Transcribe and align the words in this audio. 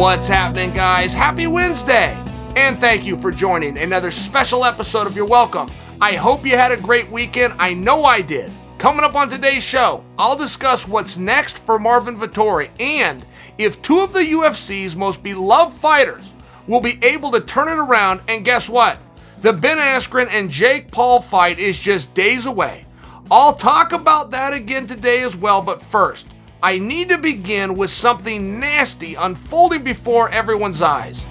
What's 0.00 0.28
happening, 0.28 0.72
guys? 0.72 1.12
Happy 1.12 1.46
Wednesday! 1.46 2.14
And 2.56 2.80
thank 2.80 3.04
you 3.04 3.18
for 3.18 3.30
joining 3.30 3.78
another 3.78 4.10
special 4.10 4.64
episode 4.64 5.06
of 5.06 5.14
You're 5.14 5.26
Welcome. 5.26 5.70
I 6.00 6.16
hope 6.16 6.46
you 6.46 6.52
had 6.52 6.72
a 6.72 6.76
great 6.78 7.10
weekend. 7.10 7.52
I 7.58 7.74
know 7.74 8.04
I 8.06 8.22
did. 8.22 8.50
Coming 8.78 9.04
up 9.04 9.14
on 9.14 9.28
today's 9.28 9.62
show, 9.62 10.02
I'll 10.16 10.36
discuss 10.36 10.88
what's 10.88 11.18
next 11.18 11.58
for 11.58 11.78
Marvin 11.78 12.16
Vettori 12.16 12.70
and 12.80 13.26
if 13.58 13.82
two 13.82 14.00
of 14.00 14.14
the 14.14 14.20
UFC's 14.20 14.96
most 14.96 15.22
beloved 15.22 15.76
fighters 15.76 16.24
will 16.66 16.80
be 16.80 16.98
able 17.02 17.30
to 17.32 17.40
turn 17.42 17.68
it 17.68 17.78
around. 17.78 18.22
And 18.26 18.42
guess 18.42 18.70
what? 18.70 18.96
The 19.42 19.52
Ben 19.52 19.76
Askren 19.76 20.28
and 20.30 20.48
Jake 20.50 20.90
Paul 20.90 21.20
fight 21.20 21.58
is 21.58 21.78
just 21.78 22.14
days 22.14 22.46
away. 22.46 22.86
I'll 23.30 23.54
talk 23.54 23.92
about 23.92 24.30
that 24.30 24.54
again 24.54 24.86
today 24.86 25.20
as 25.20 25.36
well, 25.36 25.60
but 25.60 25.82
first, 25.82 26.26
I 26.62 26.78
need 26.78 27.08
to 27.08 27.18
begin 27.18 27.74
with 27.74 27.90
something 27.90 28.60
nasty 28.60 29.14
unfolding 29.14 29.82
before 29.82 30.28
everyone's 30.28 30.82
eyes. 30.82 31.24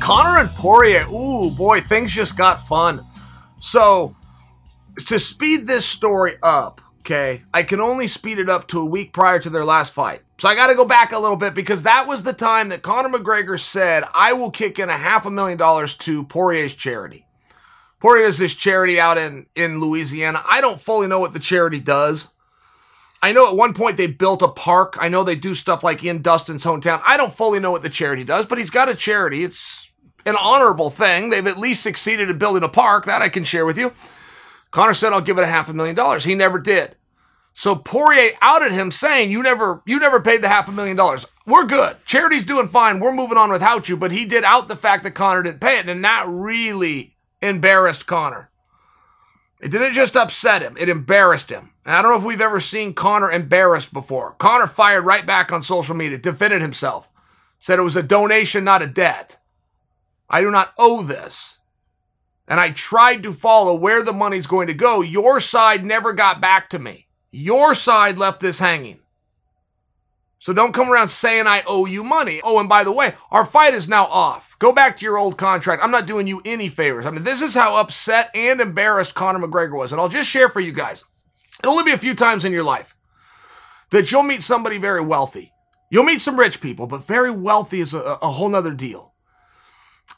Conor 0.00 0.40
and 0.40 0.50
Poirier, 0.50 1.06
ooh 1.08 1.50
boy, 1.50 1.80
things 1.80 2.12
just 2.12 2.36
got 2.36 2.60
fun. 2.60 3.00
So, 3.58 4.14
to 5.06 5.18
speed 5.18 5.66
this 5.66 5.86
story 5.86 6.34
up, 6.42 6.80
okay, 7.00 7.42
I 7.52 7.62
can 7.64 7.80
only 7.80 8.06
speed 8.06 8.38
it 8.38 8.48
up 8.48 8.68
to 8.68 8.80
a 8.80 8.84
week 8.84 9.12
prior 9.12 9.38
to 9.40 9.50
their 9.50 9.64
last 9.64 9.92
fight. 9.92 10.20
So 10.38 10.48
I 10.48 10.54
got 10.54 10.66
to 10.66 10.74
go 10.74 10.84
back 10.84 11.12
a 11.12 11.18
little 11.18 11.36
bit 11.36 11.54
because 11.54 11.82
that 11.84 12.06
was 12.06 12.22
the 12.22 12.32
time 12.32 12.68
that 12.68 12.82
Conor 12.82 13.18
McGregor 13.18 13.58
said, 13.58 14.04
I 14.14 14.34
will 14.34 14.50
kick 14.50 14.78
in 14.78 14.88
a 14.88 14.98
half 14.98 15.26
a 15.26 15.30
million 15.30 15.58
dollars 15.58 15.94
to 15.98 16.24
Poirier's 16.24 16.74
charity. 16.74 17.26
Poirier 18.04 18.26
is 18.26 18.36
this 18.36 18.54
charity 18.54 19.00
out 19.00 19.16
in, 19.16 19.46
in 19.56 19.80
Louisiana. 19.80 20.42
I 20.46 20.60
don't 20.60 20.78
fully 20.78 21.06
know 21.06 21.20
what 21.20 21.32
the 21.32 21.38
charity 21.38 21.80
does. 21.80 22.28
I 23.22 23.32
know 23.32 23.48
at 23.48 23.56
one 23.56 23.72
point 23.72 23.96
they 23.96 24.08
built 24.08 24.42
a 24.42 24.48
park. 24.48 24.98
I 25.00 25.08
know 25.08 25.24
they 25.24 25.36
do 25.36 25.54
stuff 25.54 25.82
like 25.82 26.04
in 26.04 26.20
Dustin's 26.20 26.64
hometown. 26.64 27.00
I 27.06 27.16
don't 27.16 27.32
fully 27.32 27.60
know 27.60 27.70
what 27.70 27.80
the 27.80 27.88
charity 27.88 28.22
does, 28.22 28.44
but 28.44 28.58
he's 28.58 28.68
got 28.68 28.90
a 28.90 28.94
charity. 28.94 29.42
It's 29.42 29.90
an 30.26 30.36
honorable 30.36 30.90
thing. 30.90 31.30
They've 31.30 31.46
at 31.46 31.56
least 31.56 31.82
succeeded 31.82 32.28
in 32.28 32.36
building 32.36 32.62
a 32.62 32.68
park. 32.68 33.06
That 33.06 33.22
I 33.22 33.30
can 33.30 33.42
share 33.42 33.64
with 33.64 33.78
you. 33.78 33.94
Conor 34.70 34.92
said, 34.92 35.14
I'll 35.14 35.22
give 35.22 35.38
it 35.38 35.44
a 35.44 35.46
half 35.46 35.70
a 35.70 35.72
million 35.72 35.96
dollars. 35.96 36.24
He 36.24 36.34
never 36.34 36.58
did. 36.58 36.96
So 37.54 37.74
Poirier 37.74 38.32
outed 38.42 38.72
him 38.72 38.90
saying, 38.90 39.30
"You 39.30 39.42
never, 39.42 39.80
you 39.86 39.98
never 39.98 40.20
paid 40.20 40.42
the 40.42 40.48
half 40.48 40.68
a 40.68 40.72
million 40.72 40.98
dollars. 40.98 41.24
We're 41.46 41.64
good. 41.64 41.96
Charity's 42.04 42.44
doing 42.44 42.68
fine. 42.68 43.00
We're 43.00 43.14
moving 43.14 43.38
on 43.38 43.50
without 43.50 43.88
you." 43.88 43.96
But 43.96 44.12
he 44.12 44.26
did 44.26 44.44
out 44.44 44.68
the 44.68 44.76
fact 44.76 45.04
that 45.04 45.12
Conor 45.12 45.44
didn't 45.44 45.62
pay 45.62 45.78
it, 45.78 45.88
and 45.88 46.04
that 46.04 46.26
really 46.28 47.13
embarrassed 47.44 48.06
Conor. 48.06 48.50
It 49.60 49.70
didn't 49.70 49.94
just 49.94 50.16
upset 50.16 50.62
him, 50.62 50.76
it 50.78 50.88
embarrassed 50.88 51.50
him. 51.50 51.70
And 51.84 51.94
I 51.94 52.02
don't 52.02 52.10
know 52.12 52.18
if 52.18 52.24
we've 52.24 52.40
ever 52.40 52.60
seen 52.60 52.94
Conor 52.94 53.30
embarrassed 53.30 53.92
before. 53.92 54.32
Conor 54.38 54.66
fired 54.66 55.02
right 55.02 55.24
back 55.24 55.52
on 55.52 55.62
social 55.62 55.94
media, 55.94 56.18
defended 56.18 56.60
himself, 56.60 57.10
said 57.58 57.78
it 57.78 57.82
was 57.82 57.96
a 57.96 58.02
donation, 58.02 58.64
not 58.64 58.82
a 58.82 58.86
debt. 58.86 59.38
I 60.28 60.40
do 60.40 60.50
not 60.50 60.72
owe 60.78 61.02
this. 61.02 61.58
And 62.46 62.60
I 62.60 62.70
tried 62.70 63.22
to 63.22 63.32
follow 63.32 63.74
where 63.74 64.02
the 64.02 64.12
money's 64.12 64.46
going 64.46 64.66
to 64.66 64.74
go. 64.74 65.00
Your 65.00 65.40
side 65.40 65.84
never 65.84 66.12
got 66.12 66.40
back 66.40 66.68
to 66.70 66.78
me. 66.78 67.06
Your 67.30 67.74
side 67.74 68.18
left 68.18 68.40
this 68.40 68.58
hanging. 68.58 69.00
So 70.44 70.52
don't 70.52 70.74
come 70.74 70.90
around 70.90 71.08
saying 71.08 71.46
I 71.46 71.62
owe 71.66 71.86
you 71.86 72.04
money. 72.04 72.42
Oh, 72.44 72.58
and 72.58 72.68
by 72.68 72.84
the 72.84 72.92
way, 72.92 73.14
our 73.30 73.46
fight 73.46 73.72
is 73.72 73.88
now 73.88 74.04
off. 74.04 74.54
Go 74.58 74.72
back 74.72 74.98
to 74.98 75.02
your 75.06 75.16
old 75.16 75.38
contract. 75.38 75.82
I'm 75.82 75.90
not 75.90 76.04
doing 76.04 76.26
you 76.26 76.42
any 76.44 76.68
favors. 76.68 77.06
I 77.06 77.10
mean, 77.12 77.24
this 77.24 77.40
is 77.40 77.54
how 77.54 77.76
upset 77.76 78.30
and 78.34 78.60
embarrassed 78.60 79.14
Conor 79.14 79.38
McGregor 79.38 79.74
was. 79.74 79.90
And 79.90 79.98
I'll 79.98 80.10
just 80.10 80.28
share 80.28 80.50
for 80.50 80.60
you 80.60 80.70
guys. 80.70 81.02
It'll 81.60 81.72
only 81.72 81.84
be 81.84 81.94
a 81.94 81.98
few 81.98 82.14
times 82.14 82.44
in 82.44 82.52
your 82.52 82.62
life 82.62 82.94
that 83.88 84.12
you'll 84.12 84.22
meet 84.22 84.42
somebody 84.42 84.76
very 84.76 85.00
wealthy. 85.00 85.50
You'll 85.88 86.04
meet 86.04 86.20
some 86.20 86.38
rich 86.38 86.60
people, 86.60 86.86
but 86.86 87.06
very 87.06 87.30
wealthy 87.30 87.80
is 87.80 87.94
a, 87.94 88.18
a 88.20 88.28
whole 88.28 88.50
nother 88.50 88.74
deal. 88.74 89.14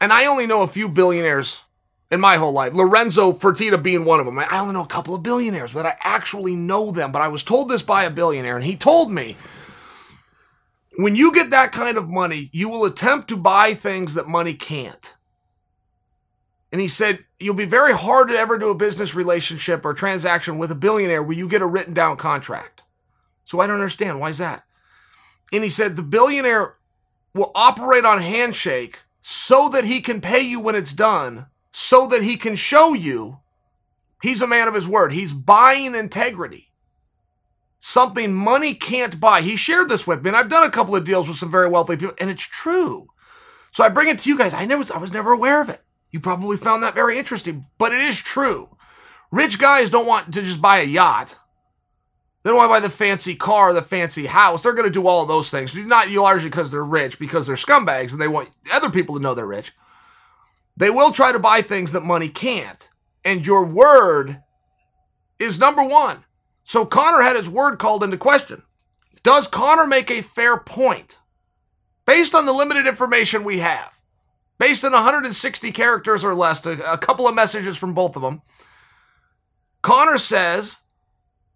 And 0.01 0.13
I 0.13 0.27
only 0.27 0.49
know 0.49 0.63
a 0.63 0.67
few 0.67 0.89
billionaires 0.89 1.61
in 2.11 2.19
my 2.19 2.37
whole 2.37 2.53
life. 2.53 2.75
Lorenzo 2.75 3.33
Fertitta 3.33 3.81
being 3.81 4.05
one 4.05 4.19
of 4.19 4.27
them. 4.27 4.41
I 4.41 4.59
only 4.59 4.75
know 4.75 4.83
a 4.83 4.89
couple 4.89 5.15
of 5.15 5.23
billionaires, 5.23 5.73
but 5.73 5.87
I 5.87 5.97
actually 6.01 6.57
know 6.57 6.91
them. 6.91 7.13
But 7.13 7.23
I 7.23 7.29
was 7.29 7.45
told 7.45 7.69
this 7.69 7.83
by 7.83 8.03
a 8.03 8.11
billionaire, 8.11 8.57
and 8.57 8.65
he 8.65 8.75
told 8.75 9.13
me 9.13 9.37
when 10.97 11.17
you 11.17 11.33
get 11.33 11.51
that 11.51 11.73
kind 11.73 11.97
of 11.97 12.09
money, 12.09 12.49
you 12.53 12.69
will 12.69 12.85
attempt 12.85 13.29
to 13.29 13.37
buy 13.37 13.75
things 13.75 14.15
that 14.15 14.27
money 14.27 14.55
can't. 14.55 15.15
And 16.73 16.81
he 16.81 16.89
said, 16.89 17.25
You'll 17.39 17.55
be 17.55 17.67
very 17.67 17.93
hard 17.93 18.29
to 18.29 18.39
ever 18.39 18.59
do 18.59 18.71
a 18.71 18.75
business 18.75 19.15
relationship 19.15 19.85
or 19.85 19.93
transaction 19.93 20.57
with 20.57 20.71
a 20.71 20.75
billionaire 20.75 21.23
where 21.23 21.37
you 21.37 21.49
get 21.49 21.63
a 21.63 21.67
written 21.67 21.93
down 21.93 22.17
contract. 22.17 22.83
So 23.45 23.61
I 23.61 23.67
don't 23.67 23.75
understand. 23.75 24.21
Why 24.21 24.31
is 24.31 24.39
that? 24.39 24.65
And 25.53 25.63
he 25.63 25.71
said, 25.71 25.97
The 25.97 26.03
billionaire 26.03 26.77
will 27.35 27.53
operate 27.55 28.05
on 28.07 28.21
handshake 28.21 29.01
so 29.21 29.69
that 29.69 29.85
he 29.85 30.01
can 30.01 30.21
pay 30.21 30.41
you 30.41 30.61
when 30.61 30.75
it's 30.75 30.95
done, 30.95 31.47
so 31.73 32.07
that 32.07 32.23
he 32.23 32.37
can 32.37 32.57
show 32.57 32.95
you 32.95 33.41
he's 34.23 34.41
a 34.41 34.47
man 34.47 34.67
of 34.67 34.75
his 34.75 34.89
word. 34.89 35.13
He's 35.13 35.35
buying 35.35 35.95
integrity 35.95 36.71
something 37.87 38.35
money 38.35 38.75
can't 38.75 39.21
buy. 39.21 39.41
He 39.43 39.55
shared 39.55 39.89
this 39.89 40.09
with 40.09 40.25
me, 40.25 40.31
and 40.31 40.37
I've 40.37 40.49
done 40.49 40.65
a 40.65 40.71
couple 40.71 40.97
of 40.97 41.05
deals 41.05 41.29
with 41.29 41.39
some 41.39 41.53
very 41.53 41.69
wealthy 41.69 41.97
people, 41.97 42.17
and 42.19 42.29
it's 42.29 42.43
true. 42.43 43.07
So 43.71 43.85
I 43.85 43.89
bring 43.91 44.09
it 44.09 44.19
to 44.21 44.29
you 44.29 44.37
guys. 44.37 44.55
I 44.55 44.65
never, 44.65 44.83
I 44.93 44.99
was 44.99 45.13
never 45.13 45.31
aware 45.31 45.63
of 45.63 45.69
it. 45.69 45.81
You 46.11 46.19
probably 46.19 46.57
found 46.57 46.83
that 46.83 46.97
very 46.97 47.17
interesting, 47.17 47.67
but 47.79 47.93
it 47.93 48.01
is 48.01 48.19
true. 48.19 48.77
Rich 49.31 49.61
guys 49.61 49.89
don't 49.89 50.07
want 50.07 50.35
to 50.35 50.43
just 50.43 50.61
buy 50.61 50.81
a 50.81 50.85
yacht. 50.85 51.39
They 52.43 52.51
don't 52.51 52.57
want 52.57 52.71
to 52.71 52.75
buy 52.75 52.81
the 52.81 52.91
fancy 52.91 53.37
car, 53.37 53.73
the 53.73 53.83
fancy 53.83 54.27
house. 54.27 54.65
They're 54.65 54.73
going 54.73 54.89
to 54.89 54.91
do 54.91 55.07
all 55.07 55.23
of 55.23 55.29
those 55.29 55.51
things. 55.51 55.77
Not 55.77 56.11
largely 56.11 56.51
because 56.51 56.73
they're 56.73 56.85
rich, 56.85 57.21
because 57.21 57.47
they're 57.47 57.55
scumbags 57.55 58.11
and 58.11 58.21
they 58.21 58.29
want 58.29 58.51
other 58.73 58.91
people 58.91 59.15
to 59.15 59.23
know 59.23 59.35
they're 59.35 59.47
rich. 59.47 59.73
They 60.77 60.91
will 60.91 61.13
try 61.13 61.31
to 61.31 61.39
buy 61.39 61.63
things 61.63 61.93
that 61.93 62.03
money 62.03 62.29
can't. 62.29 62.91
And 63.25 63.47
your 63.47 63.65
word 63.65 64.43
is 65.39 65.61
number 65.61 65.85
one. 65.85 66.25
So 66.67 66.85
Conor 66.85 67.23
had 67.23 67.37
his 67.37 67.49
word 67.49 67.79
called 67.79 68.03
into 68.03 68.19
question. 68.19 68.65
Does 69.23 69.47
Conor 69.47 69.87
make 69.87 70.11
a 70.11 70.21
fair 70.21 70.59
point? 70.59 71.17
Based 72.05 72.35
on 72.35 72.45
the 72.45 72.53
limited 72.53 72.89
information 72.89 73.45
we 73.45 73.61
have, 73.61 74.01
based 74.59 74.85
on 74.85 74.91
160 74.91 75.71
characters 75.71 76.25
or 76.25 76.35
less, 76.35 76.67
a, 76.67 76.73
a 76.73 76.99
couple 76.99 77.29
of 77.29 77.37
messages 77.37 77.77
from 77.77 77.95
both 77.95 78.17
of 78.17 78.23
them, 78.23 78.43
Conor 79.83 80.19
says 80.19 80.79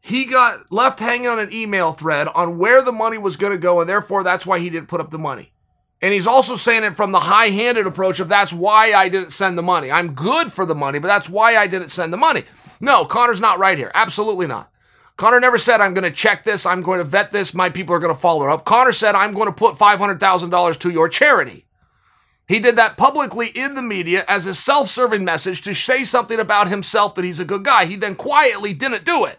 he 0.01 0.27
got 0.27 0.71
left 0.71 1.01
hanging 1.01 1.27
on 1.27 1.41
an 1.41 1.53
email 1.53 1.93
thread 1.93 2.29
on 2.29 2.57
where 2.57 2.81
the 2.81 2.93
money 2.93 3.19
was 3.19 3.37
going 3.37 3.53
to 3.53 3.59
go, 3.59 3.81
and 3.81 3.91
therefore 3.91 4.23
that's 4.23 4.47
why 4.47 4.61
he 4.61 4.71
didn't 4.71 4.89
put 4.89 5.01
up 5.01 5.11
the 5.11 5.19
money. 5.19 5.53
And 6.01 6.15
he's 6.15 6.27
also 6.29 6.55
saying 6.55 6.85
it 6.85 6.95
from 6.95 7.11
the 7.11 7.21
high 7.21 7.51
handed 7.51 7.89
approach 7.89 8.21
of 8.21 8.29
that's 8.29 8.53
why 8.53 8.93
I 8.93 9.09
didn't 9.09 9.33
send 9.33 9.59
the 9.59 9.63
money. 9.63 9.91
I'm 9.91 10.15
good 10.15 10.53
for 10.53 10.65
the 10.65 10.75
money, 10.77 11.01
but 11.01 11.09
that's 11.09 11.29
why 11.29 11.57
I 11.57 11.67
didn't 11.67 11.89
send 11.89 12.13
the 12.13 12.17
money. 12.17 12.45
No, 12.81 13.05
Conor's 13.05 13.41
not 13.41 13.59
right 13.59 13.77
here. 13.77 13.91
Absolutely 13.93 14.47
not. 14.47 14.70
Conor 15.21 15.39
never 15.39 15.59
said, 15.59 15.83
I'm 15.83 15.93
going 15.93 16.11
to 16.11 16.11
check 16.11 16.45
this, 16.45 16.65
I'm 16.65 16.81
going 16.81 16.97
to 16.97 17.05
vet 17.05 17.31
this, 17.31 17.53
my 17.53 17.69
people 17.69 17.95
are 17.95 17.99
going 17.99 18.15
to 18.15 18.19
follow 18.19 18.49
up. 18.49 18.65
Conor 18.65 18.91
said, 18.91 19.15
I'm 19.15 19.33
going 19.33 19.49
to 19.49 19.53
put 19.53 19.75
$500,000 19.75 20.79
to 20.79 20.91
your 20.91 21.11
charity. 21.11 21.67
He 22.49 22.59
did 22.59 22.77
that 22.77 22.97
publicly 22.97 23.49
in 23.49 23.75
the 23.75 23.83
media 23.83 24.25
as 24.27 24.47
a 24.47 24.55
self 24.55 24.89
serving 24.89 25.23
message 25.23 25.61
to 25.65 25.75
say 25.75 26.05
something 26.05 26.41
about 26.41 26.69
himself 26.69 27.15
that 27.17 27.25
he's 27.27 27.39
a 27.39 27.45
good 27.45 27.65
guy. 27.65 27.85
He 27.85 27.97
then 27.97 28.15
quietly 28.15 28.73
didn't 28.73 29.05
do 29.05 29.27
it. 29.27 29.39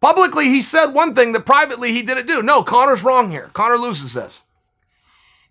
Publicly, 0.00 0.46
he 0.46 0.62
said 0.62 0.86
one 0.86 1.14
thing 1.14 1.32
that 1.32 1.44
privately 1.44 1.92
he 1.92 2.02
didn't 2.02 2.26
do. 2.26 2.40
No, 2.42 2.64
Conor's 2.64 3.04
wrong 3.04 3.30
here. 3.30 3.50
Conor 3.52 3.76
loses 3.76 4.14
this. 4.14 4.41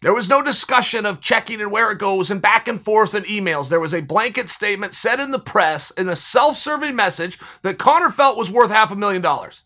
There 0.01 0.13
was 0.15 0.27
no 0.27 0.41
discussion 0.41 1.05
of 1.05 1.21
checking 1.21 1.61
and 1.61 1.71
where 1.71 1.91
it 1.91 1.99
goes 1.99 2.31
and 2.31 2.41
back 2.41 2.67
and 2.67 2.81
forth 2.81 3.13
and 3.13 3.25
emails. 3.27 3.69
There 3.69 3.79
was 3.79 3.93
a 3.93 4.01
blanket 4.01 4.49
statement 4.49 4.95
said 4.95 5.19
in 5.19 5.29
the 5.29 5.39
press 5.39 5.91
in 5.91 6.09
a 6.09 6.15
self 6.15 6.57
serving 6.57 6.95
message 6.95 7.37
that 7.61 7.77
Conor 7.77 8.09
felt 8.09 8.37
was 8.37 8.49
worth 8.49 8.71
half 8.71 8.91
a 8.91 8.95
million 8.95 9.21
dollars. 9.21 9.61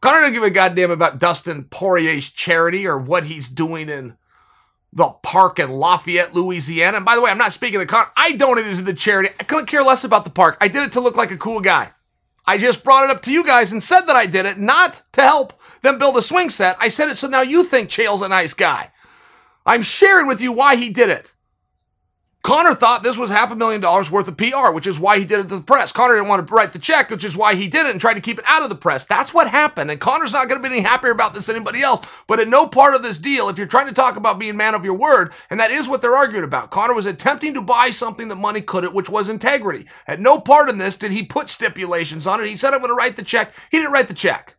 Conor 0.00 0.22
didn't 0.22 0.34
give 0.34 0.42
a 0.42 0.50
goddamn 0.50 0.90
about 0.90 1.20
Dustin 1.20 1.64
Poirier's 1.64 2.28
charity 2.28 2.86
or 2.86 2.98
what 2.98 3.24
he's 3.24 3.48
doing 3.48 3.88
in 3.88 4.16
the 4.92 5.08
park 5.08 5.60
in 5.60 5.70
Lafayette, 5.70 6.34
Louisiana. 6.34 6.96
And 6.96 7.06
by 7.06 7.14
the 7.14 7.20
way, 7.20 7.30
I'm 7.30 7.38
not 7.38 7.52
speaking 7.52 7.78
to 7.78 7.86
Conor. 7.86 8.10
I 8.16 8.32
donated 8.32 8.76
to 8.78 8.82
the 8.82 8.94
charity. 8.94 9.30
I 9.38 9.44
couldn't 9.44 9.66
care 9.66 9.82
less 9.82 10.02
about 10.02 10.24
the 10.24 10.30
park. 10.30 10.56
I 10.60 10.66
did 10.66 10.82
it 10.82 10.92
to 10.92 11.00
look 11.00 11.16
like 11.16 11.30
a 11.30 11.36
cool 11.36 11.60
guy. 11.60 11.92
I 12.46 12.58
just 12.58 12.82
brought 12.82 13.04
it 13.04 13.10
up 13.10 13.22
to 13.22 13.32
you 13.32 13.44
guys 13.44 13.70
and 13.70 13.82
said 13.82 14.02
that 14.02 14.16
I 14.16 14.26
did 14.26 14.46
it, 14.46 14.58
not 14.58 15.02
to 15.12 15.22
help 15.22 15.57
them 15.82 15.98
build 15.98 16.16
a 16.16 16.22
swing 16.22 16.50
set. 16.50 16.76
I 16.80 16.88
said 16.88 17.08
it 17.08 17.16
so 17.16 17.28
now 17.28 17.42
you 17.42 17.64
think 17.64 17.90
Chael's 17.90 18.22
a 18.22 18.28
nice 18.28 18.54
guy. 18.54 18.90
I'm 19.66 19.82
sharing 19.82 20.26
with 20.26 20.40
you 20.40 20.52
why 20.52 20.76
he 20.76 20.90
did 20.90 21.10
it. 21.10 21.34
Conor 22.42 22.74
thought 22.74 23.02
this 23.02 23.18
was 23.18 23.30
half 23.30 23.50
a 23.50 23.56
million 23.56 23.80
dollars 23.80 24.10
worth 24.10 24.28
of 24.28 24.36
PR, 24.36 24.70
which 24.70 24.86
is 24.86 24.98
why 24.98 25.18
he 25.18 25.24
did 25.24 25.40
it 25.40 25.48
to 25.48 25.56
the 25.56 25.60
press. 25.60 25.92
Conor 25.92 26.14
didn't 26.14 26.28
want 26.28 26.46
to 26.46 26.54
write 26.54 26.72
the 26.72 26.78
check, 26.78 27.10
which 27.10 27.24
is 27.24 27.36
why 27.36 27.54
he 27.54 27.68
did 27.68 27.84
it 27.84 27.90
and 27.90 28.00
tried 28.00 28.14
to 28.14 28.22
keep 28.22 28.38
it 28.38 28.44
out 28.48 28.62
of 28.62 28.68
the 28.68 28.74
press. 28.74 29.04
That's 29.04 29.34
what 29.34 29.50
happened. 29.50 29.90
And 29.90 30.00
Conor's 30.00 30.32
not 30.32 30.48
going 30.48 30.62
to 30.62 30.66
be 30.66 30.74
any 30.74 30.82
happier 30.82 31.10
about 31.10 31.34
this 31.34 31.46
than 31.46 31.56
anybody 31.56 31.82
else. 31.82 32.00
But 32.26 32.40
in 32.40 32.48
no 32.48 32.66
part 32.66 32.94
of 32.94 33.02
this 33.02 33.18
deal, 33.18 33.48
if 33.48 33.58
you're 33.58 33.66
trying 33.66 33.88
to 33.88 33.92
talk 33.92 34.16
about 34.16 34.38
being 34.38 34.56
man 34.56 34.74
of 34.74 34.84
your 34.84 34.94
word, 34.94 35.32
and 35.50 35.58
that 35.60 35.72
is 35.72 35.88
what 35.88 36.00
they're 36.00 36.16
arguing 36.16 36.44
about, 36.44 36.70
Conor 36.70 36.94
was 36.94 37.06
attempting 37.06 37.54
to 37.54 37.60
buy 37.60 37.90
something 37.90 38.28
that 38.28 38.36
money 38.36 38.62
couldn't, 38.62 38.94
which 38.94 39.10
was 39.10 39.28
integrity. 39.28 39.86
At 40.06 40.20
no 40.20 40.40
part 40.40 40.70
in 40.70 40.78
this 40.78 40.96
did 40.96 41.10
he 41.10 41.24
put 41.24 41.50
stipulations 41.50 42.26
on 42.26 42.40
it. 42.40 42.46
He 42.46 42.56
said, 42.56 42.72
I'm 42.72 42.80
going 42.80 42.88
to 42.88 42.94
write 42.94 43.16
the 43.16 43.22
check. 43.22 43.52
He 43.70 43.78
didn't 43.78 43.92
write 43.92 44.08
the 44.08 44.14
check. 44.14 44.54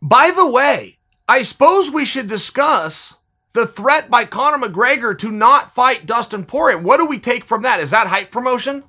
By 0.00 0.30
the 0.30 0.46
way, 0.46 0.98
I 1.28 1.42
suppose 1.42 1.90
we 1.90 2.04
should 2.04 2.28
discuss 2.28 3.16
the 3.52 3.66
threat 3.66 4.10
by 4.10 4.24
Conor 4.24 4.68
McGregor 4.68 5.18
to 5.18 5.30
not 5.30 5.74
fight 5.74 6.06
Dustin 6.06 6.44
Poirier. 6.44 6.78
What 6.78 6.98
do 6.98 7.06
we 7.06 7.18
take 7.18 7.44
from 7.44 7.62
that? 7.62 7.80
Is 7.80 7.90
that 7.90 8.06
hype 8.06 8.30
promotion? 8.30 8.84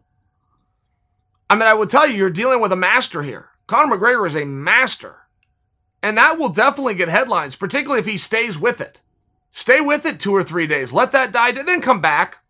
I 1.50 1.56
mean, 1.56 1.64
I 1.64 1.74
will 1.74 1.88
tell 1.88 2.08
you, 2.08 2.16
you're 2.16 2.30
dealing 2.30 2.60
with 2.60 2.72
a 2.72 2.78
master 2.78 3.24
here. 3.24 3.50
Conor 3.66 3.98
McGregor 3.98 4.28
is 4.28 4.36
a 4.36 4.46
master. 4.46 5.18
And 6.04 6.18
that 6.18 6.38
will 6.38 6.50
definitely 6.50 6.94
get 6.94 7.10
headlines, 7.10 7.56
particularly 7.56 8.00
if 8.00 8.06
he 8.06 8.18
stays 8.18 8.60
with 8.60 8.80
it. 8.80 9.02
Stay 9.52 9.82
with 9.82 10.06
it 10.06 10.20
two 10.20 10.32
or 10.32 10.44
three 10.44 10.68
days. 10.68 10.94
Let 10.94 11.12
that 11.12 11.32
die, 11.32 11.52
then 11.52 11.82
come 11.82 12.00
back. 12.00 12.44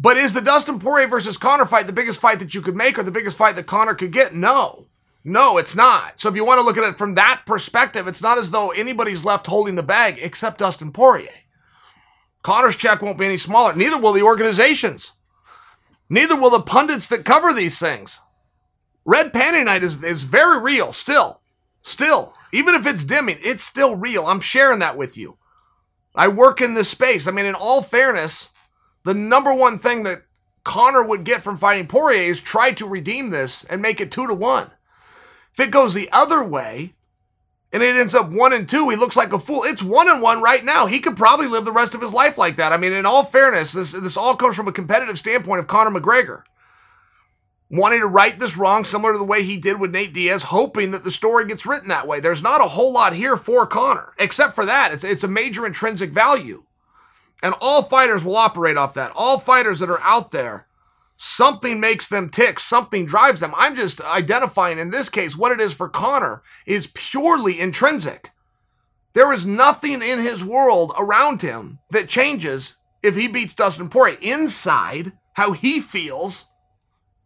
But 0.00 0.16
is 0.16 0.32
the 0.32 0.40
Dustin 0.40 0.78
Poirier 0.78 1.08
versus 1.08 1.38
Conor 1.38 1.66
fight 1.66 1.86
the 1.86 1.92
biggest 1.92 2.20
fight 2.20 2.38
that 2.40 2.54
you 2.54 2.60
could 2.60 2.76
make 2.76 2.98
or 2.98 3.02
the 3.02 3.10
biggest 3.10 3.36
fight 3.36 3.56
that 3.56 3.66
Conor 3.66 3.94
could 3.94 4.12
get? 4.12 4.34
No. 4.34 4.86
No, 5.28 5.58
it's 5.58 5.76
not. 5.76 6.18
So 6.18 6.30
if 6.30 6.36
you 6.36 6.44
want 6.44 6.58
to 6.58 6.64
look 6.64 6.78
at 6.78 6.84
it 6.84 6.96
from 6.96 7.14
that 7.16 7.42
perspective, 7.44 8.08
it's 8.08 8.22
not 8.22 8.38
as 8.38 8.50
though 8.50 8.70
anybody's 8.70 9.26
left 9.26 9.46
holding 9.46 9.74
the 9.74 9.82
bag 9.82 10.18
except 10.22 10.58
Dustin 10.58 10.90
Poirier. 10.90 11.28
Conor's 12.42 12.76
check 12.76 13.02
won't 13.02 13.18
be 13.18 13.26
any 13.26 13.36
smaller. 13.36 13.74
Neither 13.74 13.98
will 13.98 14.14
the 14.14 14.22
organizations. 14.22 15.12
Neither 16.08 16.34
will 16.34 16.48
the 16.48 16.62
pundits 16.62 17.08
that 17.08 17.26
cover 17.26 17.52
these 17.52 17.78
things. 17.78 18.20
Red 19.04 19.34
Panty 19.34 19.62
Night 19.66 19.82
is, 19.82 20.02
is 20.02 20.22
very 20.22 20.58
real 20.58 20.94
still. 20.94 21.42
Still. 21.82 22.32
Even 22.50 22.74
if 22.74 22.86
it's 22.86 23.04
dimming, 23.04 23.36
it's 23.42 23.62
still 23.62 23.96
real. 23.96 24.26
I'm 24.26 24.40
sharing 24.40 24.78
that 24.78 24.96
with 24.96 25.18
you. 25.18 25.36
I 26.14 26.28
work 26.28 26.62
in 26.62 26.72
this 26.72 26.88
space. 26.88 27.26
I 27.26 27.32
mean, 27.32 27.44
in 27.44 27.54
all 27.54 27.82
fairness, 27.82 28.48
the 29.04 29.12
number 29.12 29.52
one 29.52 29.78
thing 29.78 30.04
that 30.04 30.22
Conor 30.64 31.02
would 31.02 31.24
get 31.24 31.42
from 31.42 31.58
fighting 31.58 31.86
Poirier 31.86 32.30
is 32.30 32.40
try 32.40 32.72
to 32.72 32.88
redeem 32.88 33.28
this 33.28 33.64
and 33.64 33.82
make 33.82 34.00
it 34.00 34.10
two 34.10 34.26
to 34.26 34.32
one. 34.32 34.70
If 35.58 35.66
it 35.66 35.70
goes 35.72 35.92
the 35.92 36.08
other 36.12 36.44
way 36.44 36.94
and 37.72 37.82
it 37.82 37.96
ends 37.96 38.14
up 38.14 38.30
one 38.30 38.52
and 38.52 38.68
two, 38.68 38.90
he 38.90 38.96
looks 38.96 39.16
like 39.16 39.32
a 39.32 39.40
fool. 39.40 39.64
It's 39.64 39.82
one 39.82 40.08
and 40.08 40.22
one 40.22 40.40
right 40.40 40.64
now. 40.64 40.86
He 40.86 41.00
could 41.00 41.16
probably 41.16 41.48
live 41.48 41.64
the 41.64 41.72
rest 41.72 41.96
of 41.96 42.00
his 42.00 42.12
life 42.12 42.38
like 42.38 42.54
that. 42.56 42.72
I 42.72 42.76
mean, 42.76 42.92
in 42.92 43.04
all 43.04 43.24
fairness, 43.24 43.72
this 43.72 43.90
this 43.90 44.16
all 44.16 44.36
comes 44.36 44.54
from 44.54 44.68
a 44.68 44.72
competitive 44.72 45.18
standpoint 45.18 45.58
of 45.58 45.66
Conor 45.66 45.98
McGregor 45.98 46.44
wanting 47.70 47.98
to 47.98 48.06
right 48.06 48.38
this 48.38 48.56
wrong, 48.56 48.84
similar 48.84 49.12
to 49.12 49.18
the 49.18 49.24
way 49.24 49.42
he 49.42 49.56
did 49.56 49.80
with 49.80 49.90
Nate 49.90 50.12
Diaz, 50.12 50.44
hoping 50.44 50.92
that 50.92 51.02
the 51.02 51.10
story 51.10 51.44
gets 51.44 51.66
written 51.66 51.88
that 51.88 52.06
way. 52.06 52.20
There's 52.20 52.40
not 52.40 52.60
a 52.60 52.68
whole 52.68 52.92
lot 52.92 53.14
here 53.14 53.36
for 53.36 53.66
Conor, 53.66 54.14
except 54.16 54.54
for 54.54 54.64
that. 54.64 54.92
It's, 54.92 55.02
it's 55.02 55.24
a 55.24 55.28
major 55.28 55.66
intrinsic 55.66 56.12
value. 56.12 56.62
And 57.42 57.52
all 57.60 57.82
fighters 57.82 58.22
will 58.22 58.36
operate 58.36 58.76
off 58.76 58.94
that. 58.94 59.10
All 59.16 59.38
fighters 59.38 59.80
that 59.80 59.90
are 59.90 60.00
out 60.02 60.30
there, 60.30 60.67
something 61.18 61.80
makes 61.80 62.08
them 62.08 62.30
tick, 62.30 62.58
something 62.60 63.04
drives 63.04 63.40
them. 63.40 63.52
I'm 63.56 63.76
just 63.76 64.00
identifying 64.00 64.78
in 64.78 64.90
this 64.90 65.08
case 65.08 65.36
what 65.36 65.52
it 65.52 65.60
is 65.60 65.74
for 65.74 65.88
Conor 65.88 66.42
is 66.64 66.90
purely 66.94 67.60
intrinsic. 67.60 68.30
There 69.12 69.32
is 69.32 69.44
nothing 69.44 70.00
in 70.00 70.20
his 70.20 70.44
world 70.44 70.92
around 70.96 71.42
him 71.42 71.80
that 71.90 72.08
changes 72.08 72.76
if 73.02 73.16
he 73.16 73.26
beats 73.26 73.54
Dustin 73.54 73.88
Poirier. 73.88 74.16
Inside, 74.22 75.12
how 75.34 75.52
he 75.52 75.80
feels 75.80 76.46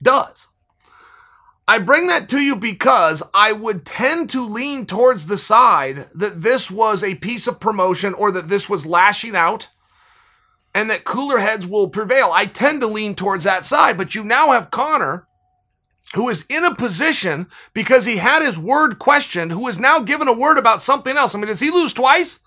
does. 0.01 0.49
I 1.69 1.79
bring 1.79 2.07
that 2.09 2.29
to 2.31 2.41
you 2.41 2.57
because 2.57 3.23
I 3.33 3.53
would 3.53 3.85
tend 3.85 4.31
to 4.31 4.45
lean 4.45 4.87
towards 4.87 5.27
the 5.27 5.39
side 5.39 6.09
that 6.15 6.43
this 6.43 6.71
was 6.71 7.05
a 7.05 7.15
piece 7.17 7.47
of 7.47 7.61
promotion 7.61 8.15
or 8.15 8.33
that 8.33 8.49
this 8.49 8.69
was 8.69 8.87
lashing 8.87 9.37
out 9.37 9.69
and 10.75 10.91
that 10.91 11.05
cooler 11.05 11.39
heads 11.39 11.67
will 11.67 11.89
prevail. 11.89 12.31
I 12.33 12.47
tend 12.47 12.81
to 12.81 12.87
lean 12.87 13.15
towards 13.15 13.45
that 13.45 13.65
side, 13.65 13.97
but 13.97 14.15
you 14.15 14.25
now 14.25 14.53
have 14.53 14.71
Conor 14.71 15.27
who 16.15 16.29
is 16.29 16.45
in 16.49 16.65
a 16.65 16.75
position 16.75 17.47
because 17.73 18.05
he 18.05 18.19
had 18.19 18.43
his 18.43 18.59
word 18.59 18.99
questioned, 18.99 19.53
who 19.53 19.67
is 19.69 19.79
now 19.79 20.01
given 20.01 20.29
a 20.29 20.33
word 20.33 20.59
about 20.59 20.83
something 20.83 21.17
else. 21.17 21.35
I 21.35 21.39
mean, 21.39 21.49
does 21.49 21.61
he 21.61 21.71
lose 21.71 21.93
twice? 21.93 22.39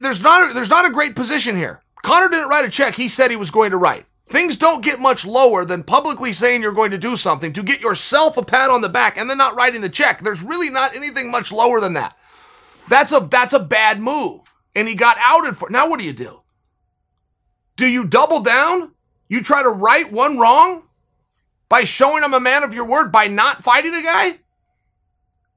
There's 0.00 0.22
not 0.22 0.50
a, 0.50 0.54
there's 0.54 0.70
not 0.70 0.86
a 0.86 0.90
great 0.90 1.14
position 1.14 1.56
here. 1.56 1.82
Conor 2.02 2.28
didn't 2.28 2.48
write 2.48 2.64
a 2.64 2.70
check 2.70 2.94
he 2.94 3.08
said 3.08 3.30
he 3.30 3.36
was 3.36 3.50
going 3.50 3.70
to 3.70 3.76
write. 3.76 4.06
Things 4.26 4.56
don't 4.56 4.84
get 4.84 5.00
much 5.00 5.26
lower 5.26 5.64
than 5.64 5.82
publicly 5.82 6.32
saying 6.32 6.62
you're 6.62 6.72
going 6.72 6.92
to 6.92 6.98
do 6.98 7.16
something 7.16 7.52
to 7.52 7.62
get 7.62 7.80
yourself 7.80 8.36
a 8.36 8.44
pat 8.44 8.70
on 8.70 8.80
the 8.80 8.88
back 8.88 9.18
and 9.18 9.28
then 9.28 9.36
not 9.36 9.56
writing 9.56 9.80
the 9.80 9.88
check. 9.88 10.22
There's 10.22 10.42
really 10.42 10.70
not 10.70 10.94
anything 10.94 11.30
much 11.30 11.52
lower 11.52 11.80
than 11.80 11.94
that. 11.94 12.16
That's 12.88 13.12
a 13.12 13.20
that's 13.20 13.52
a 13.52 13.58
bad 13.58 14.00
move. 14.00 14.54
And 14.74 14.88
he 14.88 14.94
got 14.94 15.16
outed 15.20 15.56
for. 15.56 15.68
Now 15.68 15.88
what 15.88 15.98
do 15.98 16.06
you 16.06 16.12
do? 16.12 16.39
Do 17.80 17.86
you 17.86 18.04
double 18.04 18.40
down? 18.40 18.92
You 19.26 19.42
try 19.42 19.62
to 19.62 19.70
right 19.70 20.12
one 20.12 20.36
wrong 20.36 20.82
by 21.70 21.84
showing 21.84 22.22
him 22.22 22.34
a 22.34 22.38
man 22.38 22.62
of 22.62 22.74
your 22.74 22.84
word 22.84 23.10
by 23.10 23.26
not 23.26 23.64
fighting 23.64 23.94
a 23.94 24.02
guy? 24.02 24.40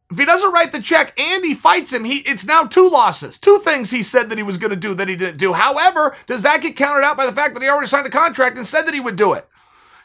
If 0.09 0.17
he 0.17 0.23
doesn't 0.23 0.53
write 0.53 0.71
the 0.71 0.81
check 0.81 1.19
and 1.19 1.43
he 1.43 1.53
fights 1.53 1.91
him, 1.91 2.05
he 2.05 2.19
it's 2.19 2.45
now 2.45 2.63
two 2.63 2.89
losses. 2.89 3.37
Two 3.37 3.59
things 3.59 3.91
he 3.91 4.01
said 4.01 4.29
that 4.29 4.37
he 4.37 4.43
was 4.43 4.57
going 4.57 4.69
to 4.69 4.77
do 4.77 4.93
that 4.93 5.09
he 5.09 5.17
didn't 5.17 5.35
do. 5.35 5.51
However, 5.51 6.15
does 6.25 6.43
that 6.43 6.61
get 6.61 6.77
counted 6.77 7.03
out 7.03 7.17
by 7.17 7.25
the 7.25 7.33
fact 7.33 7.55
that 7.55 7.61
he 7.61 7.67
already 7.67 7.87
signed 7.87 8.07
a 8.07 8.09
contract 8.09 8.55
and 8.55 8.65
said 8.65 8.83
that 8.83 8.93
he 8.93 9.01
would 9.01 9.17
do 9.17 9.33
it? 9.33 9.45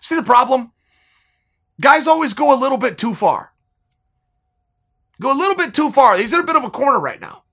See 0.01 0.17
the 0.17 0.25
problem? 0.25 0.73
Guys 1.81 2.09
always 2.09 2.35
go 2.35 2.53
a 2.53 2.59
little 2.59 2.79
bit 2.79 2.99
too 2.99 3.15
far. 3.15 3.53
Go 5.21 5.33
a 5.33 5.39
little 5.39 5.55
bit 5.55 5.73
too 5.73 5.93
far. 5.93 6.19
He's 6.19 6.33
in 6.33 6.41
a 6.41 6.43
bit 6.43 6.57
of 6.57 6.65
a 6.65 6.71
corner 6.71 6.99
right 6.99 7.21
now 7.21 7.45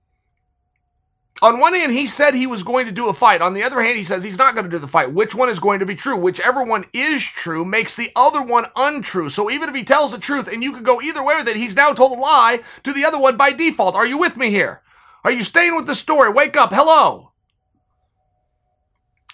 on 1.42 1.60
one 1.60 1.74
hand, 1.74 1.92
he 1.92 2.06
said 2.06 2.34
he 2.34 2.46
was 2.46 2.62
going 2.62 2.86
to 2.86 2.92
do 2.92 3.08
a 3.08 3.14
fight. 3.14 3.42
On 3.42 3.52
the 3.52 3.62
other 3.62 3.82
hand, 3.82 3.98
he 3.98 4.04
says 4.04 4.24
he's 4.24 4.38
not 4.38 4.54
going 4.54 4.64
to 4.64 4.70
do 4.70 4.78
the 4.78 4.88
fight. 4.88 5.12
Which 5.12 5.34
one 5.34 5.50
is 5.50 5.60
going 5.60 5.80
to 5.80 5.86
be 5.86 5.94
true? 5.94 6.16
Whichever 6.16 6.62
one 6.62 6.86
is 6.94 7.22
true 7.22 7.64
makes 7.64 7.94
the 7.94 8.10
other 8.16 8.40
one 8.40 8.66
untrue. 8.74 9.28
So 9.28 9.50
even 9.50 9.68
if 9.68 9.74
he 9.74 9.84
tells 9.84 10.12
the 10.12 10.18
truth, 10.18 10.48
and 10.48 10.62
you 10.62 10.72
could 10.72 10.84
go 10.84 11.02
either 11.02 11.22
way 11.22 11.36
with 11.36 11.48
it, 11.48 11.56
he's 11.56 11.76
now 11.76 11.92
told 11.92 12.16
a 12.16 12.20
lie 12.20 12.60
to 12.84 12.92
the 12.92 13.04
other 13.04 13.18
one 13.18 13.36
by 13.36 13.52
default. 13.52 13.94
Are 13.94 14.06
you 14.06 14.18
with 14.18 14.36
me 14.36 14.50
here? 14.50 14.82
Are 15.24 15.30
you 15.30 15.42
staying 15.42 15.76
with 15.76 15.86
the 15.86 15.94
story? 15.94 16.30
Wake 16.30 16.56
up. 16.56 16.72
Hello. 16.72 17.32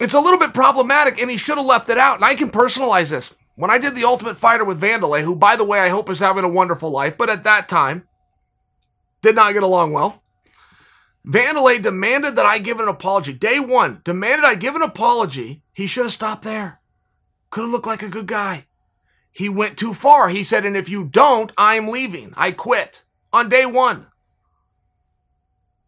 It's 0.01 0.15
a 0.15 0.19
little 0.19 0.39
bit 0.39 0.53
problematic, 0.53 1.21
and 1.21 1.29
he 1.29 1.37
should 1.37 1.57
have 1.57 1.67
left 1.67 1.89
it 1.89 1.97
out. 1.97 2.15
And 2.15 2.25
I 2.25 2.35
can 2.35 2.49
personalize 2.49 3.11
this. 3.11 3.33
When 3.55 3.69
I 3.69 3.77
did 3.77 3.93
The 3.93 4.03
Ultimate 4.03 4.35
Fighter 4.35 4.65
with 4.65 4.81
Wanderlei, 4.81 5.21
who, 5.21 5.35
by 5.35 5.55
the 5.55 5.63
way, 5.63 5.79
I 5.79 5.89
hope 5.89 6.09
is 6.09 6.19
having 6.19 6.43
a 6.43 6.49
wonderful 6.49 6.89
life, 6.89 7.15
but 7.15 7.29
at 7.29 7.43
that 7.43 7.69
time 7.69 8.07
did 9.21 9.35
not 9.35 9.53
get 9.53 9.61
along 9.61 9.93
well. 9.93 10.22
Wanderlei 11.25 11.81
demanded 11.81 12.35
that 12.35 12.45
I 12.45 12.59
give 12.59 12.79
an 12.79 12.87
apology. 12.87 13.33
Day 13.33 13.59
one, 13.59 14.01
demanded 14.03 14.45
I 14.45 14.55
give 14.55 14.75
an 14.75 14.81
apology. 14.81 15.63
He 15.73 15.87
should 15.87 16.03
have 16.03 16.11
stopped 16.11 16.43
there. 16.43 16.81
Could 17.49 17.61
have 17.61 17.69
looked 17.69 17.87
like 17.87 18.03
a 18.03 18.09
good 18.09 18.27
guy. 18.27 18.65
He 19.31 19.49
went 19.49 19.77
too 19.77 19.93
far. 19.93 20.29
He 20.29 20.43
said, 20.43 20.65
and 20.65 20.75
if 20.75 20.89
you 20.89 21.05
don't, 21.05 21.51
I'm 21.57 21.87
leaving. 21.87 22.33
I 22.35 22.51
quit 22.51 23.03
on 23.31 23.49
day 23.49 23.65
one. 23.65 24.07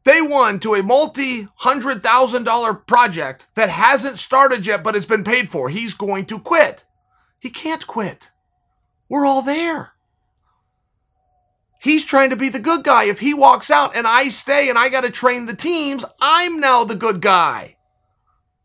Day 0.05 0.21
one 0.21 0.59
to 0.59 0.75
a 0.75 0.83
multi 0.83 1.47
hundred 1.55 2.01
thousand 2.03 2.43
dollar 2.43 2.73
project 2.73 3.47
that 3.55 3.69
hasn't 3.69 4.19
started 4.19 4.65
yet 4.65 4.83
but 4.83 4.93
has 4.93 5.05
been 5.05 5.23
paid 5.23 5.49
for. 5.49 5.69
He's 5.69 5.95
going 5.95 6.25
to 6.27 6.39
quit. 6.39 6.85
He 7.39 7.49
can't 7.49 7.85
quit. 7.85 8.31
We're 9.09 9.25
all 9.25 9.41
there. 9.41 9.94
He's 11.85 12.03
trying 12.03 12.31
to 12.31 12.35
be 12.35 12.49
the 12.49 12.57
good 12.57 12.83
guy. 12.83 13.03
If 13.03 13.19
he 13.19 13.35
walks 13.35 13.69
out 13.69 13.95
and 13.95 14.07
I 14.07 14.29
stay 14.29 14.69
and 14.69 14.77
I 14.77 14.89
got 14.89 15.01
to 15.01 15.11
train 15.11 15.45
the 15.45 15.55
teams, 15.55 16.03
I'm 16.19 16.59
now 16.59 16.83
the 16.83 16.95
good 16.95 17.21
guy. 17.21 17.75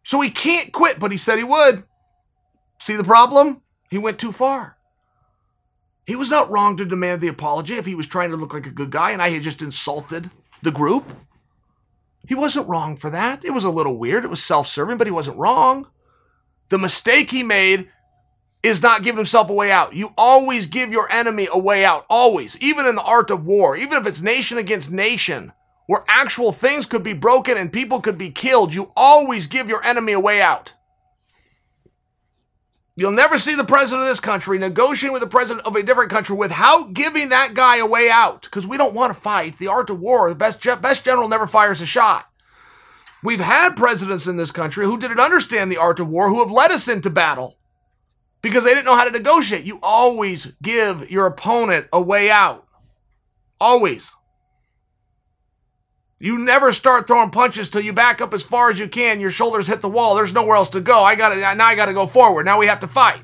So 0.03 0.23
he 0.23 0.31
can't 0.31 0.73
quit, 0.73 0.99
but 0.99 1.13
he 1.13 1.19
said 1.19 1.37
he 1.37 1.45
would. 1.45 1.85
See 2.79 2.97
the 2.97 3.05
problem? 3.05 3.61
He 3.91 3.99
went 3.99 4.19
too 4.19 4.33
far. 4.33 4.79
He 6.07 6.17
was 6.17 6.31
not 6.31 6.51
wrong 6.51 6.79
to 6.79 6.87
demand 6.87 7.21
the 7.21 7.29
apology 7.29 7.75
if 7.75 7.85
he 7.85 7.95
was 7.95 8.07
trying 8.07 8.31
to 8.31 8.39
look 8.39 8.55
like 8.55 8.67
a 8.67 8.71
good 8.71 8.91
guy 8.91 9.11
and 9.11 9.21
I 9.21 9.29
had 9.29 9.43
just 9.43 9.61
insulted 9.61 10.31
the 10.63 10.73
group. 10.73 11.13
He 12.27 12.35
wasn't 12.35 12.69
wrong 12.69 12.97
for 12.97 13.11
that. 13.11 13.45
It 13.45 13.51
was 13.51 13.65
a 13.65 13.71
little 13.71 13.99
weird. 13.99 14.25
It 14.25 14.31
was 14.31 14.43
self 14.43 14.67
serving, 14.67 14.97
but 14.97 15.07
he 15.07 15.11
wasn't 15.11 15.37
wrong. 15.37 15.89
The 16.71 16.79
mistake 16.79 17.33
he 17.33 17.43
made 17.43 17.91
is 18.63 18.83
not 18.83 19.03
giving 19.03 19.17
himself 19.17 19.49
a 19.49 19.55
way 19.55 19.71
out. 19.71 19.95
You 19.95 20.13
always 20.19 20.67
give 20.67 20.93
your 20.93 21.11
enemy 21.11 21.49
a 21.51 21.59
way 21.59 21.85
out. 21.85 22.05
Always. 22.09 22.59
Even 22.59 22.87
in 22.87 22.95
the 22.95 23.03
art 23.03 23.31
of 23.31 23.47
war, 23.47 23.77
even 23.77 23.99
if 23.99 24.07
it's 24.07 24.21
nation 24.21 24.59
against 24.59 24.91
nation, 24.91 25.53
where 25.87 26.05
actual 26.07 26.53
things 26.53 26.87
could 26.87 27.03
be 27.03 27.15
broken 27.15 27.57
and 27.57 27.73
people 27.73 28.01
could 28.01 28.19
be 28.19 28.31
killed, 28.31 28.75
you 28.75 28.91
always 28.95 29.47
give 29.47 29.69
your 29.69 29.83
enemy 29.85 30.13
a 30.13 30.21
way 30.21 30.43
out. 30.43 30.75
You'll 32.97 33.13
never 33.13 33.39
see 33.39 33.55
the 33.55 33.65
president 33.65 34.03
of 34.03 34.09
this 34.09 34.21
country 34.21 34.59
negotiating 34.59 35.15
with 35.15 35.23
the 35.23 35.29
president 35.29 35.67
of 35.67 35.75
a 35.75 35.83
different 35.83 36.11
country 36.11 36.37
without 36.37 36.93
giving 36.93 37.31
that 37.31 37.55
guy 37.55 37.79
a 37.79 37.87
way 37.87 38.11
out. 38.11 38.43
Because 38.43 38.67
we 38.67 38.77
don't 38.77 38.95
want 38.95 39.15
to 39.15 39.19
fight. 39.19 39.57
The 39.57 39.69
art 39.69 39.89
of 39.89 40.01
war, 40.01 40.29
the 40.29 40.35
best, 40.35 40.63
best 40.83 41.03
general 41.03 41.27
never 41.27 41.47
fires 41.47 41.81
a 41.81 41.87
shot. 41.87 42.31
We've 43.23 43.41
had 43.41 43.75
presidents 43.75 44.27
in 44.27 44.37
this 44.37 44.51
country 44.51 44.85
who 44.85 44.99
didn't 44.99 45.21
understand 45.21 45.73
the 45.73 45.79
art 45.79 45.99
of 45.99 46.09
war, 46.09 46.29
who 46.29 46.41
have 46.41 46.53
led 46.53 46.71
us 46.71 46.89
into 46.89 47.09
battle 47.09 47.57
because 48.43 48.65
they 48.65 48.75
didn't 48.75 48.87
know 48.87 48.97
how 48.97 49.05
to 49.05 49.11
negotiate. 49.11 49.65
You 49.65 49.79
always 49.83 50.53
give 50.63 51.11
your 51.11 51.27
opponent 51.27 51.87
a 51.93 52.01
way 52.01 52.31
out. 52.31 52.67
Always. 53.61 54.15
You 56.19 56.39
never 56.39 56.71
start 56.71 57.07
throwing 57.07 57.31
punches 57.31 57.71
till 57.71 57.81
you 57.81 57.95
back 57.95 58.21
up 58.21 58.35
as 58.35 58.43
far 58.43 58.69
as 58.69 58.79
you 58.79 58.89
can. 58.89 59.21
Your 59.21 59.31
shoulders 59.31 59.67
hit 59.67 59.81
the 59.81 59.89
wall. 59.89 60.15
There's 60.15 60.35
nowhere 60.35 60.57
else 60.57 60.69
to 60.71 60.81
go. 60.81 61.03
I 61.03 61.15
got 61.15 61.31
to 61.31 61.37
now. 61.37 61.67
I 61.67 61.75
got 61.75 61.87
to 61.87 61.95
go 61.95 62.07
forward. 62.07 62.45
Now 62.45 62.59
we 62.59 62.67
have 62.67 62.81
to 62.81 62.87
fight. 62.87 63.23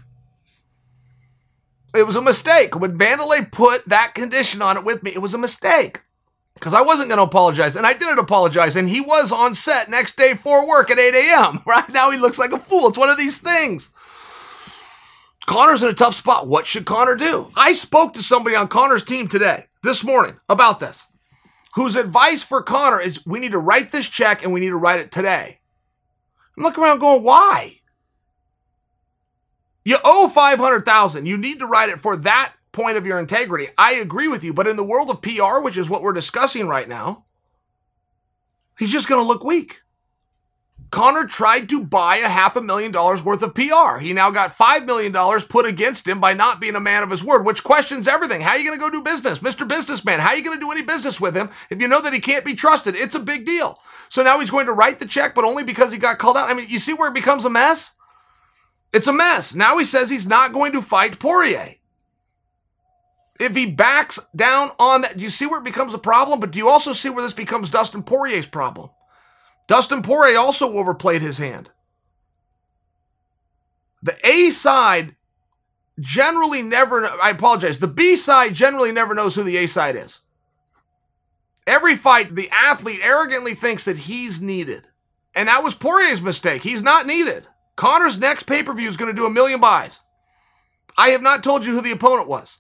It 1.95 2.07
was 2.07 2.17
a 2.17 2.23
mistake. 2.23 2.79
When 2.79 2.99
Wanderlei 2.99 3.51
put 3.53 3.87
that 3.87 4.15
condition 4.15 4.63
on 4.63 4.77
it 4.77 4.85
with 4.85 5.03
me, 5.03 5.13
it 5.13 5.21
was 5.21 5.35
a 5.35 5.39
mistake. 5.39 6.03
Because 6.55 6.73
I 6.73 6.81
wasn't 6.81 7.11
going 7.11 7.19
to 7.19 7.25
apologize, 7.25 7.77
and 7.77 7.87
I 7.87 7.93
didn't 7.93 8.19
apologize, 8.19 8.77
and 8.77 8.89
he 8.89 9.03
was 9.03 9.31
on 9.31 9.55
set 9.55 9.91
next 9.91 10.17
day 10.17 10.33
for 10.33 10.67
work 10.67 10.91
at 10.91 10.99
8 10.99 11.15
a.m. 11.15 11.61
Right 11.67 11.89
now, 11.91 12.11
he 12.11 12.19
looks 12.19 12.39
like 12.39 12.53
a 12.53 12.59
fool. 12.59 12.89
It's 12.89 12.97
one 12.97 13.11
of 13.11 13.19
these 13.19 13.37
things. 13.37 13.91
Conor's 15.47 15.83
in 15.83 15.88
a 15.88 15.95
tough 15.95 16.15
spot. 16.15 16.49
What 16.49 16.67
should 16.67 16.85
Conor 16.85 17.15
do? 17.15 17.49
I 17.57 17.73
spoke 17.73 18.15
to 18.15 18.23
somebody 18.23 18.57
on 18.57 18.69
Conor's 18.69 19.05
team 19.05 19.29
today, 19.29 19.67
this 19.83 20.03
morning, 20.03 20.38
about 20.49 20.81
this, 20.81 21.07
whose 21.75 21.97
advice 21.97 22.43
for 22.43 22.62
Conor 22.62 23.00
is 23.00 23.25
we 23.25 23.38
need 23.38 23.53
to 23.53 23.59
write 23.59 23.93
this 23.93 24.09
check 24.09 24.43
and 24.43 24.53
we 24.53 24.61
need 24.61 24.71
to 24.71 24.76
write 24.76 25.00
it 25.00 25.12
today. 25.12 25.61
I'm 26.57 26.65
looking 26.65 26.83
around 26.83 26.99
going, 26.99 27.23
why? 27.23 27.81
You 29.85 29.99
owe 30.05 30.29
500,000. 30.29 31.26
You 31.26 31.37
need 31.37 31.61
to 31.61 31.67
write 31.67 31.91
it 31.91 32.00
for 32.00 32.17
that 32.19 32.55
point 32.73 32.97
of 32.97 33.07
your 33.07 33.21
integrity. 33.21 33.69
I 33.79 33.95
agree 33.95 34.26
with 34.26 34.43
you, 34.43 34.53
but 34.53 34.67
in 34.67 34.76
the 34.76 34.85
world 34.85 35.11
of 35.11 35.23
PR, 35.23 35.61
which 35.61 35.76
is 35.76 35.88
what 35.88 36.03
we're 36.03 36.12
discussing 36.12 36.67
right 36.67 36.88
now, 36.88 37.25
he's 38.79 38.91
just 38.91 39.09
going 39.09 39.21
to 39.21 39.26
look 39.26 39.45
weak. 39.45 39.83
Conor 40.90 41.25
tried 41.25 41.69
to 41.69 41.83
buy 41.85 42.16
a 42.19 42.28
half 42.28 42.57
a 42.57 42.61
million 42.61 42.93
dollars 42.93 43.23
worth 43.23 43.43
of 43.43 43.55
PR. 43.55 43.99
He 43.99 44.12
now 44.12 44.31
got 44.31 44.57
$5 44.57 44.87
million 44.87 45.12
put 45.49 45.66
against 45.66 46.07
him 46.07 46.21
by 46.21 46.33
not 46.33 46.61
being 46.61 46.76
a 46.76 46.81
man 46.81 47.02
of 47.02 47.11
his 47.11 47.25
word, 47.25 47.45
which 47.45 47.64
questions 47.64 48.07
everything. 48.07 48.40
How 48.40 48.50
are 48.50 48.59
you 48.59 48.64
going 48.64 48.78
to 48.78 48.85
go 48.85 48.90
do 48.90 49.02
business? 49.02 49.40
Mr. 49.40 49.66
Businessman, 49.66 50.21
how 50.21 50.28
are 50.31 50.37
you 50.37 50.45
going 50.45 50.59
to 50.59 50.64
do 50.64 50.71
any 50.71 50.83
business 50.83 51.21
with 51.21 51.37
him 51.37 51.50
if 51.71 51.81
you 51.81 51.88
know 51.88 52.00
that 52.00 52.12
he 52.12 52.21
can't 52.21 52.45
be 52.45 52.55
trusted? 52.55 52.95
It's 52.95 53.14
a 53.14 53.21
big 53.21 53.45
deal. 53.47 53.81
So 54.09 54.23
now 54.23 54.38
he's 54.38 54.50
going 54.50 54.66
to 54.66 54.73
write 54.73 54.99
the 54.99 55.07
check, 55.07 55.35
but 55.35 55.45
only 55.45 55.64
because 55.64 55.93
he 55.93 55.99
got 55.99 56.19
called 56.19 56.37
out. 56.37 56.49
I 56.49 56.55
mean, 56.55 56.69
you 56.69 56.78
see 56.78 56.95
where 56.95 57.09
it 57.09 57.14
becomes 57.14 57.45
a 57.45 57.50
mess? 57.50 57.93
It's 58.93 59.09
a 59.09 59.12
mess. 59.12 59.55
Now 59.55 59.78
he 59.78 59.85
says 59.85 60.09
he's 60.09 60.26
not 60.26 60.52
going 60.52 60.73
to 60.73 60.83
fight 60.83 61.19
Poirier. 61.19 61.75
If 63.38 63.55
he 63.55 63.66
backs 63.66 64.19
down 64.35 64.71
on 64.78 65.02
that, 65.02 65.19
do 65.19 65.23
you 65.23 65.31
see 65.31 65.47
where 65.47 65.59
it 65.59 65.64
becomes 65.64 65.93
a 65.93 65.99
problem? 65.99 66.40
But 66.40 66.52
do 66.52 66.59
you 66.59 66.69
also 66.69 66.93
see 66.93 67.11
where 67.11 67.23
this 67.23 67.35
becomes 67.35 67.69
Dustin 67.69 68.02
Poirier's 68.02 68.47
problem? 68.47 68.90
Dustin 69.67 70.03
Poirier 70.03 70.39
also 70.39 70.73
overplayed 70.77 71.23
his 71.23 71.39
hand. 71.39 71.71
The 74.03 74.17
A 74.25 74.51
side 74.51 75.17
generally 75.99 76.63
never, 76.63 77.07
I 77.07 77.31
apologize, 77.31 77.79
the 77.79 77.89
B 77.89 78.17
side 78.17 78.55
generally 78.55 78.93
never 78.93 79.15
knows 79.15 79.35
who 79.35 79.43
the 79.43 79.57
A 79.57 79.67
side 79.67 79.97
is. 79.97 80.21
Every 81.67 81.97
fight, 81.97 82.35
the 82.35 82.49
athlete 82.51 83.01
arrogantly 83.03 83.55
thinks 83.55 83.85
that 83.87 83.99
he's 83.99 84.41
needed. 84.41 84.87
And 85.35 85.49
that 85.49 85.65
was 85.65 85.75
Poirier's 85.75 86.23
mistake. 86.23 86.63
He's 86.63 86.83
not 86.83 87.07
needed. 87.07 87.47
Conor's 87.75 88.19
next 88.19 88.45
pay 88.45 88.63
per 88.63 88.73
view 88.73 88.89
is 88.89 88.97
going 88.97 89.15
to 89.15 89.21
do 89.21 89.27
a 89.27 89.31
million 89.31 89.61
buys. 89.61 90.01
I 90.97 91.09
have 91.09 91.23
not 91.23 91.43
told 91.43 91.67
you 91.67 91.75
who 91.75 91.83
the 91.83 91.91
opponent 91.91 92.29
was 92.29 92.59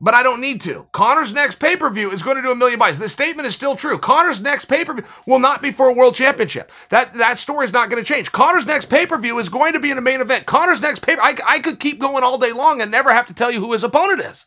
but 0.00 0.14
I 0.14 0.22
don't 0.22 0.40
need 0.40 0.60
to. 0.62 0.88
Conor's 0.92 1.34
next 1.34 1.58
pay 1.58 1.76
per 1.76 1.90
view 1.90 2.10
is 2.10 2.22
going 2.22 2.36
to 2.36 2.42
do 2.42 2.50
a 2.50 2.54
million 2.54 2.78
buys. 2.78 2.98
This 2.98 3.12
statement 3.12 3.46
is 3.46 3.54
still 3.54 3.76
true. 3.76 3.98
Conor's 3.98 4.40
next 4.40 4.64
pay 4.64 4.84
per 4.84 4.94
view 4.94 5.04
will 5.26 5.38
not 5.38 5.60
be 5.60 5.70
for 5.70 5.88
a 5.88 5.92
world 5.92 6.14
championship. 6.14 6.72
That 6.88 7.14
that 7.14 7.38
story 7.38 7.66
is 7.66 7.72
not 7.72 7.90
going 7.90 8.02
to 8.02 8.08
change. 8.08 8.32
Conor's 8.32 8.66
next 8.66 8.86
pay 8.86 9.06
per 9.06 9.18
view 9.18 9.38
is 9.38 9.48
going 9.48 9.74
to 9.74 9.80
be 9.80 9.90
in 9.90 9.98
a 9.98 10.02
main 10.02 10.20
event. 10.20 10.46
Conor's 10.46 10.80
next 10.80 11.00
pay 11.02 11.16
I, 11.20 11.36
I 11.46 11.60
could 11.60 11.78
keep 11.78 11.98
going 11.98 12.24
all 12.24 12.38
day 12.38 12.52
long 12.52 12.80
and 12.80 12.90
never 12.90 13.12
have 13.12 13.26
to 13.26 13.34
tell 13.34 13.50
you 13.50 13.60
who 13.60 13.72
his 13.72 13.84
opponent 13.84 14.20
is. 14.20 14.46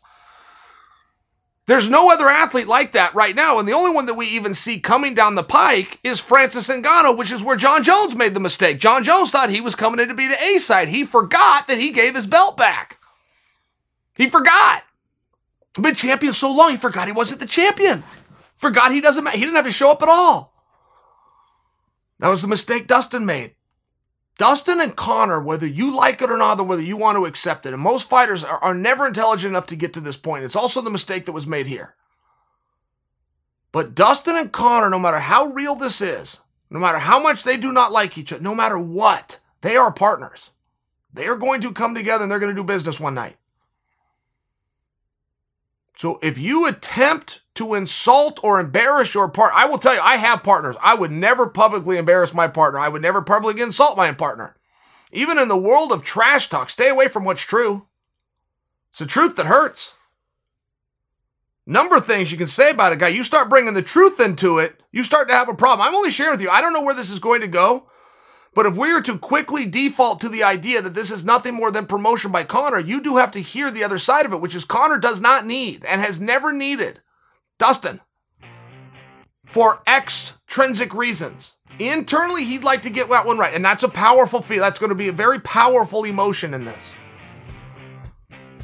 There's 1.66 1.88
no 1.88 2.10
other 2.10 2.28
athlete 2.28 2.68
like 2.68 2.92
that 2.92 3.14
right 3.14 3.34
now, 3.34 3.58
and 3.58 3.66
the 3.66 3.72
only 3.72 3.90
one 3.90 4.04
that 4.04 4.14
we 4.14 4.26
even 4.26 4.52
see 4.52 4.78
coming 4.78 5.14
down 5.14 5.34
the 5.34 5.42
pike 5.42 5.98
is 6.04 6.20
Francis 6.20 6.68
Ngannou, 6.68 7.16
which 7.16 7.32
is 7.32 7.42
where 7.42 7.56
Jon 7.56 7.82
Jones 7.82 8.14
made 8.14 8.34
the 8.34 8.40
mistake. 8.40 8.78
Jon 8.78 9.02
Jones 9.02 9.30
thought 9.30 9.48
he 9.48 9.62
was 9.62 9.74
coming 9.74 9.98
in 9.98 10.08
to 10.08 10.14
be 10.14 10.26
the 10.26 10.42
A 10.42 10.58
side. 10.58 10.88
He 10.88 11.06
forgot 11.06 11.66
that 11.68 11.78
he 11.78 11.90
gave 11.90 12.16
his 12.16 12.26
belt 12.26 12.58
back. 12.58 12.98
He 14.14 14.28
forgot. 14.28 14.82
Been 15.80 15.94
champion 15.94 16.32
so 16.32 16.52
long, 16.52 16.70
he 16.70 16.76
forgot 16.76 17.08
he 17.08 17.12
wasn't 17.12 17.40
the 17.40 17.46
champion. 17.46 18.04
Forgot 18.56 18.92
he 18.92 19.00
doesn't 19.00 19.24
matter. 19.24 19.36
He 19.36 19.44
didn't 19.44 19.56
have 19.56 19.66
to 19.66 19.72
show 19.72 19.90
up 19.90 20.02
at 20.02 20.08
all. 20.08 20.54
That 22.20 22.28
was 22.28 22.42
the 22.42 22.48
mistake 22.48 22.86
Dustin 22.86 23.26
made. 23.26 23.54
Dustin 24.38 24.80
and 24.80 24.96
Conor, 24.96 25.40
whether 25.40 25.66
you 25.66 25.94
like 25.94 26.22
it 26.22 26.30
or 26.30 26.36
not, 26.36 26.58
or 26.58 26.64
whether 26.64 26.82
you 26.82 26.96
want 26.96 27.16
to 27.16 27.26
accept 27.26 27.66
it, 27.66 27.72
and 27.72 27.82
most 27.82 28.08
fighters 28.08 28.42
are, 28.42 28.58
are 28.58 28.74
never 28.74 29.06
intelligent 29.06 29.50
enough 29.50 29.66
to 29.68 29.76
get 29.76 29.92
to 29.94 30.00
this 30.00 30.16
point. 30.16 30.44
It's 30.44 30.56
also 30.56 30.80
the 30.80 30.90
mistake 30.90 31.24
that 31.26 31.32
was 31.32 31.46
made 31.46 31.66
here. 31.66 31.94
But 33.70 33.94
Dustin 33.94 34.36
and 34.36 34.52
Conor, 34.52 34.90
no 34.90 34.98
matter 34.98 35.18
how 35.18 35.46
real 35.46 35.74
this 35.74 36.00
is, 36.00 36.38
no 36.70 36.78
matter 36.78 36.98
how 36.98 37.20
much 37.20 37.42
they 37.42 37.56
do 37.56 37.72
not 37.72 37.92
like 37.92 38.16
each 38.16 38.32
other, 38.32 38.42
no 38.42 38.54
matter 38.54 38.78
what, 38.78 39.38
they 39.60 39.76
are 39.76 39.92
partners. 39.92 40.50
They 41.12 41.26
are 41.26 41.36
going 41.36 41.60
to 41.60 41.72
come 41.72 41.94
together 41.94 42.22
and 42.22 42.30
they're 42.30 42.38
going 42.38 42.54
to 42.54 42.60
do 42.60 42.64
business 42.64 42.98
one 42.98 43.14
night. 43.14 43.36
So 45.96 46.18
if 46.22 46.38
you 46.38 46.66
attempt 46.66 47.40
to 47.54 47.74
insult 47.74 48.40
or 48.42 48.58
embarrass 48.58 49.14
your 49.14 49.28
partner, 49.28 49.58
I 49.58 49.66
will 49.66 49.78
tell 49.78 49.94
you, 49.94 50.00
I 50.00 50.16
have 50.16 50.42
partners. 50.42 50.76
I 50.82 50.94
would 50.94 51.12
never 51.12 51.46
publicly 51.46 51.98
embarrass 51.98 52.34
my 52.34 52.48
partner. 52.48 52.80
I 52.80 52.88
would 52.88 53.02
never 53.02 53.22
publicly 53.22 53.62
insult 53.62 53.96
my 53.96 54.12
partner. 54.12 54.56
Even 55.12 55.38
in 55.38 55.48
the 55.48 55.56
world 55.56 55.92
of 55.92 56.02
trash 56.02 56.48
talk, 56.48 56.68
stay 56.68 56.88
away 56.88 57.06
from 57.06 57.24
what's 57.24 57.42
true. 57.42 57.86
It's 58.90 58.98
the 58.98 59.06
truth 59.06 59.36
that 59.36 59.46
hurts. 59.46 59.94
Number 61.66 61.96
of 61.96 62.04
things 62.04 62.30
you 62.30 62.38
can 62.38 62.46
say 62.46 62.70
about 62.70 62.92
a 62.92 62.96
guy. 62.96 63.08
You 63.08 63.22
start 63.22 63.48
bringing 63.48 63.74
the 63.74 63.82
truth 63.82 64.20
into 64.20 64.58
it, 64.58 64.82
you 64.92 65.02
start 65.02 65.28
to 65.28 65.34
have 65.34 65.48
a 65.48 65.54
problem. 65.54 65.86
I'm 65.86 65.94
only 65.94 66.10
sharing 66.10 66.32
with 66.32 66.42
you. 66.42 66.50
I 66.50 66.60
don't 66.60 66.72
know 66.72 66.82
where 66.82 66.94
this 66.94 67.10
is 67.10 67.18
going 67.18 67.40
to 67.40 67.48
go. 67.48 67.88
But 68.54 68.66
if 68.66 68.76
we 68.76 68.92
are 68.92 69.02
to 69.02 69.18
quickly 69.18 69.66
default 69.66 70.20
to 70.20 70.28
the 70.28 70.44
idea 70.44 70.80
that 70.80 70.94
this 70.94 71.10
is 71.10 71.24
nothing 71.24 71.54
more 71.54 71.72
than 71.72 71.86
promotion 71.86 72.30
by 72.30 72.44
Conor, 72.44 72.78
you 72.78 73.00
do 73.00 73.16
have 73.16 73.32
to 73.32 73.40
hear 73.40 73.70
the 73.70 73.82
other 73.82 73.98
side 73.98 74.24
of 74.24 74.32
it, 74.32 74.40
which 74.40 74.54
is 74.54 74.64
Conor 74.64 74.98
does 74.98 75.20
not 75.20 75.44
need 75.44 75.84
and 75.84 76.00
has 76.00 76.20
never 76.20 76.52
needed 76.52 77.00
Dustin 77.58 78.00
for 79.44 79.82
extrinsic 79.88 80.94
reasons. 80.94 81.56
Internally, 81.80 82.44
he'd 82.44 82.62
like 82.62 82.82
to 82.82 82.90
get 82.90 83.08
that 83.10 83.26
one 83.26 83.38
right. 83.38 83.54
And 83.54 83.64
that's 83.64 83.82
a 83.82 83.88
powerful 83.88 84.40
feel. 84.40 84.60
That's 84.60 84.78
going 84.78 84.90
to 84.90 84.94
be 84.94 85.08
a 85.08 85.12
very 85.12 85.40
powerful 85.40 86.04
emotion 86.04 86.54
in 86.54 86.64
this. 86.64 86.92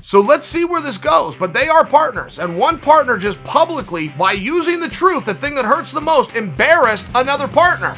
So 0.02 0.20
let's 0.20 0.47
see 0.47 0.64
where 0.64 0.80
this 0.80 0.99
goes. 0.99 1.35
But 1.35 1.52
they 1.52 1.68
are 1.68 1.85
partners. 1.85 2.38
And 2.38 2.56
one 2.56 2.78
partner 2.78 3.18
just 3.18 3.42
publicly, 3.42 4.09
by 4.09 4.32
using 4.32 4.80
the 4.80 4.88
truth, 4.88 5.25
the 5.25 5.35
thing 5.35 5.56
that 5.56 5.64
hurts 5.64 5.90
the 5.90 6.00
most, 6.00 6.37
embarrassed 6.37 7.06
another 7.14 7.49
partner. 7.49 7.97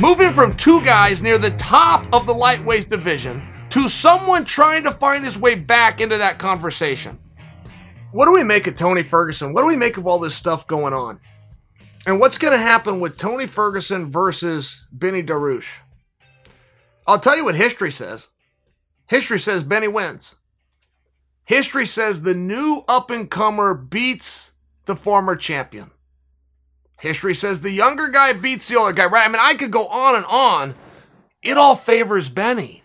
Moving 0.00 0.30
from 0.30 0.54
two 0.54 0.84
guys 0.84 1.22
near 1.22 1.38
the 1.38 1.52
top 1.52 2.04
of 2.12 2.26
the 2.26 2.34
lightweight 2.34 2.90
division 2.90 3.42
to 3.70 3.88
someone 3.88 4.44
trying 4.44 4.84
to 4.84 4.90
find 4.90 5.24
his 5.24 5.38
way 5.38 5.54
back 5.54 6.02
into 6.02 6.18
that 6.18 6.38
conversation. 6.38 7.18
What 8.12 8.26
do 8.26 8.32
we 8.32 8.44
make 8.44 8.66
of 8.66 8.76
Tony 8.76 9.02
Ferguson? 9.02 9.54
What 9.54 9.62
do 9.62 9.66
we 9.66 9.74
make 9.74 9.96
of 9.96 10.06
all 10.06 10.18
this 10.18 10.34
stuff 10.34 10.66
going 10.66 10.92
on? 10.92 11.18
And 12.06 12.20
what's 12.20 12.36
going 12.36 12.52
to 12.52 12.58
happen 12.58 13.00
with 13.00 13.16
Tony 13.16 13.46
Ferguson 13.46 14.10
versus 14.10 14.84
Benny 14.92 15.22
Dariush? 15.22 15.78
I'll 17.06 17.18
tell 17.18 17.36
you 17.36 17.46
what 17.46 17.54
history 17.54 17.90
says. 17.90 18.28
History 19.06 19.38
says 19.38 19.64
Benny 19.64 19.88
wins. 19.88 20.36
History 21.44 21.86
says 21.86 22.20
the 22.20 22.34
new 22.34 22.82
up 22.86 23.10
and 23.10 23.30
comer 23.30 23.72
beats 23.72 24.52
the 24.84 24.94
former 24.94 25.36
champion. 25.36 25.90
History 26.98 27.34
says 27.34 27.60
the 27.60 27.70
younger 27.70 28.08
guy 28.08 28.32
beats 28.32 28.68
the 28.68 28.76
older 28.76 28.92
guy, 28.92 29.06
right? 29.06 29.26
I 29.26 29.28
mean, 29.28 29.40
I 29.40 29.54
could 29.54 29.70
go 29.70 29.86
on 29.88 30.14
and 30.14 30.24
on. 30.24 30.74
It 31.42 31.58
all 31.58 31.76
favors 31.76 32.28
Benny. 32.28 32.82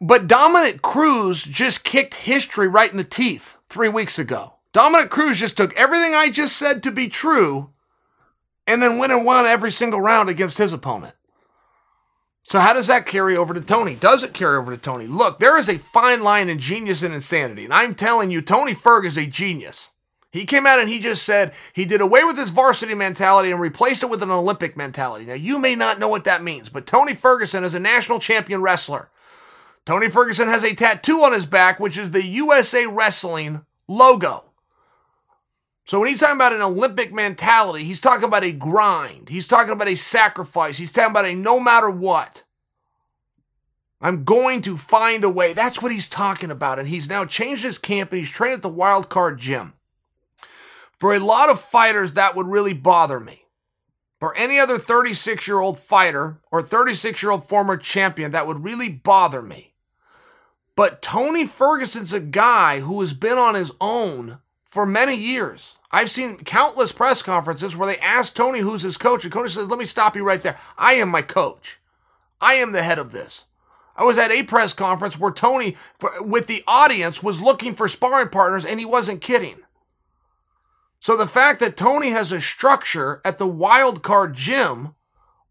But 0.00 0.26
Dominick 0.26 0.82
Cruz 0.82 1.42
just 1.42 1.84
kicked 1.84 2.14
history 2.14 2.68
right 2.68 2.90
in 2.90 2.96
the 2.96 3.04
teeth 3.04 3.56
three 3.68 3.88
weeks 3.88 4.18
ago. 4.18 4.54
Dominick 4.72 5.10
Cruz 5.10 5.38
just 5.38 5.56
took 5.56 5.74
everything 5.76 6.14
I 6.14 6.30
just 6.30 6.56
said 6.56 6.82
to 6.82 6.90
be 6.90 7.08
true 7.08 7.70
and 8.66 8.82
then 8.82 8.98
went 8.98 9.12
and 9.12 9.24
won 9.24 9.46
every 9.46 9.70
single 9.72 10.00
round 10.00 10.28
against 10.28 10.58
his 10.58 10.72
opponent. 10.72 11.14
So, 12.42 12.58
how 12.58 12.74
does 12.74 12.88
that 12.88 13.06
carry 13.06 13.36
over 13.36 13.54
to 13.54 13.60
Tony? 13.60 13.94
Does 13.94 14.22
it 14.22 14.34
carry 14.34 14.58
over 14.58 14.70
to 14.70 14.80
Tony? 14.80 15.06
Look, 15.06 15.38
there 15.38 15.56
is 15.56 15.68
a 15.68 15.78
fine 15.78 16.22
line 16.22 16.50
in 16.50 16.58
genius 16.58 17.02
and 17.02 17.14
insanity. 17.14 17.64
And 17.64 17.72
I'm 17.72 17.94
telling 17.94 18.30
you, 18.30 18.42
Tony 18.42 18.74
Ferg 18.74 19.06
is 19.06 19.16
a 19.16 19.26
genius. 19.26 19.90
He 20.34 20.46
came 20.46 20.66
out 20.66 20.80
and 20.80 20.88
he 20.88 20.98
just 20.98 21.22
said 21.22 21.52
he 21.72 21.84
did 21.84 22.00
away 22.00 22.24
with 22.24 22.36
his 22.36 22.50
varsity 22.50 22.92
mentality 22.92 23.52
and 23.52 23.60
replaced 23.60 24.02
it 24.02 24.10
with 24.10 24.20
an 24.20 24.32
Olympic 24.32 24.76
mentality. 24.76 25.24
Now, 25.24 25.34
you 25.34 25.60
may 25.60 25.76
not 25.76 26.00
know 26.00 26.08
what 26.08 26.24
that 26.24 26.42
means, 26.42 26.68
but 26.68 26.86
Tony 26.86 27.14
Ferguson 27.14 27.62
is 27.62 27.72
a 27.72 27.78
national 27.78 28.18
champion 28.18 28.60
wrestler. 28.60 29.10
Tony 29.86 30.10
Ferguson 30.10 30.48
has 30.48 30.64
a 30.64 30.74
tattoo 30.74 31.22
on 31.22 31.32
his 31.32 31.46
back, 31.46 31.78
which 31.78 31.96
is 31.96 32.10
the 32.10 32.24
USA 32.24 32.84
Wrestling 32.84 33.64
logo. 33.86 34.42
So 35.84 36.00
when 36.00 36.08
he's 36.08 36.18
talking 36.18 36.34
about 36.34 36.52
an 36.52 36.62
Olympic 36.62 37.12
mentality, 37.12 37.84
he's 37.84 38.00
talking 38.00 38.24
about 38.24 38.42
a 38.42 38.50
grind. 38.50 39.28
He's 39.28 39.46
talking 39.46 39.72
about 39.72 39.86
a 39.86 39.94
sacrifice. 39.94 40.78
He's 40.78 40.90
talking 40.90 41.12
about 41.12 41.26
a 41.26 41.36
no 41.36 41.60
matter 41.60 41.88
what. 41.88 42.42
I'm 44.00 44.24
going 44.24 44.62
to 44.62 44.76
find 44.76 45.22
a 45.22 45.30
way. 45.30 45.52
That's 45.52 45.80
what 45.80 45.92
he's 45.92 46.08
talking 46.08 46.50
about. 46.50 46.80
And 46.80 46.88
he's 46.88 47.08
now 47.08 47.24
changed 47.24 47.62
his 47.62 47.78
camp 47.78 48.10
and 48.10 48.18
he's 48.18 48.30
trained 48.30 48.54
at 48.54 48.62
the 48.62 48.68
Wild 48.68 49.08
Card 49.08 49.38
Gym. 49.38 49.74
For 51.04 51.12
a 51.12 51.20
lot 51.20 51.50
of 51.50 51.60
fighters, 51.60 52.14
that 52.14 52.34
would 52.34 52.46
really 52.46 52.72
bother 52.72 53.20
me. 53.20 53.44
For 54.20 54.34
any 54.36 54.58
other 54.58 54.78
36 54.78 55.46
year 55.46 55.58
old 55.58 55.78
fighter 55.78 56.40
or 56.50 56.62
36 56.62 57.22
year 57.22 57.30
old 57.30 57.46
former 57.46 57.76
champion, 57.76 58.30
that 58.30 58.46
would 58.46 58.64
really 58.64 58.88
bother 58.88 59.42
me. 59.42 59.74
But 60.74 61.02
Tony 61.02 61.46
Ferguson's 61.46 62.14
a 62.14 62.20
guy 62.20 62.80
who 62.80 62.98
has 63.02 63.12
been 63.12 63.36
on 63.36 63.54
his 63.54 63.70
own 63.82 64.38
for 64.64 64.86
many 64.86 65.14
years. 65.14 65.76
I've 65.92 66.10
seen 66.10 66.38
countless 66.38 66.90
press 66.90 67.20
conferences 67.20 67.76
where 67.76 67.86
they 67.86 67.98
ask 67.98 68.34
Tony 68.34 68.60
who's 68.60 68.80
his 68.80 68.96
coach, 68.96 69.24
and 69.24 69.32
Tony 69.34 69.50
says, 69.50 69.68
Let 69.68 69.78
me 69.78 69.84
stop 69.84 70.16
you 70.16 70.24
right 70.24 70.40
there. 70.40 70.58
I 70.78 70.94
am 70.94 71.10
my 71.10 71.20
coach. 71.20 71.80
I 72.40 72.54
am 72.54 72.72
the 72.72 72.82
head 72.82 72.98
of 72.98 73.12
this. 73.12 73.44
I 73.94 74.04
was 74.04 74.16
at 74.16 74.30
a 74.30 74.42
press 74.44 74.72
conference 74.72 75.18
where 75.18 75.32
Tony, 75.32 75.76
with 76.22 76.46
the 76.46 76.64
audience, 76.66 77.22
was 77.22 77.42
looking 77.42 77.74
for 77.74 77.88
sparring 77.88 78.30
partners, 78.30 78.64
and 78.64 78.80
he 78.80 78.86
wasn't 78.86 79.20
kidding. 79.20 79.63
So 81.04 81.18
the 81.18 81.28
fact 81.28 81.60
that 81.60 81.76
Tony 81.76 82.12
has 82.12 82.32
a 82.32 82.40
structure 82.40 83.20
at 83.26 83.36
the 83.36 83.46
wild 83.46 84.02
card 84.02 84.32
gym, 84.32 84.94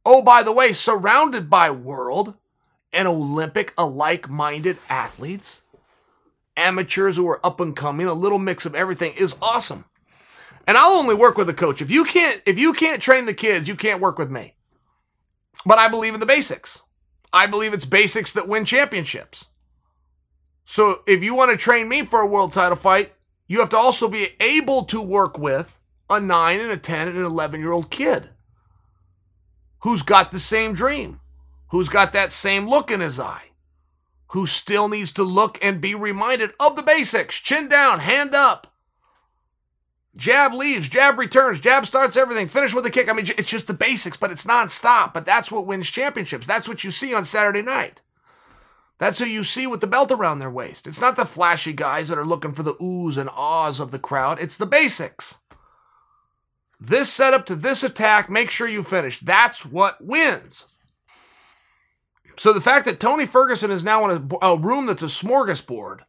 oh, 0.04 0.24
by 0.24 0.42
the 0.42 0.52
way, 0.52 0.74
surrounded 0.74 1.48
by 1.48 1.70
world 1.70 2.34
and 2.92 3.08
Olympic 3.08 3.72
alike 3.78 4.28
minded 4.28 4.80
athletes, 4.90 5.62
amateurs 6.58 7.18
who 7.18 7.30
are 7.30 7.46
up 7.46 7.60
and 7.60 7.76
coming, 7.76 8.08
a 8.08 8.16
little 8.16 8.40
mix 8.40 8.66
of 8.66 8.74
everything 8.74 9.14
is 9.16 9.36
awesome. 9.44 9.86
And 10.66 10.76
I'll 10.76 10.98
only 10.98 11.14
work 11.14 11.38
with 11.38 11.50
a 11.50 11.54
coach. 11.54 11.84
If 11.84 11.92
you 11.92 12.04
can't 12.04 12.42
if 12.48 12.58
you 12.58 12.74
can't 12.74 13.00
train 13.00 13.28
the 13.28 13.34
kids, 13.36 13.68
you 13.68 13.76
can't 13.76 14.02
work 14.02 14.18
with 14.18 14.32
me. 14.32 14.56
But 15.68 15.78
I 15.78 15.88
believe 15.88 16.16
in 16.16 16.20
the 16.20 16.26
basics. 16.26 16.82
I 17.32 17.46
believe 17.46 17.76
it's 17.76 17.86
basics 17.86 18.34
that 18.34 18.48
win 18.48 18.66
championships. 18.66 19.46
So 20.66 21.04
if 21.06 21.24
you 21.24 21.36
want 21.36 21.52
to 21.52 21.58
train 21.58 21.88
me 21.88 22.02
for 22.02 22.22
a 22.22 22.26
world 22.26 22.54
title 22.54 22.76
fight, 22.76 23.14
you 23.54 23.60
have 23.60 23.70
to 23.70 23.78
also 23.78 24.08
be 24.08 24.30
able 24.40 24.84
to 24.86 25.00
work 25.00 25.38
with 25.38 25.80
a 26.10 26.20
9 26.20 26.60
and 26.60 26.72
a 26.72 26.78
10 26.78 27.08
and 27.08 27.18
an 27.18 27.24
11 27.24 27.60
year 27.60 27.72
old 27.72 27.92
kid 27.92 28.30
who's 29.82 30.02
got 30.02 30.32
the 30.32 30.40
same 30.40 30.74
dream, 30.74 31.20
who's 31.70 31.88
got 31.88 32.14
that 32.14 32.32
same 32.32 32.68
look 32.68 32.90
in 32.90 33.00
his 33.00 33.20
eye, 33.20 33.52
who 34.30 34.48
still 34.48 34.88
needs 34.88 35.14
to 35.14 35.22
look 35.22 35.64
and 35.64 35.80
be 35.80 35.94
reminded 35.94 36.52
of 36.60 36.76
the 36.76 36.82
basics 36.82 37.38
chin 37.38 37.70
down, 37.70 38.00
hand 38.00 38.34
up, 38.34 38.74
Jab 40.16 40.54
leaves, 40.54 40.90
jab 40.90 41.20
returns, 41.20 41.60
jab 41.60 41.86
starts 41.86 42.16
everything, 42.16 42.48
finish 42.48 42.74
with 42.74 42.86
a 42.88 42.92
kick. 42.92 43.10
I 43.10 43.14
mean, 43.14 43.26
it's 43.38 43.50
just 43.50 43.66
the 43.68 43.74
basics, 43.74 44.18
but 44.18 44.32
it's 44.32 44.46
nonstop. 44.46 45.12
But 45.14 45.26
that's 45.26 45.52
what 45.52 45.66
wins 45.66 45.90
championships. 45.90 46.46
That's 46.46 46.68
what 46.68 46.84
you 46.84 46.92
see 46.92 47.16
on 47.16 47.26
Saturday 47.26 47.64
night. 47.64 48.02
That's 49.04 49.20
who 49.20 49.26
you 49.26 49.44
see 49.44 49.68
with 49.68 49.82
the 49.82 49.88
belt 49.88 50.14
around 50.14 50.40
their 50.40 50.50
waist. 50.50 50.88
It's 50.88 51.02
not 51.02 51.18
the 51.18 51.26
flashy 51.26 51.74
guys 51.74 52.08
that 52.08 52.18
are 52.18 52.24
looking 52.24 52.54
for 52.54 52.64
the 52.64 52.76
oohs 52.76 53.18
and 53.18 53.30
ahs 53.34 53.82
of 53.82 53.92
the 53.92 54.00
crowd. 54.00 54.40
It's 54.40 54.56
the 54.56 54.66
basics. 54.66 55.40
This 56.80 57.12
setup 57.12 57.46
to 57.48 57.56
this 57.56 57.84
attack, 57.84 58.30
make 58.30 58.50
sure 58.50 58.66
you 58.66 58.82
finish. 58.82 59.20
That's 59.20 59.66
what 59.66 60.02
wins. 60.02 60.64
So 62.38 62.54
the 62.54 62.62
fact 62.62 62.86
that 62.86 63.02
Tony 63.02 63.26
Ferguson 63.26 63.72
is 63.72 63.84
now 63.84 64.10
in 64.10 64.30
a, 64.42 64.52
a 64.52 64.58
room 64.58 64.86
that's 64.86 65.04
a 65.04 65.08
smorgasbord, 65.08 66.04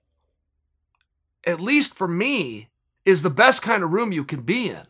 at 1.44 1.60
least 1.60 1.96
for 1.96 2.06
me, 2.06 2.68
is 3.04 3.22
the 3.22 3.28
best 3.28 3.60
kind 3.60 3.82
of 3.82 3.90
room 3.90 4.12
you 4.12 4.22
can 4.22 4.42
be 4.42 4.68
in. 4.68 4.86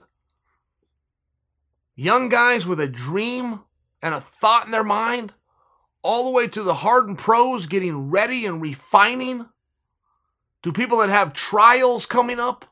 Young 1.96 2.28
guys 2.28 2.66
with 2.66 2.80
a 2.80 2.86
dream 2.86 3.60
and 4.02 4.14
a 4.14 4.20
thought 4.20 4.66
in 4.66 4.72
their 4.72 4.84
mind, 4.84 5.32
all 6.04 6.24
the 6.24 6.30
way 6.30 6.46
to 6.46 6.62
the 6.62 6.74
hardened 6.74 7.18
pros 7.18 7.66
getting 7.66 8.10
ready 8.10 8.46
and 8.46 8.62
refining, 8.62 9.46
to 10.62 10.72
people 10.72 10.98
that 10.98 11.08
have 11.08 11.32
trials 11.32 12.06
coming 12.06 12.38
up, 12.38 12.66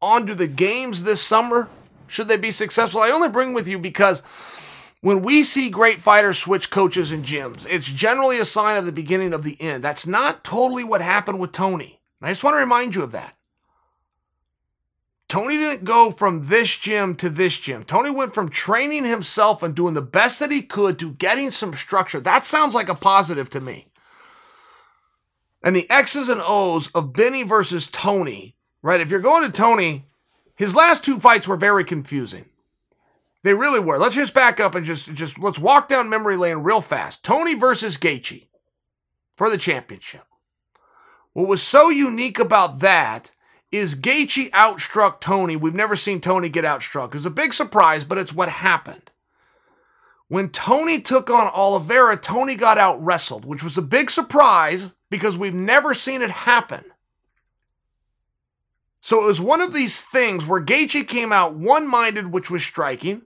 onto 0.00 0.34
the 0.34 0.46
games 0.46 1.02
this 1.02 1.22
summer, 1.22 1.68
should 2.06 2.28
they 2.28 2.36
be 2.36 2.50
successful. 2.50 3.00
I 3.00 3.10
only 3.10 3.28
bring 3.28 3.52
with 3.52 3.66
you 3.66 3.78
because 3.78 4.22
when 5.00 5.22
we 5.22 5.42
see 5.42 5.70
great 5.70 6.00
fighters 6.00 6.38
switch 6.38 6.70
coaches 6.70 7.12
and 7.12 7.24
gyms, 7.24 7.66
it's 7.68 7.86
generally 7.86 8.38
a 8.38 8.44
sign 8.44 8.76
of 8.76 8.86
the 8.86 8.92
beginning 8.92 9.32
of 9.32 9.42
the 9.44 9.60
end. 9.60 9.82
That's 9.84 10.06
not 10.06 10.44
totally 10.44 10.84
what 10.84 11.00
happened 11.00 11.38
with 11.38 11.52
Tony. 11.52 12.00
I 12.22 12.30
just 12.30 12.42
want 12.42 12.54
to 12.54 12.58
remind 12.58 12.94
you 12.94 13.02
of 13.02 13.12
that. 13.12 13.35
Tony 15.28 15.56
didn't 15.56 15.84
go 15.84 16.12
from 16.12 16.44
this 16.44 16.76
gym 16.76 17.16
to 17.16 17.28
this 17.28 17.56
gym. 17.56 17.82
Tony 17.82 18.10
went 18.10 18.32
from 18.32 18.48
training 18.48 19.04
himself 19.04 19.62
and 19.62 19.74
doing 19.74 19.94
the 19.94 20.02
best 20.02 20.38
that 20.38 20.52
he 20.52 20.62
could 20.62 20.98
to 20.98 21.12
getting 21.12 21.50
some 21.50 21.74
structure. 21.74 22.20
That 22.20 22.44
sounds 22.44 22.74
like 22.74 22.88
a 22.88 22.94
positive 22.94 23.50
to 23.50 23.60
me. 23.60 23.88
And 25.64 25.74
the 25.74 25.90
X's 25.90 26.28
and 26.28 26.40
O's 26.44 26.88
of 26.88 27.12
Benny 27.12 27.42
versus 27.42 27.88
Tony, 27.88 28.54
right? 28.82 29.00
If 29.00 29.10
you're 29.10 29.18
going 29.18 29.42
to 29.42 29.50
Tony, 29.50 30.06
his 30.54 30.76
last 30.76 31.02
two 31.02 31.18
fights 31.18 31.48
were 31.48 31.56
very 31.56 31.82
confusing. 31.82 32.46
They 33.42 33.54
really 33.54 33.80
were. 33.80 33.98
Let's 33.98 34.14
just 34.14 34.34
back 34.34 34.60
up 34.60 34.74
and 34.74 34.86
just 34.86 35.12
just 35.12 35.38
let's 35.38 35.58
walk 35.58 35.88
down 35.88 36.08
memory 36.08 36.36
lane 36.36 36.58
real 36.58 36.80
fast. 36.80 37.22
Tony 37.22 37.54
versus 37.54 37.96
Gaethje 37.96 38.46
for 39.36 39.50
the 39.50 39.58
championship. 39.58 40.24
What 41.32 41.48
was 41.48 41.62
so 41.62 41.88
unique 41.88 42.38
about 42.38 42.78
that 42.80 43.32
is 43.76 43.94
Gaethje 43.94 44.50
outstruck 44.50 45.20
Tony. 45.20 45.56
We've 45.56 45.74
never 45.74 45.96
seen 45.96 46.20
Tony 46.20 46.48
get 46.48 46.64
outstruck. 46.64 47.08
It 47.08 47.14
was 47.14 47.26
a 47.26 47.30
big 47.30 47.54
surprise, 47.54 48.04
but 48.04 48.18
it's 48.18 48.32
what 48.32 48.48
happened. 48.48 49.10
When 50.28 50.48
Tony 50.48 51.00
took 51.00 51.30
on 51.30 51.46
Oliveira, 51.54 52.16
Tony 52.16 52.56
got 52.56 52.78
out 52.78 53.02
wrestled, 53.04 53.44
which 53.44 53.62
was 53.62 53.78
a 53.78 53.82
big 53.82 54.10
surprise 54.10 54.92
because 55.10 55.38
we've 55.38 55.54
never 55.54 55.94
seen 55.94 56.20
it 56.22 56.30
happen. 56.30 56.84
So 59.00 59.22
it 59.22 59.26
was 59.26 59.40
one 59.40 59.60
of 59.60 59.72
these 59.72 60.00
things 60.00 60.44
where 60.44 60.60
Gaethje 60.60 61.06
came 61.06 61.32
out 61.32 61.54
one-minded, 61.54 62.32
which 62.32 62.50
was 62.50 62.64
striking. 62.64 63.22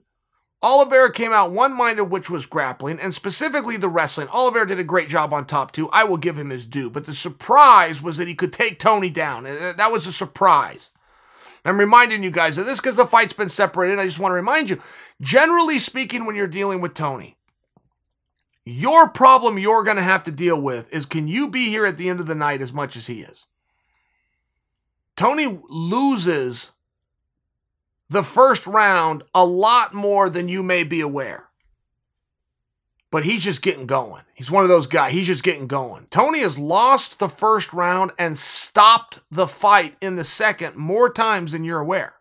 Oliveira 0.63 1.11
came 1.11 1.33
out 1.33 1.51
one 1.51 1.73
minded, 1.73 2.03
which 2.03 2.29
was 2.29 2.45
grappling, 2.45 2.99
and 2.99 3.13
specifically 3.13 3.77
the 3.77 3.89
wrestling. 3.89 4.27
Oliveira 4.29 4.67
did 4.67 4.79
a 4.79 4.83
great 4.83 5.09
job 5.09 5.33
on 5.33 5.45
top 5.45 5.71
two. 5.71 5.89
I 5.89 6.03
will 6.03 6.17
give 6.17 6.37
him 6.37 6.51
his 6.51 6.67
due. 6.67 6.89
But 6.89 7.07
the 7.07 7.15
surprise 7.15 8.01
was 8.01 8.17
that 8.17 8.27
he 8.27 8.35
could 8.35 8.53
take 8.53 8.77
Tony 8.77 9.09
down. 9.09 9.47
Uh, 9.47 9.73
that 9.75 9.91
was 9.91 10.05
a 10.05 10.11
surprise. 10.11 10.91
I'm 11.65 11.79
reminding 11.79 12.23
you 12.23 12.31
guys 12.31 12.57
of 12.57 12.65
this 12.65 12.79
because 12.79 12.95
the 12.95 13.05
fight's 13.05 13.33
been 13.33 13.49
separated. 13.49 13.99
I 13.99 14.05
just 14.05 14.19
want 14.19 14.31
to 14.31 14.35
remind 14.35 14.69
you 14.69 14.81
generally 15.19 15.79
speaking, 15.79 16.25
when 16.25 16.35
you're 16.35 16.47
dealing 16.47 16.81
with 16.81 16.93
Tony, 16.93 17.37
your 18.65 19.09
problem 19.09 19.57
you're 19.57 19.83
going 19.83 19.97
to 19.97 20.03
have 20.03 20.23
to 20.25 20.31
deal 20.31 20.59
with 20.61 20.91
is 20.93 21.05
can 21.05 21.27
you 21.27 21.49
be 21.49 21.69
here 21.69 21.85
at 21.85 21.97
the 21.97 22.09
end 22.09 22.19
of 22.19 22.27
the 22.27 22.35
night 22.35 22.61
as 22.61 22.73
much 22.73 22.95
as 22.95 23.07
he 23.07 23.21
is? 23.21 23.47
Tony 25.15 25.59
loses 25.69 26.71
the 28.11 28.23
first 28.23 28.67
round 28.67 29.23
a 29.33 29.45
lot 29.45 29.93
more 29.93 30.29
than 30.29 30.49
you 30.49 30.61
may 30.61 30.83
be 30.83 30.99
aware. 30.99 31.47
But 33.09 33.23
he's 33.23 33.41
just 33.41 33.61
getting 33.61 33.85
going. 33.85 34.23
He's 34.33 34.51
one 34.51 34.63
of 34.63 34.69
those 34.69 34.85
guys. 34.85 35.13
He's 35.13 35.27
just 35.27 35.45
getting 35.45 35.65
going. 35.65 36.07
Tony 36.09 36.41
has 36.41 36.59
lost 36.59 37.19
the 37.19 37.29
first 37.29 37.71
round 37.71 38.11
and 38.19 38.37
stopped 38.37 39.19
the 39.31 39.47
fight 39.47 39.95
in 40.01 40.17
the 40.17 40.25
second 40.25 40.75
more 40.75 41.09
times 41.09 41.53
than 41.53 41.63
you're 41.63 41.79
aware. 41.79 42.15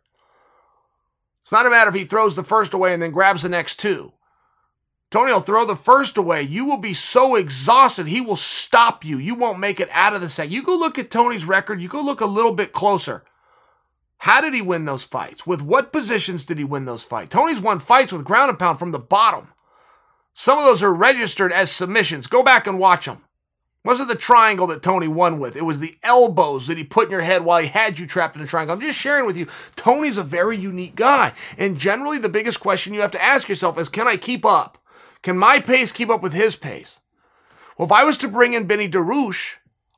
It's 1.42 1.50
not 1.50 1.66
a 1.66 1.70
matter 1.70 1.88
if 1.88 1.96
he 1.96 2.04
throws 2.04 2.36
the 2.36 2.44
first 2.44 2.72
away 2.72 2.94
and 2.94 3.02
then 3.02 3.10
grabs 3.10 3.42
the 3.42 3.48
next 3.48 3.80
two. 3.80 4.12
Tony 5.10 5.32
will 5.32 5.40
throw 5.40 5.64
the 5.64 5.74
first 5.74 6.16
away. 6.16 6.42
You 6.42 6.66
will 6.66 6.76
be 6.76 6.94
so 6.94 7.34
exhausted, 7.34 8.06
he 8.06 8.20
will 8.20 8.36
stop 8.36 9.04
you. 9.04 9.18
You 9.18 9.34
won't 9.34 9.58
make 9.58 9.80
it 9.80 9.88
out 9.90 10.14
of 10.14 10.20
the 10.20 10.28
second. 10.28 10.52
You 10.52 10.62
go 10.62 10.76
look 10.76 11.00
at 11.00 11.10
Tony's 11.10 11.44
record, 11.44 11.82
you 11.82 11.88
go 11.88 12.00
look 12.00 12.20
a 12.20 12.26
little 12.26 12.52
bit 12.52 12.70
closer. 12.70 13.24
How 14.20 14.42
did 14.42 14.52
he 14.52 14.60
win 14.60 14.84
those 14.84 15.04
fights? 15.04 15.46
With 15.46 15.62
what 15.62 15.92
positions 15.92 16.44
did 16.44 16.58
he 16.58 16.64
win 16.64 16.84
those 16.84 17.04
fights? 17.04 17.30
Tony's 17.30 17.60
won 17.60 17.80
fights 17.80 18.12
with 18.12 18.24
ground 18.24 18.50
and 18.50 18.58
pound 18.58 18.78
from 18.78 18.92
the 18.92 18.98
bottom. 18.98 19.48
Some 20.34 20.58
of 20.58 20.64
those 20.64 20.82
are 20.82 20.92
registered 20.92 21.52
as 21.52 21.72
submissions. 21.72 22.26
Go 22.26 22.42
back 22.42 22.66
and 22.66 22.78
watch 22.78 23.06
them. 23.06 23.24
Wasn't 23.82 24.08
the 24.08 24.14
triangle 24.14 24.66
that 24.66 24.82
Tony 24.82 25.08
won 25.08 25.38
with. 25.38 25.56
It 25.56 25.64
was 25.64 25.80
the 25.80 25.96
elbows 26.02 26.66
that 26.66 26.76
he 26.76 26.84
put 26.84 27.06
in 27.06 27.12
your 27.12 27.22
head 27.22 27.46
while 27.46 27.62
he 27.62 27.68
had 27.68 27.98
you 27.98 28.06
trapped 28.06 28.36
in 28.36 28.42
a 28.42 28.46
triangle. 28.46 28.74
I'm 28.74 28.82
just 28.82 28.98
sharing 28.98 29.24
with 29.24 29.38
you. 29.38 29.46
Tony's 29.74 30.18
a 30.18 30.22
very 30.22 30.56
unique 30.56 30.96
guy. 30.96 31.32
And 31.56 31.78
generally, 31.78 32.18
the 32.18 32.28
biggest 32.28 32.60
question 32.60 32.92
you 32.92 33.00
have 33.00 33.12
to 33.12 33.22
ask 33.22 33.48
yourself 33.48 33.78
is 33.78 33.88
can 33.88 34.06
I 34.06 34.18
keep 34.18 34.44
up? 34.44 34.76
Can 35.22 35.38
my 35.38 35.60
pace 35.60 35.92
keep 35.92 36.10
up 36.10 36.22
with 36.22 36.34
his 36.34 36.56
pace? 36.56 36.98
Well, 37.78 37.86
if 37.86 37.92
I 37.92 38.04
was 38.04 38.18
to 38.18 38.28
bring 38.28 38.52
in 38.52 38.66
Benny 38.66 38.88
Dariush, 38.88 39.56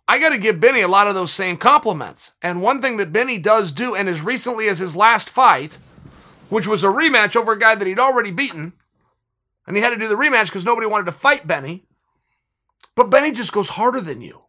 I 0.09 0.19
got 0.19 0.31
to 0.31 0.39
give 0.39 0.61
Benny 0.61 0.81
a 0.81 0.89
lot 0.89 1.07
of 1.07 1.15
those 1.15 1.33
same 1.33 1.57
compliments. 1.57 2.33
And 2.43 2.61
one 2.61 2.83
thing 2.83 2.97
that 2.97 3.13
Benny 3.13 3.39
does 3.39 3.73
do, 3.73 3.95
and 3.95 4.09
as 4.09 4.21
recently 4.21 4.69
as 4.69 4.79
his 4.79 4.97
last 4.97 5.31
fight, 5.31 5.79
which 6.49 6.67
was 6.67 6.85
a 6.85 6.89
rematch 6.89 7.37
over 7.37 7.53
a 7.53 7.59
guy 7.59 7.75
that 7.75 7.87
he'd 7.87 7.99
already 7.99 8.31
beaten, 8.31 8.73
and 9.67 9.77
he 9.77 9.83
had 9.83 9.91
to 9.91 9.97
do 9.97 10.09
the 10.09 10.17
rematch 10.17 10.47
because 10.47 10.65
nobody 10.65 10.87
wanted 10.87 11.07
to 11.07 11.13
fight 11.13 11.47
Benny. 11.47 11.85
But 12.95 13.11
Benny 13.11 13.33
just 13.33 13.53
goes 13.53 13.71
harder 13.71 14.01
than 14.01 14.21
you. 14.21 14.43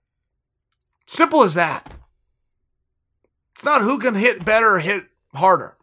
Simple 1.05 1.43
as 1.43 1.53
that. 1.53 1.93
It's 3.53 3.63
not 3.63 3.81
who 3.81 3.99
can 3.99 4.15
hit 4.15 4.43
better 4.43 4.75
or 4.75 4.79
hit 4.79 5.05
harder. 5.35 5.77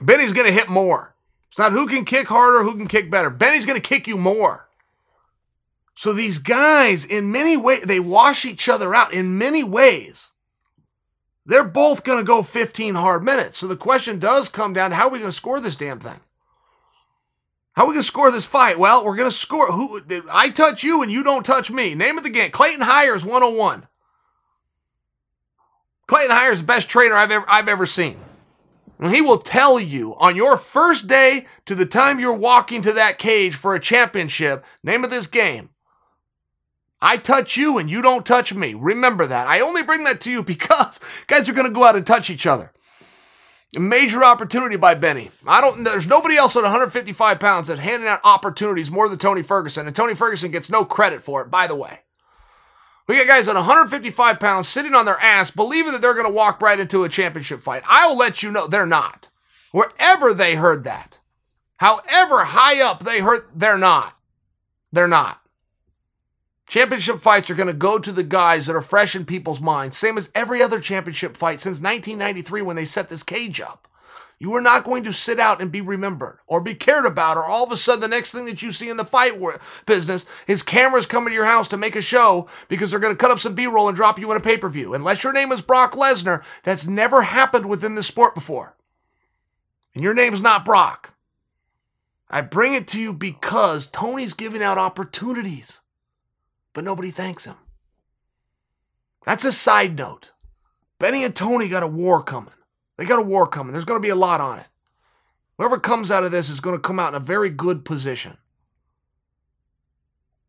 Benny's 0.00 0.32
going 0.32 0.46
to 0.46 0.52
hit 0.52 0.68
more. 0.68 1.14
It's 1.50 1.58
not 1.58 1.72
who 1.72 1.86
can 1.86 2.04
kick 2.04 2.28
harder, 2.28 2.62
who 2.62 2.76
can 2.76 2.86
kick 2.86 3.10
better. 3.10 3.30
Benny's 3.30 3.66
going 3.66 3.80
to 3.80 3.86
kick 3.86 4.06
you 4.06 4.16
more. 4.16 4.67
So 5.98 6.12
these 6.12 6.38
guys, 6.38 7.04
in 7.04 7.32
many 7.32 7.56
ways, 7.56 7.82
they 7.82 7.98
wash 7.98 8.44
each 8.44 8.68
other 8.68 8.94
out 8.94 9.12
in 9.12 9.36
many 9.36 9.64
ways. 9.64 10.30
They're 11.44 11.64
both 11.64 12.04
going 12.04 12.18
to 12.18 12.24
go 12.24 12.44
15 12.44 12.94
hard 12.94 13.24
minutes. 13.24 13.58
So 13.58 13.66
the 13.66 13.74
question 13.74 14.20
does 14.20 14.48
come 14.48 14.72
down 14.72 14.90
to 14.90 14.96
how 14.96 15.08
are 15.08 15.10
we 15.10 15.18
going 15.18 15.32
to 15.32 15.36
score 15.36 15.58
this 15.58 15.74
damn 15.74 15.98
thing? 15.98 16.20
How 17.72 17.84
are 17.84 17.88
we 17.88 17.94
gonna 17.94 18.02
score 18.02 18.32
this 18.32 18.46
fight? 18.46 18.76
Well, 18.76 19.04
we're 19.04 19.14
gonna 19.14 19.30
score. 19.30 19.70
Who 19.70 20.02
I 20.32 20.50
touch 20.50 20.82
you 20.82 21.00
and 21.00 21.12
you 21.12 21.22
don't 21.22 21.46
touch 21.46 21.70
me. 21.70 21.94
Name 21.94 22.18
of 22.18 22.24
the 22.24 22.30
game. 22.30 22.50
Clayton 22.50 22.80
Hires 22.80 23.24
101. 23.24 23.86
Clayton 26.08 26.30
Hires 26.32 26.58
the 26.58 26.66
best 26.66 26.88
trainer 26.88 27.14
I've 27.14 27.30
ever 27.30 27.46
I've 27.48 27.68
ever 27.68 27.86
seen. 27.86 28.18
And 28.98 29.14
he 29.14 29.20
will 29.20 29.38
tell 29.38 29.78
you 29.78 30.16
on 30.16 30.34
your 30.34 30.56
first 30.56 31.06
day 31.06 31.46
to 31.66 31.76
the 31.76 31.86
time 31.86 32.18
you're 32.18 32.32
walking 32.32 32.82
to 32.82 32.92
that 32.94 33.16
cage 33.16 33.54
for 33.54 33.76
a 33.76 33.80
championship, 33.80 34.64
name 34.82 35.04
of 35.04 35.10
this 35.10 35.28
game. 35.28 35.70
I 37.00 37.16
touch 37.16 37.56
you 37.56 37.78
and 37.78 37.90
you 37.90 38.02
don't 38.02 38.26
touch 38.26 38.52
me. 38.52 38.74
Remember 38.74 39.26
that. 39.26 39.46
I 39.46 39.60
only 39.60 39.82
bring 39.82 40.04
that 40.04 40.20
to 40.22 40.30
you 40.30 40.42
because 40.44 41.00
guys 41.26 41.48
are 41.48 41.52
going 41.54 41.66
to 41.66 41.72
go 41.72 41.84
out 41.84 41.96
and 41.96 42.06
touch 42.06 42.30
each 42.30 42.46
other. 42.46 42.72
A 43.76 43.80
major 43.80 44.24
opportunity 44.24 44.76
by 44.76 44.94
Benny. 44.94 45.30
I 45.46 45.60
don't. 45.60 45.84
There's 45.84 46.08
nobody 46.08 46.36
else 46.36 46.56
at 46.56 46.62
155 46.62 47.38
pounds 47.38 47.68
that's 47.68 47.80
handing 47.80 48.08
out 48.08 48.20
opportunities 48.24 48.90
more 48.90 49.10
than 49.10 49.18
Tony 49.18 49.42
Ferguson, 49.42 49.86
and 49.86 49.94
Tony 49.94 50.14
Ferguson 50.14 50.50
gets 50.50 50.70
no 50.70 50.86
credit 50.86 51.22
for 51.22 51.42
it. 51.42 51.50
By 51.50 51.66
the 51.66 51.74
way, 51.74 52.00
we 53.06 53.16
got 53.16 53.26
guys 53.26 53.46
at 53.46 53.56
155 53.56 54.40
pounds 54.40 54.68
sitting 54.68 54.94
on 54.94 55.04
their 55.04 55.20
ass, 55.20 55.50
believing 55.50 55.92
that 55.92 56.00
they're 56.00 56.14
going 56.14 56.26
to 56.26 56.32
walk 56.32 56.62
right 56.62 56.80
into 56.80 57.04
a 57.04 57.10
championship 57.10 57.60
fight. 57.60 57.82
I'll 57.86 58.16
let 58.16 58.42
you 58.42 58.50
know 58.50 58.66
they're 58.66 58.86
not. 58.86 59.28
Wherever 59.72 60.32
they 60.32 60.54
heard 60.54 60.84
that, 60.84 61.18
however 61.76 62.44
high 62.44 62.80
up 62.80 63.04
they 63.04 63.20
heard, 63.20 63.44
they're 63.54 63.76
not. 63.76 64.14
They're 64.92 65.06
not. 65.06 65.42
Championship 66.68 67.18
fights 67.18 67.48
are 67.48 67.54
going 67.54 67.68
to 67.68 67.72
go 67.72 67.98
to 67.98 68.12
the 68.12 68.22
guys 68.22 68.66
that 68.66 68.76
are 68.76 68.82
fresh 68.82 69.16
in 69.16 69.24
people's 69.24 69.60
minds, 69.60 69.96
same 69.96 70.18
as 70.18 70.28
every 70.34 70.62
other 70.62 70.80
championship 70.80 71.34
fight 71.34 71.60
since 71.62 71.80
1993 71.80 72.60
when 72.60 72.76
they 72.76 72.84
set 72.84 73.08
this 73.08 73.22
cage 73.22 73.58
up. 73.58 73.88
You 74.38 74.54
are 74.54 74.60
not 74.60 74.84
going 74.84 75.02
to 75.04 75.12
sit 75.12 75.40
out 75.40 75.60
and 75.60 75.72
be 75.72 75.80
remembered 75.80 76.38
or 76.46 76.60
be 76.60 76.74
cared 76.74 77.06
about, 77.06 77.38
or 77.38 77.44
all 77.44 77.64
of 77.64 77.72
a 77.72 77.76
sudden 77.76 78.02
the 78.02 78.08
next 78.08 78.32
thing 78.32 78.44
that 78.44 78.62
you 78.62 78.70
see 78.70 78.90
in 78.90 78.98
the 78.98 79.04
fight 79.04 79.34
business 79.86 80.26
is 80.46 80.62
cameras 80.62 81.06
coming 81.06 81.30
to 81.30 81.34
your 81.34 81.46
house 81.46 81.68
to 81.68 81.78
make 81.78 81.96
a 81.96 82.02
show 82.02 82.46
because 82.68 82.90
they're 82.90 83.00
going 83.00 83.14
to 83.14 83.18
cut 83.18 83.30
up 83.32 83.40
some 83.40 83.54
B 83.54 83.66
roll 83.66 83.88
and 83.88 83.96
drop 83.96 84.18
you 84.18 84.30
in 84.30 84.36
a 84.36 84.40
pay 84.40 84.58
per 84.58 84.68
view. 84.68 84.94
Unless 84.94 85.24
your 85.24 85.32
name 85.32 85.50
is 85.50 85.62
Brock 85.62 85.94
Lesnar, 85.94 86.44
that's 86.62 86.86
never 86.86 87.22
happened 87.22 87.66
within 87.66 87.94
the 87.94 88.02
sport 88.02 88.34
before. 88.34 88.76
And 89.94 90.04
your 90.04 90.14
name's 90.14 90.40
not 90.40 90.66
Brock. 90.66 91.14
I 92.30 92.42
bring 92.42 92.74
it 92.74 92.86
to 92.88 93.00
you 93.00 93.14
because 93.14 93.88
Tony's 93.88 94.34
giving 94.34 94.62
out 94.62 94.78
opportunities 94.78 95.80
but 96.78 96.84
nobody 96.84 97.10
thanks 97.10 97.44
him. 97.44 97.56
That's 99.24 99.44
a 99.44 99.50
side 99.50 99.96
note. 99.98 100.30
Benny 101.00 101.24
and 101.24 101.34
Tony 101.34 101.68
got 101.68 101.82
a 101.82 101.88
war 101.88 102.22
coming. 102.22 102.54
They 102.96 103.04
got 103.04 103.18
a 103.18 103.22
war 103.22 103.48
coming. 103.48 103.72
There's 103.72 103.84
going 103.84 104.00
to 104.00 104.06
be 104.06 104.10
a 104.10 104.14
lot 104.14 104.40
on 104.40 104.60
it. 104.60 104.68
Whoever 105.56 105.80
comes 105.80 106.08
out 106.12 106.22
of 106.22 106.30
this 106.30 106.48
is 106.48 106.60
going 106.60 106.76
to 106.76 106.80
come 106.80 107.00
out 107.00 107.08
in 107.08 107.20
a 107.20 107.24
very 107.24 107.50
good 107.50 107.84
position. 107.84 108.36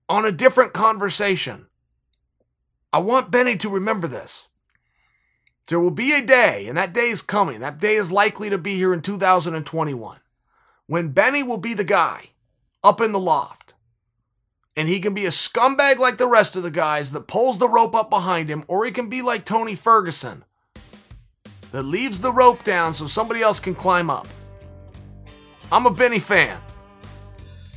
On 0.08 0.24
a 0.24 0.32
different 0.32 0.72
conversation, 0.72 1.66
I 2.94 3.00
want 3.00 3.32
Benny 3.32 3.58
to 3.58 3.68
remember 3.68 4.08
this. 4.08 4.50
There 5.68 5.80
will 5.80 5.90
be 5.90 6.14
a 6.14 6.22
day, 6.24 6.68
and 6.68 6.78
that 6.78 6.94
day 6.94 7.10
is 7.10 7.24
coming. 7.24 7.60
That 7.60 7.80
day 7.80 7.96
is 7.96 8.12
likely 8.12 8.52
to 8.52 8.60
be 8.60 8.76
here 8.76 8.94
in 8.94 9.02
2021, 9.02 10.20
when 10.86 11.10
Benny 11.10 11.42
will 11.42 11.58
be 11.58 11.74
the 11.74 11.84
guy 11.84 12.26
up 12.84 13.02
in 13.02 13.14
the 13.14 13.20
loft 13.20 13.69
and 14.76 14.88
he 14.88 15.00
can 15.00 15.14
be 15.14 15.26
a 15.26 15.30
scumbag 15.30 15.98
like 15.98 16.18
the 16.18 16.28
rest 16.28 16.56
of 16.56 16.64
the 16.64 16.72
guys 16.72 17.12
that 17.12 17.28
pulls 17.28 17.58
the 17.58 17.68
rope 17.68 17.96
up 17.96 18.10
behind 18.10 18.50
him, 18.50 18.64
or 18.68 18.86
he 18.86 18.92
can 18.92 19.10
be 19.10 19.22
like 19.22 19.46
Tony 19.46 19.76
Ferguson 19.76 20.44
that 21.72 21.84
leaves 21.84 22.22
the 22.22 22.32
rope 22.32 22.64
down 22.64 22.94
so 22.94 23.08
somebody 23.08 23.42
else 23.42 23.60
can 23.60 23.76
climb 23.76 24.10
up. 24.10 24.28
I'm 25.72 25.86
a 25.86 25.92
Benny 25.92 26.20
fan. 26.20 26.60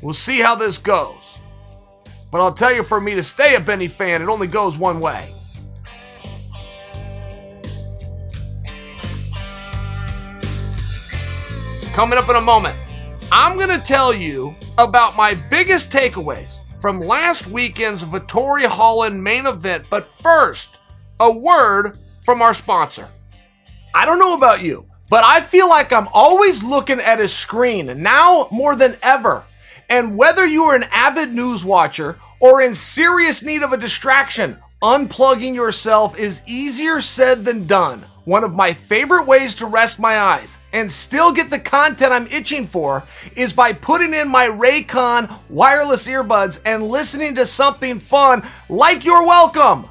We'll 0.02 0.14
see 0.14 0.40
how 0.40 0.54
this 0.54 0.78
goes. 0.78 1.38
But 2.30 2.40
I'll 2.40 2.52
tell 2.54 2.74
you, 2.74 2.82
for 2.82 3.00
me 3.00 3.14
to 3.14 3.22
stay 3.22 3.54
a 3.56 3.60
Benny 3.60 3.88
fan, 3.88 4.22
it 4.22 4.28
only 4.28 4.46
goes 4.46 4.78
one 4.78 5.00
way. 5.00 5.30
Coming 11.92 12.18
up 12.18 12.30
in 12.30 12.36
a 12.36 12.40
moment, 12.40 12.78
I'm 13.30 13.58
going 13.58 13.68
to 13.68 13.78
tell 13.78 14.14
you 14.14 14.56
about 14.78 15.14
my 15.14 15.34
biggest 15.34 15.90
takeaways 15.90 16.61
from 16.82 16.98
last 16.98 17.46
weekend's 17.46 18.02
Vettori 18.02 18.66
Holland 18.66 19.22
main 19.22 19.46
event. 19.46 19.84
But 19.88 20.04
first, 20.04 20.78
a 21.20 21.30
word 21.30 21.96
from 22.24 22.42
our 22.42 22.52
sponsor. 22.52 23.06
I 23.94 24.04
don't 24.04 24.18
know 24.18 24.34
about 24.34 24.62
you, 24.62 24.86
but 25.08 25.22
I 25.22 25.42
feel 25.42 25.68
like 25.68 25.92
I'm 25.92 26.08
always 26.12 26.64
looking 26.64 26.98
at 26.98 27.20
a 27.20 27.28
screen 27.28 28.02
now 28.02 28.48
more 28.50 28.74
than 28.74 28.96
ever. 29.00 29.44
And 29.88 30.16
whether 30.16 30.44
you 30.44 30.64
are 30.64 30.74
an 30.74 30.86
avid 30.90 31.32
news 31.32 31.64
watcher 31.64 32.18
or 32.40 32.60
in 32.60 32.74
serious 32.74 33.44
need 33.44 33.62
of 33.62 33.72
a 33.72 33.76
distraction, 33.76 34.58
unplugging 34.82 35.54
yourself 35.54 36.18
is 36.18 36.42
easier 36.46 37.00
said 37.00 37.44
than 37.44 37.64
done. 37.64 38.04
One 38.24 38.44
of 38.44 38.54
my 38.54 38.72
favorite 38.72 39.26
ways 39.26 39.56
to 39.56 39.66
rest 39.66 39.98
my 39.98 40.16
eyes 40.16 40.56
and 40.72 40.90
still 40.90 41.32
get 41.32 41.50
the 41.50 41.58
content 41.58 42.12
I'm 42.12 42.28
itching 42.28 42.68
for 42.68 43.02
is 43.34 43.52
by 43.52 43.72
putting 43.72 44.14
in 44.14 44.30
my 44.30 44.46
Raycon 44.46 45.34
wireless 45.50 46.06
earbuds 46.06 46.60
and 46.64 46.86
listening 46.86 47.34
to 47.34 47.46
something 47.46 47.98
fun 47.98 48.46
like 48.68 49.04
You're 49.04 49.26
Welcome. 49.26 49.88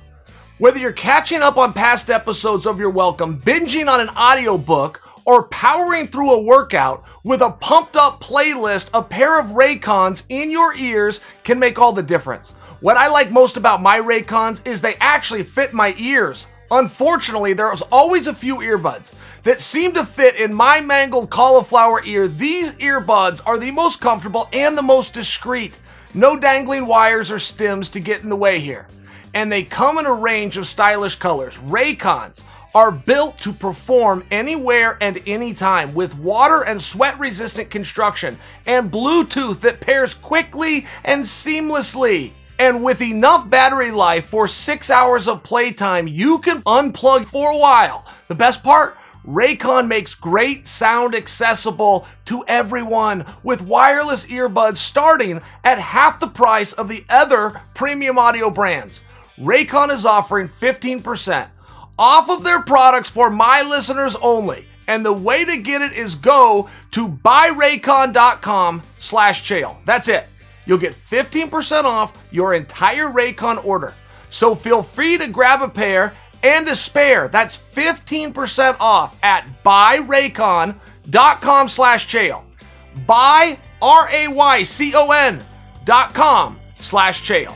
Whether 0.60 0.80
you're 0.80 0.94
catching 0.94 1.42
up 1.42 1.58
on 1.58 1.74
past 1.74 2.10
episodes 2.10 2.66
of 2.66 2.80
You're 2.80 2.90
Welcome, 2.90 3.42
binging 3.42 3.90
on 3.90 4.00
an 4.00 4.10
audiobook, 4.10 5.02
or 5.26 5.50
powering 5.50 6.08
through 6.08 6.32
a 6.32 6.42
workout 6.42 7.04
with 7.26 7.42
a 7.42 7.52
pumped 7.52 7.98
up 7.98 8.22
playlist, 8.22 8.90
a 8.94 9.04
pair 9.04 9.40
of 9.40 9.48
Raycons 9.48 10.24
in 10.30 10.52
your 10.52 10.74
ears 10.76 11.20
can 11.44 11.60
make 11.60 11.80
all 11.80 11.92
the 11.92 12.02
difference. 12.02 12.52
What 12.80 12.96
I 12.96 13.08
like 13.10 13.30
most 13.30 13.58
about 13.58 13.82
my 13.82 14.00
Raycons 14.00 14.66
is 14.66 14.80
they 14.80 14.96
actually 14.96 15.44
fit 15.44 15.74
my 15.74 15.94
ears. 15.98 16.48
Unfortunately, 16.72 17.52
there 17.52 17.68
there's 17.68 17.82
always 17.84 18.28
a 18.28 18.34
few 18.34 18.58
earbuds 18.58 19.12
that 19.44 19.60
seem 19.60 19.94
to 19.94 20.06
fit 20.06 20.36
in 20.36 20.54
my 20.54 20.80
mangled 20.80 21.30
cauliflower 21.30 22.02
ear. 22.06 22.28
These 22.28 22.74
earbuds 22.76 23.42
are 23.46 23.58
the 23.58 23.72
most 23.72 24.00
comfortable 24.00 24.48
and 24.54 24.78
the 24.78 24.82
most 24.82 25.14
discreet. 25.14 25.78
No 26.14 26.38
dangling 26.38 26.86
wires 26.86 27.30
or 27.30 27.40
stems 27.40 27.90
to 27.90 28.00
get 28.00 28.24
in 28.24 28.30
the 28.30 28.36
way 28.36 28.60
here. 28.60 28.88
And 29.34 29.52
they 29.52 29.64
come 29.64 29.98
in 30.00 30.06
a 30.06 30.14
range 30.14 30.58
of 30.58 30.68
stylish 30.68 31.16
colors. 31.16 31.56
Raycons 31.58 32.42
are 32.74 32.92
built 32.92 33.38
to 33.40 33.52
perform 33.52 34.24
anywhere 34.32 34.98
and 35.02 35.22
anytime 35.28 35.94
with 35.94 36.18
water 36.18 36.62
and 36.62 36.82
sweat 36.82 37.20
resistant 37.20 37.70
construction 37.70 38.38
and 38.66 38.92
Bluetooth 38.92 39.60
that 39.62 39.82
pairs 39.82 40.14
quickly 40.14 40.86
and 41.04 41.24
seamlessly. 41.24 42.32
And 42.62 42.84
with 42.84 43.02
enough 43.02 43.50
battery 43.50 43.90
life 43.90 44.28
for 44.28 44.48
six 44.48 44.92
hours 44.92 45.28
of 45.28 45.42
playtime, 45.42 46.08
you 46.08 46.38
can 46.38 46.62
unplug 46.62 47.26
for 47.26 47.50
a 47.50 47.58
while. 47.58 48.06
The 48.28 48.36
best 48.36 48.64
part? 48.64 48.96
Raycon 49.26 49.88
makes 49.88 50.14
great 50.14 50.68
sound 50.68 51.16
accessible 51.16 52.06
to 52.26 52.46
everyone 52.48 53.26
with 53.42 53.64
wireless 53.64 54.28
earbuds 54.28 54.78
starting 54.78 55.42
at 55.64 55.80
half 55.80 56.20
the 56.20 56.28
price 56.28 56.72
of 56.72 56.88
the 56.88 57.04
other 57.10 57.60
premium 57.74 58.20
audio 58.20 58.52
brands. 58.52 59.02
Raycon 59.40 59.90
is 59.90 60.06
offering 60.06 60.48
15% 60.48 61.50
off 61.98 62.30
of 62.30 62.44
their 62.44 62.62
products 62.62 63.10
for 63.10 63.32
my 63.32 63.64
listeners 63.64 64.16
only. 64.18 64.68
And 64.88 65.04
the 65.04 65.14
way 65.14 65.46
to 65.46 65.58
get 65.58 65.82
it 65.82 65.94
is 65.94 66.14
go 66.14 66.70
to 66.92 67.08
buyraycon.com 67.08 68.84
slash 69.00 69.42
chael. 69.42 69.78
That's 69.84 70.08
it 70.08 70.28
you'll 70.66 70.78
get 70.78 70.94
15% 70.94 71.84
off 71.84 72.28
your 72.32 72.54
entire 72.54 73.08
Raycon 73.08 73.64
order. 73.66 73.96
So 74.30 74.56
feel 74.56 74.84
free 74.84 75.18
to 75.18 75.28
grab 75.28 75.62
a 75.62 75.70
pair 75.70 76.16
and 76.44 76.68
a 76.68 76.76
spare. 76.76 77.28
That's 77.28 77.58
15% 77.58 78.78
off 78.80 79.18
at 79.24 79.64
buyraycon.com 79.64 81.70
slash 81.70 82.08
chael. 82.08 82.44
Buy, 83.06 83.58
R-A-Y-C-O-N 83.82 85.42
dot 85.86 86.14
com 86.14 86.60
slash 86.80 87.24
chael. 87.24 87.56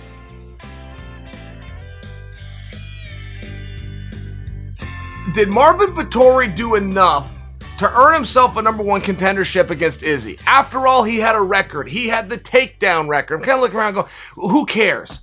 Did 5.33 5.49
Marvin 5.49 5.89
Vettori 5.89 6.55
do 6.55 6.75
enough 6.75 7.34
to 7.77 7.91
earn 7.99 8.13
himself 8.13 8.55
a 8.55 8.61
number 8.61 8.83
one 8.83 9.01
contendership 9.01 9.69
against 9.69 10.03
Izzy. 10.03 10.39
After 10.47 10.87
all, 10.87 11.03
he 11.03 11.19
had 11.19 11.35
a 11.35 11.41
record. 11.41 11.89
He 11.89 12.07
had 12.07 12.29
the 12.29 12.37
takedown 12.37 13.09
record. 13.09 13.35
I'm 13.35 13.43
kind 13.43 13.57
of 13.57 13.61
looking 13.61 13.77
around 13.77 13.93
going, 13.95 14.07
who 14.35 14.65
cares? 14.65 15.19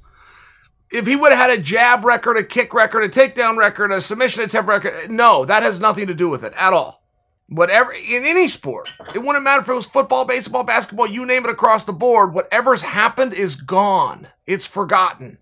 If 0.91 1.07
he 1.07 1.17
would 1.17 1.33
have 1.33 1.51
had 1.51 1.59
a 1.59 1.63
jab 1.63 2.05
record, 2.05 2.37
a 2.37 2.45
kick 2.45 2.75
record, 2.75 3.05
a 3.05 3.09
takedown 3.09 3.57
record, 3.57 3.91
a 3.91 4.01
submission 4.01 4.43
attempt 4.43 4.69
record, 4.69 5.11
no, 5.11 5.47
that 5.47 5.63
has 5.63 5.81
nothing 5.81 6.07
to 6.09 6.15
do 6.15 6.29
with 6.29 6.45
it 6.45 6.53
at 6.57 6.75
all. 6.75 7.03
Whatever, 7.49 7.93
in 7.93 8.25
any 8.25 8.49
sport, 8.49 8.93
it 9.15 9.19
wouldn't 9.19 9.45
matter 9.45 9.63
if 9.63 9.69
it 9.69 9.75
was 9.75 9.87
football, 9.87 10.25
baseball, 10.25 10.65
basketball, 10.65 11.07
you 11.07 11.25
name 11.27 11.45
it 11.45 11.51
across 11.51 11.85
the 11.85 11.93
board, 11.93 12.35
whatever's 12.35 12.83
happened 12.83 13.33
is 13.33 13.57
gone. 13.57 14.29
It's 14.47 14.67
forgotten. 14.67 15.39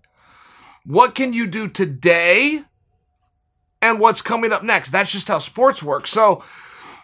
What 0.85 1.15
can 1.15 1.31
you 1.33 1.47
do 1.47 1.67
today 1.67 2.63
and 3.81 3.99
what's 3.99 4.21
coming 4.21 4.51
up 4.51 4.63
next? 4.63 4.89
That's 4.89 5.11
just 5.11 5.27
how 5.27 5.39
sports 5.39 5.83
work. 5.83 6.07
So, 6.07 6.43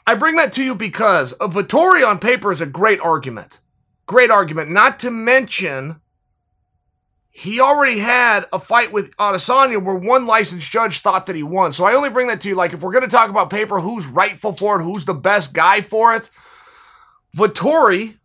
I 0.07 0.15
bring 0.15 0.37
that 0.37 0.53
to 0.53 0.63
you 0.63 0.73
because 0.73 1.33
a 1.33 1.49
Vettori 1.49 2.07
on 2.07 2.19
paper 2.19 2.49
is 2.53 2.61
a 2.61 2.65
great 2.65 3.01
argument. 3.01 3.59
Great 4.05 4.31
argument. 4.31 4.71
Not 4.71 4.99
to 4.99 5.11
mention, 5.11 5.99
he 7.29 7.59
already 7.59 7.99
had 7.99 8.45
a 8.53 8.57
fight 8.57 8.93
with 8.93 9.13
Adesanya 9.17 9.83
where 9.83 9.95
one 9.95 10.25
licensed 10.25 10.71
judge 10.71 11.01
thought 11.01 11.25
that 11.25 11.35
he 11.35 11.43
won. 11.43 11.73
So 11.73 11.83
I 11.83 11.93
only 11.93 12.09
bring 12.09 12.27
that 12.27 12.39
to 12.41 12.47
you 12.47 12.55
like 12.55 12.71
if 12.71 12.81
we're 12.81 12.93
going 12.93 13.03
to 13.03 13.09
talk 13.09 13.29
about 13.29 13.49
paper, 13.49 13.81
who's 13.81 14.05
rightful 14.05 14.53
for 14.53 14.79
it, 14.79 14.83
who's 14.83 15.03
the 15.03 15.13
best 15.13 15.51
guy 15.51 15.81
for 15.81 16.15
it. 16.15 16.29
Vettori 17.35 18.17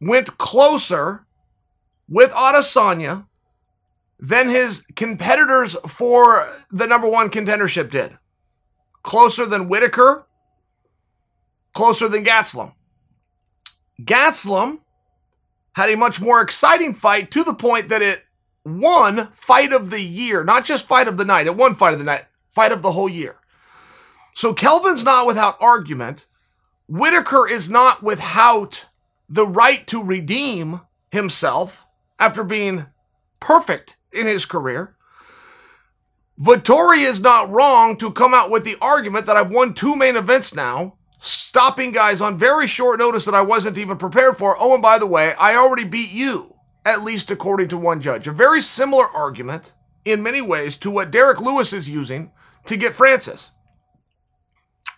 went 0.00 0.38
closer 0.38 1.26
with 2.08 2.30
Adesanya 2.30 3.26
than 4.20 4.48
his 4.48 4.84
competitors 4.94 5.74
for 5.88 6.48
the 6.70 6.86
number 6.86 7.08
one 7.08 7.28
contendership 7.28 7.90
did. 7.90 8.16
Closer 9.02 9.46
than 9.46 9.68
Whittaker, 9.68 10.28
closer 11.74 12.08
than 12.08 12.24
Gastelum. 12.24 12.74
Gastelum 14.02 14.80
had 15.74 15.90
a 15.90 15.96
much 15.96 16.20
more 16.20 16.40
exciting 16.40 16.92
fight 16.92 17.30
to 17.30 17.44
the 17.44 17.54
point 17.54 17.88
that 17.88 18.02
it 18.02 18.24
won 18.64 19.28
fight 19.32 19.72
of 19.72 19.90
the 19.90 20.00
year, 20.00 20.44
not 20.44 20.64
just 20.64 20.86
fight 20.86 21.08
of 21.08 21.16
the 21.16 21.24
night, 21.24 21.46
it 21.46 21.56
won 21.56 21.74
fight 21.74 21.92
of 21.92 21.98
the 21.98 22.04
night, 22.04 22.26
fight 22.50 22.72
of 22.72 22.82
the 22.82 22.92
whole 22.92 23.08
year. 23.08 23.36
So 24.34 24.52
Kelvin's 24.54 25.04
not 25.04 25.26
without 25.26 25.56
argument. 25.60 26.26
Whittaker 26.88 27.48
is 27.48 27.68
not 27.68 28.02
without 28.02 28.86
the 29.28 29.46
right 29.46 29.86
to 29.86 30.02
redeem 30.02 30.80
himself 31.10 31.86
after 32.18 32.44
being 32.44 32.86
perfect 33.40 33.96
in 34.12 34.26
his 34.26 34.44
career. 34.44 34.96
Vettori 36.40 37.00
is 37.00 37.20
not 37.20 37.50
wrong 37.50 37.96
to 37.98 38.10
come 38.10 38.34
out 38.34 38.50
with 38.50 38.64
the 38.64 38.76
argument 38.80 39.26
that 39.26 39.36
I've 39.36 39.50
won 39.50 39.74
two 39.74 39.96
main 39.96 40.16
events 40.16 40.54
now 40.54 40.96
stopping 41.22 41.92
guys 41.92 42.20
on 42.20 42.36
very 42.36 42.66
short 42.66 42.98
notice 42.98 43.24
that 43.24 43.34
I 43.34 43.42
wasn't 43.42 43.78
even 43.78 43.96
prepared 43.96 44.36
for. 44.36 44.56
Oh, 44.58 44.74
and 44.74 44.82
by 44.82 44.98
the 44.98 45.06
way, 45.06 45.34
I 45.34 45.54
already 45.54 45.84
beat 45.84 46.10
you, 46.10 46.56
at 46.84 47.04
least 47.04 47.30
according 47.30 47.68
to 47.68 47.78
one 47.78 48.00
judge. 48.00 48.26
A 48.26 48.32
very 48.32 48.60
similar 48.60 49.06
argument 49.06 49.72
in 50.04 50.22
many 50.22 50.42
ways 50.42 50.76
to 50.78 50.90
what 50.90 51.12
Derrick 51.12 51.40
Lewis 51.40 51.72
is 51.72 51.88
using 51.88 52.32
to 52.66 52.76
get 52.76 52.92
Francis. 52.92 53.50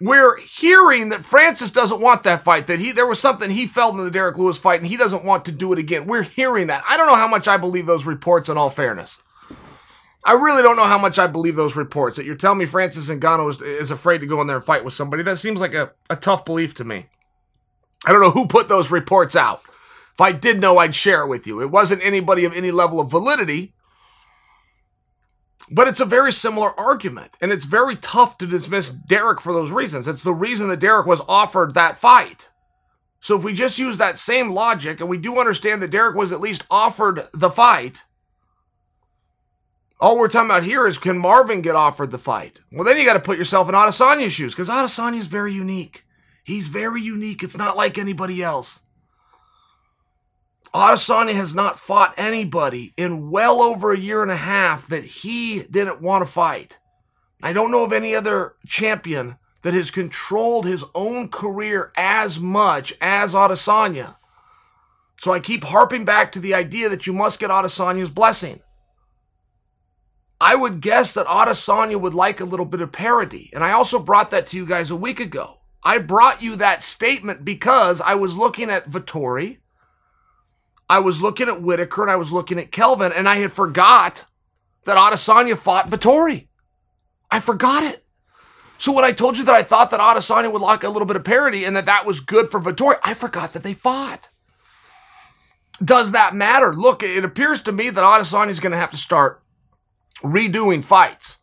We're 0.01 0.39
hearing 0.41 1.11
that 1.11 1.25
Francis 1.25 1.71
doesn't 1.71 2.01
want 2.01 2.25
that 2.25 2.43
fight, 2.43 2.67
that 2.67 2.81
he 2.81 2.91
there 2.91 3.07
was 3.07 3.21
something 3.21 3.51
he 3.51 3.67
felt 3.67 3.95
in 3.95 4.05
the 4.05 4.11
Derrick 4.11 4.37
Lewis 4.37 4.59
fight 4.59 4.81
and 4.81 4.89
he 4.89 4.97
doesn't 4.97 5.25
want 5.25 5.45
to 5.45 5.53
do 5.53 5.73
it 5.73 5.79
again. 5.79 6.07
We're 6.07 6.23
hearing 6.23 6.67
that. 6.67 6.83
I 6.89 6.97
don't 6.97 7.07
know 7.07 7.15
how 7.15 7.29
much 7.29 7.47
I 7.47 7.59
believe 7.59 7.87
those 7.87 8.05
reports 8.05 8.49
in 8.49 8.59
all 8.59 8.71
fairness. 8.71 9.19
I 10.25 10.33
really 10.33 10.63
don't 10.63 10.77
know 10.77 10.85
how 10.85 10.99
much 10.99 11.19
I 11.19 11.27
believe 11.27 11.55
those 11.55 11.77
reports 11.77 12.17
that 12.17 12.25
you're 12.25 12.35
telling 12.35 12.59
me 12.59 12.65
Francis 12.65 13.11
Ngannou 13.11 13.51
is, 13.51 13.61
is 13.61 13.91
afraid 13.91 14.19
to 14.19 14.27
go 14.27 14.41
in 14.41 14.47
there 14.47 14.57
and 14.57 14.65
fight 14.65 14.85
with 14.85 14.95
somebody. 14.95 15.23
That 15.23 15.39
seems 15.39 15.61
like 15.61 15.75
a, 15.75 15.93
a 16.09 16.17
tough 16.17 16.45
belief 16.45 16.75
to 16.75 16.85
me. 16.85 17.07
I 18.07 18.13
don't 18.13 18.23
know 18.23 18.31
who 18.31 18.47
put 18.47 18.69
those 18.69 18.91
reports 18.91 19.37
out. 19.37 19.63
If 20.15 20.21
I 20.21 20.33
did 20.33 20.61
know, 20.61 20.79
I'd 20.79 20.95
share 20.95 21.23
it 21.23 21.29
with 21.29 21.47
you. 21.47 21.61
It 21.61 21.71
wasn't 21.71 22.05
anybody 22.05 22.45
of 22.45 22.55
any 22.55 22.71
level 22.71 23.01
of 23.01 23.11
validity, 23.11 23.75
but 25.71 25.89
it's 25.89 26.01
a 26.01 26.07
very 26.07 26.33
similar 26.33 26.79
argument. 26.79 27.37
And 27.41 27.53
it's 27.53 27.65
very 27.65 27.97
tough 27.97 28.39
to 28.39 28.47
dismiss 28.47 28.91
Derrick 28.91 29.41
for 29.41 29.53
those 29.53 29.73
reasons. 29.73 30.09
It's 30.09 30.23
the 30.23 30.33
reason 30.33 30.69
that 30.69 30.81
Derrick 30.81 31.07
was 31.07 31.21
offered 31.29 31.75
that 31.75 31.97
fight. 31.97 32.49
So 33.21 33.37
if 33.37 33.45
we 33.45 33.53
just 33.53 33.79
use 33.79 33.99
that 33.99 34.19
same 34.19 34.53
logic 34.53 35.01
and 35.01 35.09
we 35.09 35.19
do 35.19 35.39
understand 35.39 35.83
that 35.83 35.91
Derrick 35.91 36.15
was 36.15 36.31
at 36.31 36.41
least 36.41 36.65
offered 36.71 37.23
the 37.33 37.51
fight, 37.51 38.05
all 40.01 40.19
we're 40.19 40.29
talking 40.29 40.51
about 40.51 40.65
here 40.65 40.87
is 40.87 40.99
can 40.99 41.19
Marvin 41.19 41.61
get 41.61 41.77
offered 41.77 42.11
the 42.11 42.19
fight? 42.19 42.61
Well, 42.73 42.85
then 42.85 42.99
you 42.99 43.05
got 43.05 43.15
to 43.15 43.21
put 43.21 43.39
yourself 43.39 43.69
in 43.69 43.75
Adesanya's 43.75 44.33
shoes 44.33 44.55
because 44.55 44.69
Adesanya 44.69 45.19
is 45.19 45.29
very 45.29 45.53
unique. 45.53 46.05
He's 46.45 46.69
very 46.69 47.01
unique. 47.01 47.43
It's 47.43 47.57
not 47.57 47.77
like 47.77 47.97
anybody 47.97 48.43
else. 48.43 48.81
Adesanya 50.75 51.35
has 51.35 51.55
not 51.55 51.79
fought 51.79 52.15
anybody 52.17 52.93
in 52.97 53.31
well 53.31 53.63
over 53.63 53.93
a 53.93 53.99
year 53.99 54.23
and 54.23 54.31
a 54.31 54.37
half 54.37 54.89
that 54.89 55.05
he 55.05 55.63
didn't 55.63 56.03
want 56.03 56.25
to 56.25 56.31
fight. 56.31 56.79
I 57.43 57.53
don't 57.53 57.71
know 57.71 57.85
of 57.85 57.93
any 57.93 58.15
other 58.15 58.55
champion 58.67 59.37
that 59.63 59.75
has 59.75 59.91
controlled 59.91 60.67
his 60.67 60.85
own 60.95 61.29
career 61.29 61.93
as 61.97 62.41
much 62.41 62.93
as 63.01 63.33
Adesanya. 63.33 64.17
So 65.21 65.33
I 65.33 65.41
keep 65.41 65.65
harping 65.65 66.05
back 66.05 66.33
to 66.33 66.41
the 66.41 66.55
idea 66.55 66.89
that 66.89 67.07
you 67.07 67.13
must 67.13 67.39
get 67.39 67.51
Adesanya's 67.51 68.11
blessing. 68.11 68.61
I 70.45 70.57
would 70.57 70.83
guess 70.83 71.15
that 71.15 71.27
Adesanya 71.27 71.99
would 71.99 72.13
like 72.13 72.39
a 72.39 72.45
little 72.45 72.67
bit 72.67 72.83
of 72.83 72.93
parody. 72.93 73.49
And 73.55 73.65
I 73.65 73.73
also 73.73 73.99
brought 73.99 74.31
that 74.31 74.47
to 74.49 74.59
you 74.59 74.67
guys 74.67 74.91
a 74.91 74.97
week 74.97 75.19
ago. 75.19 75.61
I 75.83 75.97
brought 75.97 76.43
you 76.43 76.55
that 76.57 76.83
statement 76.83 77.47
because 77.47 78.03
I 78.03 78.15
was 78.17 78.37
looking 78.37 78.69
at 78.69 78.87
Vettori, 78.87 79.61
I 80.87 80.99
was 80.99 81.23
looking 81.23 81.49
at 81.49 81.63
Whittaker, 81.63 82.03
and 82.03 82.11
I 82.11 82.17
was 82.17 82.31
looking 82.31 82.59
at 82.59 82.71
Kelvin, 82.71 83.11
and 83.11 83.27
I 83.27 83.37
had 83.37 83.53
forgot 83.53 84.27
that 84.85 84.99
Adesanya 84.99 85.57
fought 85.57 85.89
Vettori. 85.89 86.49
I 87.31 87.41
forgot 87.41 87.83
it. 87.83 88.05
So 88.77 88.93
when 88.93 89.07
I 89.07 89.13
told 89.13 89.39
you 89.39 89.45
that 89.45 89.55
I 89.55 89.63
thought 89.63 89.91
that 89.93 90.01
Adesanya 90.01 90.53
would 90.53 90.61
like 90.61 90.85
a 90.85 90.91
little 90.91 91.07
bit 91.07 91.17
of 91.17 91.25
parody 91.25 91.65
and 91.65 91.75
that 91.75 91.87
that 91.87 92.05
was 92.05 92.21
good 92.21 92.51
for 92.51 92.61
Vettori, 92.61 92.99
I 93.03 93.15
forgot 93.15 93.55
that 93.55 93.63
they 93.63 93.73
fought. 93.73 94.29
Does 95.83 96.13
that 96.13 96.35
matter? 96.35 96.75
Look, 96.75 97.03
it 97.03 97.25
appears 97.25 97.63
to 97.63 97.73
me 97.73 97.89
that 97.89 98.05
Adesanya 98.05 98.51
is 98.51 98.61
going 98.61 98.73
to 98.73 98.79
have 98.79 98.91
to 98.91 98.99
start 98.99 99.41
redoing 100.23 100.85
fights. 100.85 101.39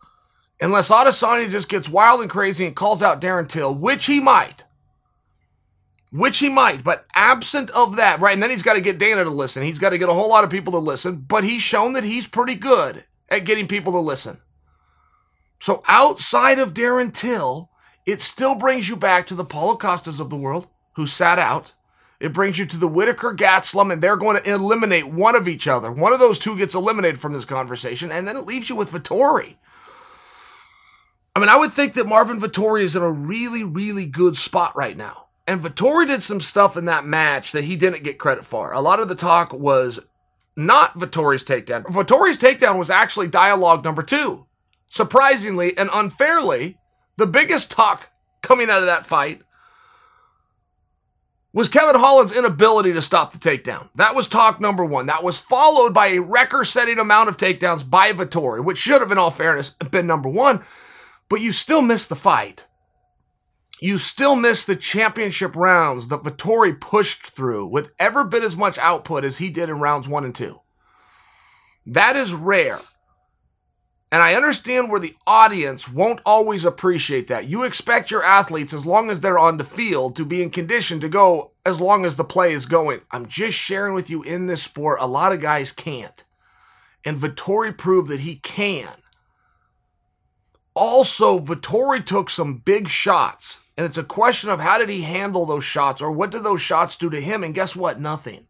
Unless 0.60 0.92
Adesanya 0.92 1.50
just 1.50 1.70
gets 1.70 1.90
wild 1.90 2.22
and 2.22 2.30
crazy 2.30 2.66
and 2.68 2.76
calls 2.76 3.02
out 3.02 3.20
Darren 3.20 3.48
Till, 3.48 3.74
which 3.74 4.06
he 4.06 4.20
might. 4.20 4.64
Which 6.12 6.40
he 6.40 6.50
might, 6.50 6.84
but 6.84 7.06
absent 7.16 7.70
of 7.72 7.96
that, 7.96 8.20
right? 8.20 8.34
And 8.34 8.44
then 8.44 8.50
he's 8.50 8.64
got 8.64 8.74
to 8.74 8.82
get 8.82 9.00
Dana 9.00 9.24
to 9.24 9.30
listen. 9.30 9.64
He's 9.64 9.80
got 9.80 9.92
to 9.92 9.98
get 9.98 10.10
a 10.10 10.14
whole 10.14 10.30
lot 10.30 10.44
of 10.44 10.50
people 10.50 10.74
to 10.74 10.80
listen, 10.80 11.18
but 11.28 11.44
he's 11.44 11.62
shown 11.62 11.94
that 11.94 12.04
he's 12.04 12.28
pretty 12.28 12.56
good 12.56 13.06
at 13.30 13.46
getting 13.46 13.68
people 13.68 13.94
to 13.94 14.00
listen. 14.00 14.40
So 15.60 15.82
outside 15.88 16.60
of 16.60 16.74
Darren 16.74 17.14
Till, 17.14 17.70
it 18.06 18.20
still 18.22 18.56
brings 18.56 18.90
you 18.90 18.96
back 18.96 19.26
to 19.28 19.36
the 19.36 19.46
Paulo 19.46 19.78
Costas 19.78 20.20
of 20.20 20.30
the 20.30 20.38
world 20.38 20.68
who 20.96 21.08
sat 21.08 21.40
out 21.40 21.74
it 22.22 22.34
brings 22.34 22.60
you 22.60 22.68
to 22.68 22.78
the 22.78 22.88
Whittaker 22.88 23.34
Gastelum, 23.34 23.92
and 23.92 24.02
they're 24.02 24.16
going 24.16 24.38
to 24.38 24.50
eliminate 24.50 25.08
one 25.08 25.36
of 25.36 25.48
each 25.48 25.68
other. 25.68 25.92
One 25.92 26.14
of 26.14 26.20
those 26.20 26.38
two 26.38 26.56
gets 26.56 26.76
eliminated 26.76 27.20
from 27.20 27.34
this 27.34 27.46
conversation, 27.46 28.12
and 28.12 28.28
then 28.28 28.38
it 28.38 28.46
leaves 28.46 28.70
you 28.70 28.76
with 28.76 28.92
Vettori. 28.92 29.56
I 31.36 31.40
mean, 31.40 31.50
I 31.50 31.56
would 31.56 31.72
think 31.72 31.94
that 31.94 32.06
Marvin 32.06 32.40
Vettori 32.40 32.84
is 32.84 32.96
in 32.96 33.02
a 33.02 33.12
really, 33.12 33.64
really 33.64 34.06
good 34.06 34.38
spot 34.38 34.76
right 34.76 34.96
now. 34.96 35.30
And 35.48 35.62
Vettori 35.62 36.06
did 36.06 36.22
some 36.22 36.42
stuff 36.42 36.78
in 36.78 36.86
that 36.86 37.06
match 37.06 37.54
that 37.54 37.64
he 37.64 37.76
didn't 37.76 38.04
get 38.04 38.20
credit 38.20 38.46
for. 38.46 38.72
A 38.72 38.82
lot 38.82 39.00
of 39.00 39.08
the 39.08 39.16
talk 39.16 39.52
was 39.52 40.00
not 40.56 41.00
Vettori's 41.00 41.44
takedown. 41.44 41.84
Vettori's 41.86 42.38
takedown 42.38 42.78
was 42.78 42.92
actually 42.92 43.30
dialogue 43.30 43.84
number 43.84 44.04
two. 44.04 44.46
Surprisingly 44.90 45.76
and 45.76 45.90
unfairly, 45.92 46.78
the 47.18 47.26
biggest 47.26 47.72
talk 47.72 48.12
coming 48.44 48.70
out 48.70 48.80
of 48.80 48.86
that 48.86 49.08
fight 49.08 49.42
was 51.54 51.68
Kevin 51.68 52.00
Holland's 52.00 52.32
inability 52.32 52.94
to 52.94 53.02
stop 53.02 53.34
the 53.34 53.38
takedown. 53.38 53.90
That 53.96 54.16
was 54.16 54.28
talk 54.28 54.62
number 54.62 54.86
one. 54.86 55.08
That 55.08 55.24
was 55.24 55.40
followed 55.40 55.94
by 55.94 56.08
a 56.08 56.20
record 56.20 56.66
setting 56.66 56.98
amount 56.98 57.30
of 57.30 57.38
takedowns 57.38 57.90
by 57.90 58.14
Vettori, 58.14 58.64
which 58.64 58.78
should 58.78 59.02
have, 59.02 59.12
in 59.12 59.18
all 59.18 59.32
fairness, 59.32 59.72
been 59.92 60.08
number 60.08 60.30
one. 60.30 60.64
But 61.30 61.42
you 61.42 61.52
still 61.52 61.82
missed 61.82 62.10
the 62.10 62.16
fight. 62.16 62.68
You 63.82 63.98
still 63.98 64.36
missed 64.36 64.68
the 64.68 64.76
championship 64.76 65.56
rounds 65.56 66.08
that 66.08 66.24
Vettori 66.24 66.80
pushed 66.80 67.24
through 67.24 67.66
with 67.68 67.92
ever 67.98 68.24
bit 68.24 68.44
as 68.44 68.56
much 68.56 68.78
output 68.78 69.24
as 69.24 69.40
he 69.40 69.50
did 69.50 69.70
in 69.70 69.80
rounds 69.80 70.08
one 70.08 70.24
and 70.24 70.36
two. 70.36 70.62
That 71.86 72.16
is 72.16 72.34
rare. 72.34 72.80
And 74.12 74.22
I 74.22 74.34
understand 74.34 74.92
where 74.92 75.00
the 75.00 75.16
audience 75.26 75.88
won't 75.88 76.20
always 76.26 76.66
appreciate 76.66 77.30
that. 77.30 77.48
You 77.48 77.64
expect 77.64 78.12
your 78.12 78.24
athletes, 78.24 78.74
as 78.74 78.86
long 78.86 79.10
as 79.10 79.22
they're 79.22 79.40
on 79.40 79.58
the 79.58 79.64
field, 79.64 80.18
to 80.18 80.26
be 80.26 80.44
in 80.44 80.50
condition 80.50 81.00
to 81.00 81.08
go 81.08 81.52
as 81.66 81.80
long 81.80 82.06
as 82.06 82.18
the 82.18 82.26
play 82.26 82.52
is 82.52 82.66
going. 82.66 83.02
I'm 83.12 83.28
just 83.28 83.58
sharing 83.58 83.94
with 83.94 84.10
you 84.10 84.22
in 84.22 84.48
this 84.48 84.62
sport, 84.62 85.00
a 85.00 85.08
lot 85.08 85.32
of 85.32 85.40
guys 85.40 85.72
can't. 85.72 86.26
And 87.06 87.18
Vettori 87.18 87.76
proved 87.76 88.10
that 88.10 88.20
he 88.20 88.36
can. 88.36 88.90
Also, 90.74 91.40
Vettori 91.40 92.06
took 92.06 92.30
some 92.30 92.58
big 92.58 92.90
shots. 92.90 93.62
And 93.78 93.86
it's 93.86 93.98
a 93.98 94.04
question 94.04 94.50
of 94.50 94.60
how 94.60 94.78
did 94.78 94.90
he 94.90 95.02
handle 95.02 95.46
those 95.46 95.64
shots 95.64 96.02
or 96.02 96.12
what 96.12 96.32
did 96.32 96.44
those 96.44 96.62
shots 96.62 96.98
do 96.98 97.10
to 97.10 97.22
him? 97.22 97.44
And 97.44 97.56
guess 97.56 97.76
what? 97.76 98.00
Nothing. 98.00 98.48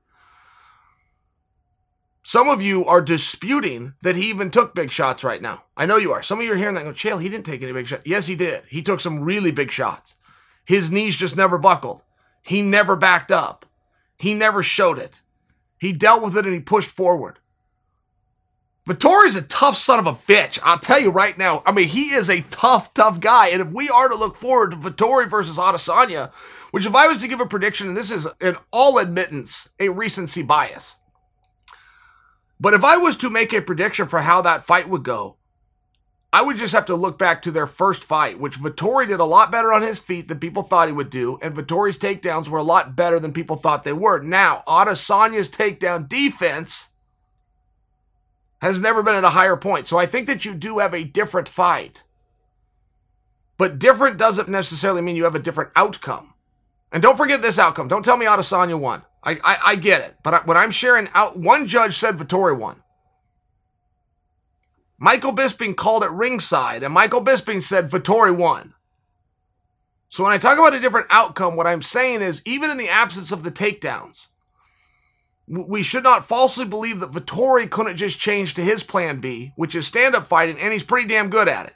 Some 2.31 2.47
of 2.47 2.61
you 2.61 2.85
are 2.85 3.01
disputing 3.01 3.93
that 4.03 4.15
he 4.15 4.29
even 4.29 4.51
took 4.51 4.73
big 4.73 4.89
shots 4.89 5.21
right 5.21 5.41
now. 5.41 5.65
I 5.75 5.85
know 5.85 5.97
you 5.97 6.13
are. 6.13 6.21
Some 6.21 6.39
of 6.39 6.45
you 6.45 6.53
are 6.53 6.55
hearing 6.55 6.75
that 6.75 6.85
go, 6.85 6.93
Chael, 6.93 7.21
he 7.21 7.27
didn't 7.27 7.45
take 7.45 7.61
any 7.61 7.73
big 7.73 7.87
shots. 7.87 8.03
Yes, 8.05 8.25
he 8.25 8.35
did. 8.35 8.63
He 8.69 8.81
took 8.81 9.01
some 9.01 9.19
really 9.19 9.51
big 9.51 9.69
shots. 9.69 10.15
His 10.63 10.89
knees 10.89 11.17
just 11.17 11.35
never 11.35 11.57
buckled. 11.57 12.03
He 12.41 12.61
never 12.61 12.95
backed 12.95 13.33
up. 13.33 13.65
He 14.17 14.33
never 14.33 14.63
showed 14.63 14.97
it. 14.97 15.19
He 15.77 15.91
dealt 15.91 16.23
with 16.23 16.37
it 16.37 16.45
and 16.45 16.53
he 16.53 16.61
pushed 16.61 16.89
forward. 16.89 17.39
Vettori's 18.87 19.35
a 19.35 19.41
tough 19.41 19.75
son 19.75 19.99
of 19.99 20.07
a 20.07 20.13
bitch. 20.13 20.57
I'll 20.63 20.79
tell 20.79 21.01
you 21.01 21.09
right 21.09 21.37
now. 21.37 21.61
I 21.65 21.73
mean, 21.73 21.89
he 21.89 22.13
is 22.13 22.29
a 22.29 22.45
tough, 22.49 22.93
tough 22.93 23.19
guy. 23.19 23.49
And 23.49 23.61
if 23.61 23.67
we 23.67 23.89
are 23.89 24.07
to 24.07 24.15
look 24.15 24.37
forward 24.37 24.71
to 24.71 24.77
Vettori 24.77 25.29
versus 25.29 25.57
Adesanya, 25.57 26.31
which 26.71 26.85
if 26.85 26.95
I 26.95 27.07
was 27.07 27.17
to 27.17 27.27
give 27.27 27.41
a 27.41 27.45
prediction, 27.45 27.89
and 27.89 27.97
this 27.97 28.09
is 28.09 28.25
an 28.39 28.55
all 28.71 28.99
admittance, 28.99 29.67
a 29.81 29.89
recency 29.89 30.43
bias. 30.43 30.95
But 32.61 32.75
if 32.75 32.83
I 32.83 32.95
was 32.97 33.17
to 33.17 33.29
make 33.31 33.53
a 33.53 33.61
prediction 33.61 34.05
for 34.05 34.19
how 34.19 34.43
that 34.43 34.63
fight 34.63 34.87
would 34.87 35.01
go, 35.03 35.37
I 36.31 36.43
would 36.43 36.57
just 36.57 36.73
have 36.73 36.85
to 36.85 36.95
look 36.95 37.17
back 37.17 37.41
to 37.41 37.51
their 37.51 37.65
first 37.65 38.03
fight, 38.03 38.39
which 38.39 38.59
Vettori 38.59 39.07
did 39.07 39.19
a 39.19 39.25
lot 39.25 39.51
better 39.51 39.73
on 39.73 39.81
his 39.81 39.99
feet 39.99 40.27
than 40.27 40.39
people 40.39 40.61
thought 40.61 40.87
he 40.87 40.93
would 40.93 41.09
do, 41.09 41.39
and 41.41 41.55
Vettori's 41.55 41.97
takedowns 41.97 42.47
were 42.47 42.59
a 42.59 42.63
lot 42.63 42.95
better 42.95 43.19
than 43.19 43.33
people 43.33 43.55
thought 43.55 43.83
they 43.83 43.91
were. 43.91 44.21
Now, 44.21 44.63
Adesanya's 44.67 45.49
takedown 45.49 46.07
defense 46.07 46.89
has 48.61 48.79
never 48.79 49.01
been 49.01 49.15
at 49.15 49.23
a 49.23 49.31
higher 49.31 49.57
point. 49.57 49.87
So 49.87 49.97
I 49.97 50.05
think 50.05 50.27
that 50.27 50.45
you 50.45 50.53
do 50.53 50.77
have 50.77 50.93
a 50.93 51.03
different 51.03 51.49
fight. 51.49 52.03
But 53.57 53.79
different 53.79 54.17
doesn't 54.17 54.49
necessarily 54.49 55.01
mean 55.01 55.15
you 55.15 55.23
have 55.23 55.35
a 55.35 55.39
different 55.39 55.71
outcome. 55.75 56.35
And 56.91 57.01
don't 57.01 57.17
forget 57.17 57.41
this 57.41 57.57
outcome. 57.57 57.87
Don't 57.87 58.05
tell 58.05 58.17
me 58.17 58.27
Adesanya 58.27 58.79
won. 58.79 59.01
I, 59.23 59.37
I, 59.43 59.57
I 59.65 59.75
get 59.75 60.01
it. 60.01 60.17
But 60.23 60.47
what 60.47 60.57
I'm 60.57 60.71
sharing 60.71 61.09
out, 61.13 61.37
one 61.37 61.67
judge 61.67 61.97
said 61.97 62.15
Vettori 62.15 62.57
won. 62.57 62.81
Michael 64.97 65.33
Bisping 65.33 65.75
called 65.75 66.03
it 66.03 66.11
ringside, 66.11 66.83
and 66.83 66.93
Michael 66.93 67.23
Bisping 67.23 67.61
said 67.63 67.89
Vettori 67.89 68.35
won. 68.35 68.73
So 70.09 70.23
when 70.23 70.33
I 70.33 70.37
talk 70.37 70.59
about 70.59 70.73
a 70.73 70.79
different 70.79 71.07
outcome, 71.09 71.55
what 71.55 71.67
I'm 71.67 71.81
saying 71.81 72.21
is 72.21 72.41
even 72.45 72.69
in 72.69 72.77
the 72.77 72.89
absence 72.89 73.31
of 73.31 73.43
the 73.43 73.51
takedowns, 73.51 74.27
we 75.47 75.83
should 75.83 76.03
not 76.03 76.27
falsely 76.27 76.65
believe 76.65 76.99
that 76.99 77.11
Vettori 77.11 77.69
couldn't 77.69 77.95
just 77.95 78.19
change 78.19 78.53
to 78.53 78.63
his 78.63 78.83
plan 78.83 79.19
B, 79.19 79.53
which 79.55 79.73
is 79.73 79.87
stand 79.87 80.15
up 80.15 80.27
fighting, 80.27 80.59
and 80.59 80.71
he's 80.71 80.83
pretty 80.83 81.07
damn 81.07 81.29
good 81.29 81.47
at 81.47 81.65
it. 81.65 81.73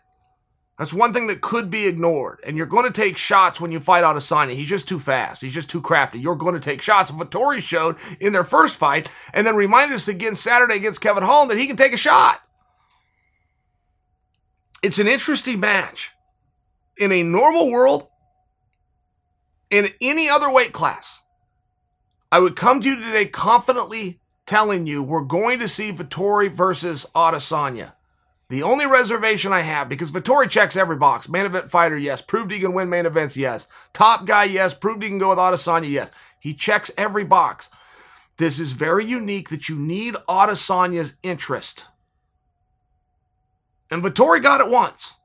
That's 0.77 0.93
one 0.93 1.13
thing 1.13 1.27
that 1.27 1.39
could 1.39 1.69
be 1.69 1.87
ignored. 1.87 2.41
And 2.45 2.57
you're 2.57 2.65
going 2.65 2.83
to 2.85 2.91
take 2.91 3.17
shots 3.17 3.61
when 3.61 3.71
you 3.71 3.79
fight 3.79 4.03
Adesanya. 4.03 4.53
He's 4.53 4.67
just 4.67 4.87
too 4.87 4.99
fast. 4.99 5.41
He's 5.41 5.53
just 5.53 5.69
too 5.69 5.81
crafty. 5.81 6.19
You're 6.19 6.35
going 6.35 6.53
to 6.53 6.59
take 6.59 6.81
shots. 6.81 7.11
Vettori 7.11 7.61
showed 7.61 7.95
in 8.19 8.33
their 8.33 8.43
first 8.43 8.77
fight, 8.77 9.09
and 9.33 9.47
then 9.47 9.55
reminded 9.55 9.95
us 9.95 10.09
again 10.09 10.35
Saturday 10.35 10.75
against 10.75 11.01
Kevin 11.01 11.23
Holland 11.23 11.49
that 11.51 11.57
he 11.57 11.67
can 11.67 11.77
take 11.77 11.93
a 11.93 11.97
shot. 11.97 12.41
It's 14.83 14.99
an 14.99 15.07
interesting 15.07 15.59
match. 15.59 16.11
In 16.97 17.11
a 17.11 17.23
normal 17.23 17.71
world, 17.71 18.07
in 19.69 19.89
any 19.99 20.29
other 20.29 20.49
weight 20.49 20.71
class, 20.73 21.23
I 22.31 22.39
would 22.39 22.55
come 22.55 22.81
to 22.81 22.87
you 22.87 22.95
today 22.95 23.25
confidently 23.25 24.19
telling 24.45 24.85
you 24.85 25.01
we're 25.01 25.23
going 25.23 25.59
to 25.59 25.67
see 25.67 25.91
Vettori 25.91 26.49
versus 26.51 27.05
Adesanya. 27.15 27.94
The 28.49 28.61
only 28.61 28.85
reservation 28.85 29.51
I 29.51 29.61
have, 29.61 29.89
because 29.89 30.11
Vettori 30.11 30.49
checks 30.49 30.77
every 30.77 30.97
box. 30.97 31.27
Main 31.27 31.45
event 31.45 31.69
fighter, 31.69 31.97
yes. 31.97 32.21
Proved 32.21 32.51
he 32.51 32.59
can 32.59 32.73
win 32.73 32.89
main 32.89 33.07
events, 33.07 33.35
yes. 33.35 33.67
Top 33.91 34.25
guy, 34.25 34.43
yes. 34.43 34.73
Proved 34.73 35.01
he 35.01 35.09
can 35.09 35.17
go 35.17 35.29
with 35.29 35.39
Adesanya, 35.39 35.89
yes. 35.89 36.11
He 36.39 36.53
checks 36.53 36.91
every 36.95 37.23
box. 37.23 37.69
This 38.37 38.59
is 38.59 38.73
very 38.73 39.03
unique 39.03 39.49
that 39.49 39.67
you 39.67 39.75
need 39.75 40.13
Adesanya's 40.29 41.15
interest. 41.23 41.85
And 43.89 44.03
Vettori 44.03 44.43
got 44.43 44.61
it 44.61 44.69
once. 44.69 45.15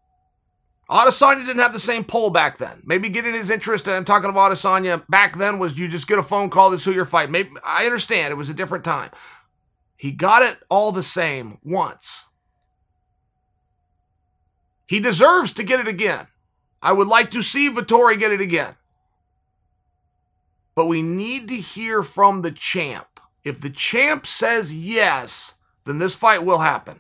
Adesanya 0.89 1.45
didn't 1.45 1.61
have 1.61 1.75
the 1.75 1.79
same 1.79 2.05
pull 2.05 2.31
back 2.31 2.57
then. 2.57 2.83
Maybe 2.85 3.11
getting 3.11 3.35
his 3.35 3.51
interest, 3.51 3.87
I'm 3.87 4.05
talking 4.07 4.31
about 4.31 4.51
Adesanya 4.51 5.07
back 5.09 5.37
then, 5.37 5.59
was 5.59 5.79
you 5.79 5.89
just 5.89 6.09
get 6.09 6.19
a 6.19 6.23
phone 6.23 6.49
call, 6.49 6.71
this 6.71 6.85
who 6.85 6.93
you're 6.93 7.05
fighting. 7.05 7.33
Maybe 7.33 7.51
I 7.63 7.85
understand 7.85 8.33
it 8.33 8.37
was 8.37 8.49
a 8.49 8.55
different 8.55 8.85
time. 8.85 9.11
He 9.95 10.11
got 10.11 10.43
it 10.43 10.59
all 10.71 10.91
the 10.91 11.03
same 11.03 11.59
once. 11.63 12.27
He 14.91 14.99
deserves 14.99 15.53
to 15.53 15.63
get 15.63 15.79
it 15.79 15.87
again. 15.87 16.27
I 16.83 16.91
would 16.91 17.07
like 17.07 17.31
to 17.31 17.43
see 17.43 17.71
Vettori 17.71 18.19
get 18.19 18.33
it 18.33 18.41
again. 18.41 18.75
But 20.75 20.87
we 20.87 21.01
need 21.01 21.47
to 21.47 21.55
hear 21.55 22.03
from 22.03 22.43
the 22.43 22.51
champ. 22.51 23.21
If 23.45 23.61
the 23.61 23.71
champ 23.71 24.27
says 24.27 24.75
yes, 24.75 25.55
then 25.85 26.01
this 26.01 26.17
fight 26.17 26.45
will 26.45 26.59
happen. 26.59 26.99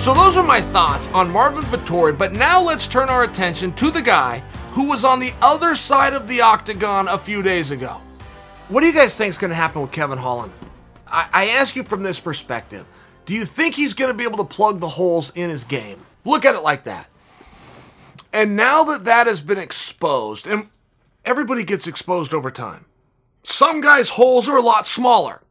So 0.00 0.14
those 0.14 0.34
are 0.38 0.44
my 0.44 0.62
thoughts 0.72 1.06
on 1.08 1.30
Marvin 1.30 1.64
Vettori, 1.64 2.16
but 2.16 2.32
now 2.32 2.58
let's 2.58 2.88
turn 2.88 3.10
our 3.10 3.24
attention 3.24 3.70
to 3.74 3.90
the 3.90 4.00
guy 4.00 4.38
who 4.70 4.88
was 4.88 5.04
on 5.04 5.20
the 5.20 5.34
other 5.42 5.74
side 5.74 6.14
of 6.14 6.26
the 6.26 6.40
octagon 6.40 7.06
a 7.06 7.18
few 7.18 7.42
days 7.42 7.70
ago. 7.70 8.00
What 8.70 8.80
do 8.80 8.86
you 8.86 8.94
guys 8.94 9.14
think 9.18 9.28
is 9.28 9.36
going 9.36 9.50
to 9.50 9.54
happen 9.54 9.82
with 9.82 9.92
Kevin 9.92 10.16
Holland? 10.16 10.54
I, 11.06 11.28
I 11.30 11.48
ask 11.50 11.76
you 11.76 11.84
from 11.84 12.02
this 12.02 12.18
perspective. 12.18 12.86
Do 13.30 13.36
you 13.36 13.44
think 13.44 13.76
he's 13.76 13.94
going 13.94 14.10
to 14.10 14.18
be 14.18 14.24
able 14.24 14.38
to 14.38 14.44
plug 14.44 14.80
the 14.80 14.88
holes 14.88 15.30
in 15.36 15.50
his 15.50 15.62
game? 15.62 16.04
Look 16.24 16.44
at 16.44 16.56
it 16.56 16.64
like 16.64 16.82
that. 16.82 17.08
And 18.32 18.56
now 18.56 18.82
that 18.82 19.04
that 19.04 19.28
has 19.28 19.40
been 19.40 19.56
exposed, 19.56 20.48
and 20.48 20.68
everybody 21.24 21.62
gets 21.62 21.86
exposed 21.86 22.34
over 22.34 22.50
time, 22.50 22.86
some 23.44 23.80
guys' 23.80 24.08
holes 24.08 24.48
are 24.48 24.56
a 24.56 24.60
lot 24.60 24.88
smaller. 24.88 25.42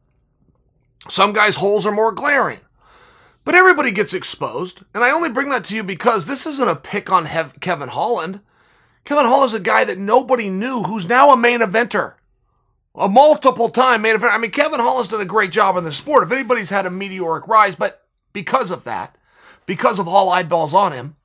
Some 1.08 1.32
guys' 1.32 1.56
holes 1.56 1.86
are 1.86 1.90
more 1.90 2.12
glaring. 2.12 2.60
But 3.46 3.54
everybody 3.54 3.92
gets 3.92 4.12
exposed. 4.12 4.82
And 4.92 5.02
I 5.02 5.10
only 5.10 5.30
bring 5.30 5.48
that 5.48 5.64
to 5.64 5.74
you 5.74 5.82
because 5.82 6.26
this 6.26 6.46
isn't 6.46 6.68
a 6.68 6.76
pick 6.76 7.10
on 7.10 7.24
Hev- 7.24 7.60
Kevin 7.60 7.88
Holland. 7.88 8.40
Kevin 9.06 9.24
Holland 9.24 9.52
is 9.52 9.54
a 9.54 9.58
guy 9.58 9.86
that 9.86 9.96
nobody 9.96 10.50
knew 10.50 10.82
who's 10.82 11.06
now 11.06 11.32
a 11.32 11.36
main 11.38 11.60
eventer. 11.60 12.12
A 12.94 13.08
multiple 13.08 13.68
time 13.68 14.02
main 14.02 14.16
eventer. 14.16 14.32
I 14.32 14.38
mean, 14.38 14.50
Kevin 14.50 14.80
Holland's 14.80 15.08
done 15.08 15.20
a 15.20 15.26
great 15.26 15.52
job 15.52 15.76
in 15.76 15.84
the 15.84 15.92
sport. 15.92 16.24
If 16.24 16.32
anybody's 16.32 16.70
had 16.70 16.86
a 16.86 16.90
meteoric 16.90 17.46
rise, 17.46 17.76
but 17.76 18.06
because 18.32 18.70
of 18.70 18.84
that, 18.84 19.16
because 19.66 19.98
of 19.98 20.08
all 20.08 20.30
eyeballs 20.30 20.74
on 20.74 20.92
him, 20.92 21.16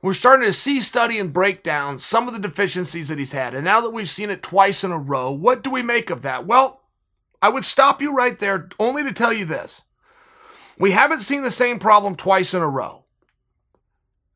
we're 0.00 0.14
starting 0.14 0.46
to 0.46 0.52
see, 0.52 0.80
study, 0.80 1.18
and 1.18 1.32
break 1.32 1.62
down 1.62 1.98
some 1.98 2.28
of 2.28 2.34
the 2.34 2.40
deficiencies 2.40 3.08
that 3.08 3.18
he's 3.18 3.32
had. 3.32 3.54
And 3.54 3.64
now 3.64 3.80
that 3.80 3.92
we've 3.92 4.08
seen 4.08 4.30
it 4.30 4.42
twice 4.42 4.84
in 4.84 4.92
a 4.92 4.98
row, 4.98 5.30
what 5.30 5.62
do 5.62 5.70
we 5.70 5.82
make 5.82 6.10
of 6.10 6.22
that? 6.22 6.46
Well, 6.46 6.82
I 7.42 7.48
would 7.48 7.64
stop 7.64 8.00
you 8.00 8.14
right 8.14 8.38
there 8.38 8.68
only 8.78 9.02
to 9.02 9.12
tell 9.12 9.32
you 9.32 9.44
this. 9.44 9.82
We 10.78 10.92
haven't 10.92 11.20
seen 11.20 11.42
the 11.42 11.50
same 11.50 11.78
problem 11.78 12.16
twice 12.16 12.54
in 12.54 12.62
a 12.62 12.68
row. 12.68 13.04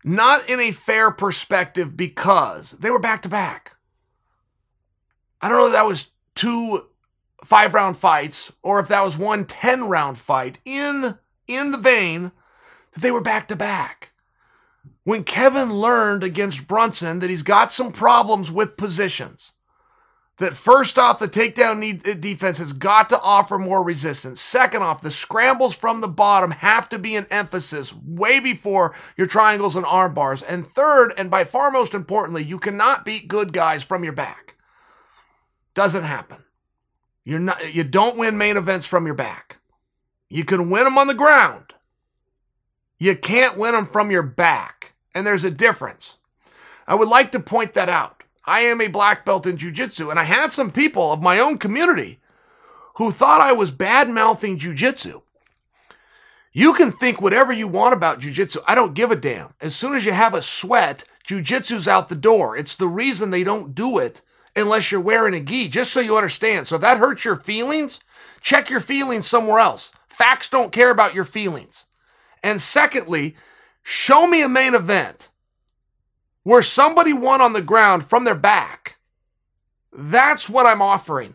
Not 0.02 0.48
in 0.48 0.58
a 0.60 0.72
fair 0.72 1.10
perspective 1.10 1.96
because 1.96 2.72
they 2.72 2.90
were 2.90 2.98
back 2.98 3.22
to 3.22 3.28
back. 3.28 3.76
I 5.40 5.48
don't 5.48 5.58
know 5.58 5.70
that 5.70 5.86
was 5.86 6.08
two 6.40 6.86
five 7.44 7.74
round 7.74 7.98
fights 7.98 8.50
or 8.62 8.80
if 8.80 8.88
that 8.88 9.04
was 9.04 9.18
one 9.18 9.44
10 9.44 9.84
round 9.84 10.16
fight 10.16 10.58
in, 10.64 11.18
in 11.46 11.70
the 11.70 11.78
vein 11.78 12.32
that 12.92 13.00
they 13.00 13.10
were 13.10 13.20
back 13.20 13.46
to 13.48 13.56
back. 13.56 14.12
When 15.04 15.22
Kevin 15.24 15.74
learned 15.74 16.24
against 16.24 16.66
Brunson 16.66 17.18
that 17.18 17.28
he's 17.28 17.42
got 17.42 17.72
some 17.72 17.92
problems 17.92 18.50
with 18.50 18.78
positions, 18.78 19.52
that 20.38 20.54
first 20.54 20.98
off, 20.98 21.18
the 21.18 21.28
takedown 21.28 21.78
need, 21.78 22.08
uh, 22.08 22.14
defense 22.14 22.56
has 22.56 22.72
got 22.72 23.10
to 23.10 23.20
offer 23.20 23.58
more 23.58 23.84
resistance. 23.84 24.40
Second 24.40 24.82
off, 24.82 25.02
the 25.02 25.10
scrambles 25.10 25.74
from 25.76 26.00
the 26.00 26.08
bottom 26.08 26.52
have 26.52 26.88
to 26.88 26.98
be 26.98 27.16
an 27.16 27.26
emphasis 27.30 27.94
way 27.94 28.40
before 28.40 28.94
your 29.18 29.26
triangles 29.26 29.76
and 29.76 29.84
arm 29.84 30.14
bars. 30.14 30.40
And 30.42 30.66
third, 30.66 31.12
and 31.18 31.30
by 31.30 31.44
far 31.44 31.70
most 31.70 31.92
importantly, 31.92 32.42
you 32.42 32.58
cannot 32.58 33.04
beat 33.04 33.28
good 33.28 33.52
guys 33.52 33.82
from 33.82 34.02
your 34.02 34.14
back. 34.14 34.56
Doesn't 35.74 36.04
happen. 36.04 36.44
You're 37.24 37.38
not, 37.38 37.74
you 37.74 37.84
don't 37.84 38.16
win 38.16 38.38
main 38.38 38.56
events 38.56 38.86
from 38.86 39.06
your 39.06 39.14
back. 39.14 39.58
You 40.28 40.44
can 40.44 40.70
win 40.70 40.84
them 40.84 40.98
on 40.98 41.06
the 41.06 41.14
ground. 41.14 41.74
You 42.98 43.16
can't 43.16 43.58
win 43.58 43.72
them 43.72 43.86
from 43.86 44.10
your 44.10 44.22
back. 44.22 44.94
And 45.14 45.26
there's 45.26 45.44
a 45.44 45.50
difference. 45.50 46.16
I 46.86 46.94
would 46.94 47.08
like 47.08 47.32
to 47.32 47.40
point 47.40 47.72
that 47.74 47.88
out. 47.88 48.22
I 48.44 48.60
am 48.60 48.80
a 48.80 48.88
black 48.88 49.24
belt 49.24 49.46
in 49.46 49.56
jujitsu, 49.56 50.10
and 50.10 50.18
I 50.18 50.24
had 50.24 50.52
some 50.52 50.70
people 50.70 51.12
of 51.12 51.22
my 51.22 51.38
own 51.38 51.58
community 51.58 52.20
who 52.96 53.10
thought 53.10 53.40
I 53.40 53.52
was 53.52 53.70
bad 53.70 54.08
mouthing 54.08 54.58
jujitsu. 54.58 55.22
You 56.52 56.74
can 56.74 56.90
think 56.90 57.20
whatever 57.20 57.52
you 57.52 57.68
want 57.68 57.94
about 57.94 58.20
jujitsu. 58.20 58.58
I 58.66 58.74
don't 58.74 58.94
give 58.94 59.10
a 59.10 59.16
damn. 59.16 59.54
As 59.60 59.76
soon 59.76 59.94
as 59.94 60.04
you 60.04 60.12
have 60.12 60.34
a 60.34 60.42
sweat, 60.42 61.04
jujitsu's 61.24 61.86
out 61.86 62.08
the 62.08 62.16
door. 62.16 62.56
It's 62.56 62.74
the 62.74 62.88
reason 62.88 63.30
they 63.30 63.44
don't 63.44 63.74
do 63.74 63.98
it 63.98 64.20
unless 64.56 64.90
you're 64.90 65.00
wearing 65.00 65.34
a 65.34 65.40
gi, 65.40 65.68
just 65.68 65.92
so 65.92 66.00
you 66.00 66.16
understand. 66.16 66.66
So 66.66 66.76
if 66.76 66.80
that 66.80 66.98
hurts 66.98 67.24
your 67.24 67.36
feelings, 67.36 68.00
check 68.40 68.70
your 68.70 68.80
feelings 68.80 69.26
somewhere 69.26 69.60
else. 69.60 69.92
Facts 70.08 70.48
don't 70.48 70.72
care 70.72 70.90
about 70.90 71.14
your 71.14 71.24
feelings. 71.24 71.86
And 72.42 72.60
secondly, 72.60 73.36
show 73.82 74.26
me 74.26 74.42
a 74.42 74.48
main 74.48 74.74
event 74.74 75.28
where 76.42 76.62
somebody 76.62 77.12
won 77.12 77.40
on 77.40 77.52
the 77.52 77.62
ground 77.62 78.04
from 78.04 78.24
their 78.24 78.34
back. 78.34 78.98
That's 79.92 80.48
what 80.48 80.66
I'm 80.66 80.82
offering. 80.82 81.34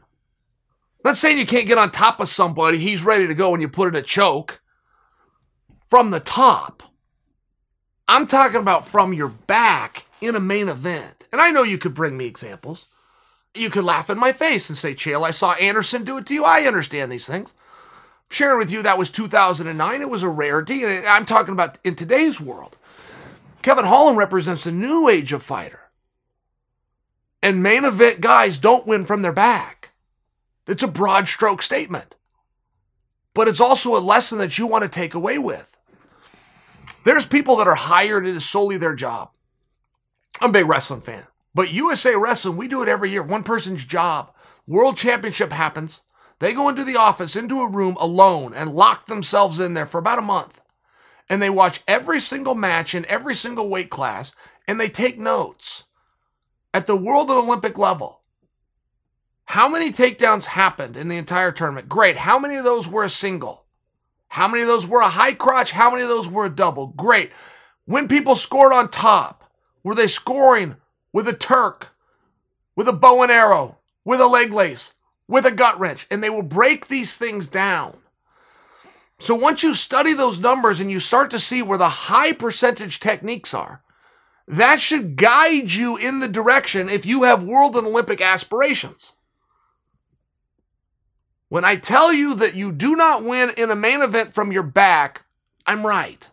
Not 1.03 1.18
saying 1.18 1.38
you 1.38 1.45
can't 1.45 1.68
get 1.68 1.78
on 1.78 1.91
top 1.91 2.20
of 2.20 2.30
somebody, 2.30 2.80
he's 2.80 3.03
ready 3.03 3.28
to 3.28 3.36
go 3.36 3.53
and 3.53 3.61
you 3.61 3.70
put 3.70 3.89
in 3.89 3.95
a 3.95 4.01
choke 4.01 4.61
from 5.86 6.09
the 6.09 6.20
top. 6.20 6.82
I'm 8.07 8.28
talking 8.28 8.59
about 8.59 8.88
from 8.88 9.13
your 9.13 9.28
back 9.28 10.05
in 10.22 10.36
a 10.36 10.39
main 10.39 10.70
event. 10.70 11.28
And 11.32 11.41
I 11.41 11.51
know 11.51 11.63
you 11.63 11.78
could 11.78 11.93
bring 11.93 12.18
me 12.18 12.26
examples. 12.26 12.88
You 13.56 13.70
could 13.70 13.86
laugh 13.86 14.10
in 14.10 14.20
my 14.20 14.32
face 14.34 14.70
and 14.70 14.78
say, 14.78 14.93
Chael, 14.93 15.26
I 15.26 15.32
saw 15.32 15.53
Anderson 15.53 16.03
do 16.03 16.18
it 16.18 16.26
to 16.28 16.34
you. 16.34 16.43
I 16.43 16.62
understand 16.62 17.12
these 17.12 17.26
things. 17.26 17.53
sharing 18.30 18.58
with 18.58 18.72
you 18.72 18.82
that 18.84 18.97
was 18.97 19.10
2009. 19.10 20.01
It 20.01 20.10
was 20.10 20.24
a 20.24 20.30
rarity. 20.30 20.84
And 20.84 21.08
I'm 21.08 21.26
talking 21.26 21.53
about 21.53 21.80
in 21.84 21.95
today's 21.95 22.39
world. 22.41 22.76
Kevin 23.62 23.86
Holland 23.86 24.18
represents 24.18 24.66
a 24.66 24.72
new 24.72 25.10
age 25.10 25.32
of 25.34 25.41
fighter. 25.41 25.82
And 27.41 27.64
main 27.64 27.86
event 27.86 28.22
guys 28.22 28.60
don't 28.60 28.88
win 28.88 29.06
from 29.06 29.22
their 29.22 29.32
back. 29.32 29.93
It's 30.68 30.84
a 30.84 30.88
broad 30.88 31.28
stroke 31.28 31.62
statement. 31.62 32.16
But 33.34 33.47
it's 33.47 33.60
also 33.60 33.95
a 33.95 33.99
lesson 33.99 34.38
that 34.39 34.58
you 34.58 34.66
want 34.68 34.84
to 34.84 34.89
take 34.89 35.14
away 35.14 35.38
with. 35.38 35.68
There's 37.03 37.26
people 37.26 37.56
that 37.58 37.68
are 37.68 37.76
hired, 37.76 38.26
it 38.26 38.36
is 38.36 38.45
solely 38.47 38.78
their 38.78 38.95
job. 38.95 39.32
I'm 40.41 40.49
a 40.49 40.53
big 40.53 40.68
wrestling 40.68 41.01
fan. 41.01 41.26
But 41.56 41.74
USA 41.74 42.16
Wrestling, 42.16 42.58
we 42.58 42.68
do 42.68 42.84
it 42.84 42.89
every 42.89 43.10
year. 43.10 43.24
One 43.24 43.43
person's 43.43 43.86
job. 43.86 44.32
World 44.68 44.97
Championship 44.97 45.53
happens. 45.53 46.01
They 46.39 46.53
go 46.53 46.68
into 46.68 46.84
the 46.84 46.97
office, 46.97 47.36
into 47.36 47.62
a 47.62 47.70
room 47.70 47.95
alone, 47.97 48.53
and 48.53 48.74
lock 48.74 49.06
themselves 49.06 49.58
in 49.58 49.74
there 49.74 49.86
for 49.86 49.97
about 49.97 50.20
a 50.20 50.22
month. 50.22 50.60
And 51.30 51.41
they 51.41 51.49
watch 51.49 51.82
every 51.88 52.20
single 52.20 52.56
match 52.56 52.93
in 52.93 53.06
every 53.06 53.34
single 53.34 53.70
weight 53.70 53.89
class, 53.89 54.34
and 54.68 54.80
they 54.80 54.89
take 54.89 55.18
notes. 55.18 55.86
At 56.74 56.88
the 56.88 56.97
world 56.97 57.30
and 57.30 57.39
Olympic 57.39 57.78
level, 57.78 58.20
how 59.45 59.70
many 59.70 59.93
takedowns 59.93 60.45
happened 60.45 60.97
in 60.97 61.08
the 61.08 61.18
entire 61.18 61.53
tournament? 61.53 61.88
Great. 61.88 62.18
How 62.18 62.38
many 62.38 62.58
of 62.58 62.66
those 62.66 62.86
were 62.86 63.06
a 63.06 63.10
single? 63.10 63.66
How 64.28 64.49
many 64.49 64.64
of 64.64 64.68
those 64.68 64.86
were 64.86 64.99
a 64.99 65.08
high 65.08 65.34
crotch? 65.34 65.72
How 65.72 65.89
many 65.89 66.03
of 66.03 66.10
those 66.10 66.28
were 66.28 66.45
a 66.45 66.49
double? 66.49 66.88
Great. 66.88 67.32
When 67.86 68.10
people 68.10 68.36
scored 68.36 68.74
on 68.74 68.89
top, 68.89 69.49
were 69.84 69.95
they 69.95 70.08
scoring 70.08 70.76
with 71.16 71.30
a 71.30 71.34
Turk, 71.34 71.95
with 72.76 72.89
a 72.89 72.93
bow 72.93 73.24
and 73.24 73.32
arrow, 73.32 73.78
with 74.03 74.20
a 74.20 74.28
leg 74.28 74.51
lace, 74.51 74.91
with 75.30 75.45
a 75.45 75.51
gut 75.51 75.80
wrench? 75.80 76.05
And 76.11 76.22
they 76.22 76.30
will 76.30 76.43
break 76.43 76.88
these 76.88 77.16
things 77.16 77.47
down. 77.47 77.99
So 79.18 79.34
once 79.34 79.63
you 79.63 79.76
study 79.76 80.11
those 80.11 80.41
numbers 80.41 80.82
and 80.82 80.91
you 80.91 80.99
start 80.99 81.32
to 81.32 81.39
see 81.39 81.61
where 81.61 81.78
the 81.78 81.88
high 81.88 82.34
percentage 82.34 82.99
techniques 82.99 83.53
are, 83.53 83.82
that 84.45 84.82
should 84.82 85.16
guide 85.16 85.72
you 85.72 85.95
in 85.95 86.20
the 86.20 86.28
direction 86.28 86.89
if 86.89 87.05
you 87.05 87.24
have 87.24 87.41
world 87.43 87.78
and 87.78 87.88
Olympic 87.88 88.20
aspirations. 88.20 89.13
When 91.47 91.63
I 91.63 91.78
tell 91.78 92.11
you 92.11 92.36
that 92.36 92.55
you 92.55 92.74
do 92.74 92.93
not 92.93 93.24
win 93.24 93.51
in 93.55 93.72
a 93.72 93.76
main 93.76 94.01
event 94.01 94.34
from 94.34 94.51
your 94.51 94.63
back, 94.63 95.24
I'm 95.66 95.88
right. 95.88 96.30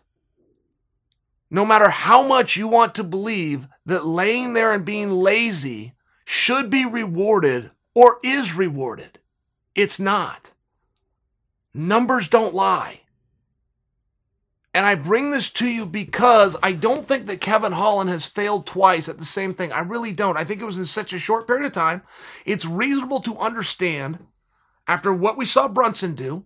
No 1.49 1.65
matter 1.65 1.87
how 1.87 2.21
much 2.21 2.57
you 2.57 2.67
want 2.67 2.95
to 2.95 3.05
believe 3.05 3.69
that 3.85 4.05
laying 4.05 4.53
there 4.53 4.71
and 4.71 4.85
being 4.85 5.11
lazy 5.11 5.93
should 6.25 6.69
be 6.69 6.85
rewarded 6.85 7.71
or 7.93 8.19
is 8.23 8.55
rewarded, 8.55 9.19
it's 9.75 9.99
not. 9.99 10.51
Numbers 11.73 12.29
don't 12.29 12.53
lie. 12.53 13.01
And 14.75 14.87
I 14.87 14.95
bring 14.95 15.29
this 15.29 15.51
to 15.51 15.67
you 15.67 15.85
because 15.85 16.55
I 16.63 16.71
don't 16.71 17.07
think 17.07 17.27
that 17.27 17.41
Kevin 17.41 17.73
Holland 17.73 18.09
has 18.09 18.25
failed 18.25 18.65
twice 18.65 19.07
at 19.07 19.19
the 19.19 19.25
same 19.25 19.53
thing. 19.53 19.71
I 19.71 19.81
really 19.81 20.11
don't. 20.11 20.37
I 20.37 20.43
think 20.43 20.61
it 20.61 20.65
was 20.65 20.79
in 20.79 20.87
such 20.87 21.13
a 21.13 21.19
short 21.19 21.45
period 21.45 21.65
of 21.65 21.73
time. 21.73 22.01
It's 22.43 22.65
reasonable 22.65 23.19
to 23.21 23.37
understand, 23.37 24.25
after 24.87 25.13
what 25.13 25.37
we 25.37 25.45
saw 25.45 25.67
Brunson 25.67 26.15
do, 26.15 26.45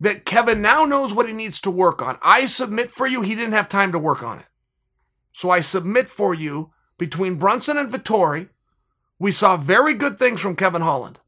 that 0.00 0.24
Kevin 0.24 0.62
now 0.62 0.86
knows 0.86 1.12
what 1.12 1.28
he 1.28 1.34
needs 1.34 1.60
to 1.60 1.70
work 1.70 2.00
on. 2.00 2.18
I 2.22 2.46
submit 2.46 2.90
for 2.90 3.06
you, 3.06 3.20
he 3.20 3.34
didn't 3.34 3.52
have 3.52 3.68
time 3.68 3.92
to 3.92 3.98
work 3.98 4.22
on 4.22 4.38
it. 4.38 4.46
So 5.32 5.50
I 5.50 5.60
submit 5.60 6.08
for 6.08 6.34
you, 6.34 6.72
between 6.98 7.36
Brunson 7.36 7.76
and 7.76 7.90
Vettori, 7.90 8.48
we 9.18 9.32
saw 9.32 9.56
very 9.56 9.94
good 9.94 10.18
things 10.18 10.40
from 10.40 10.56
Kevin 10.56 10.82
Holland 10.82 11.20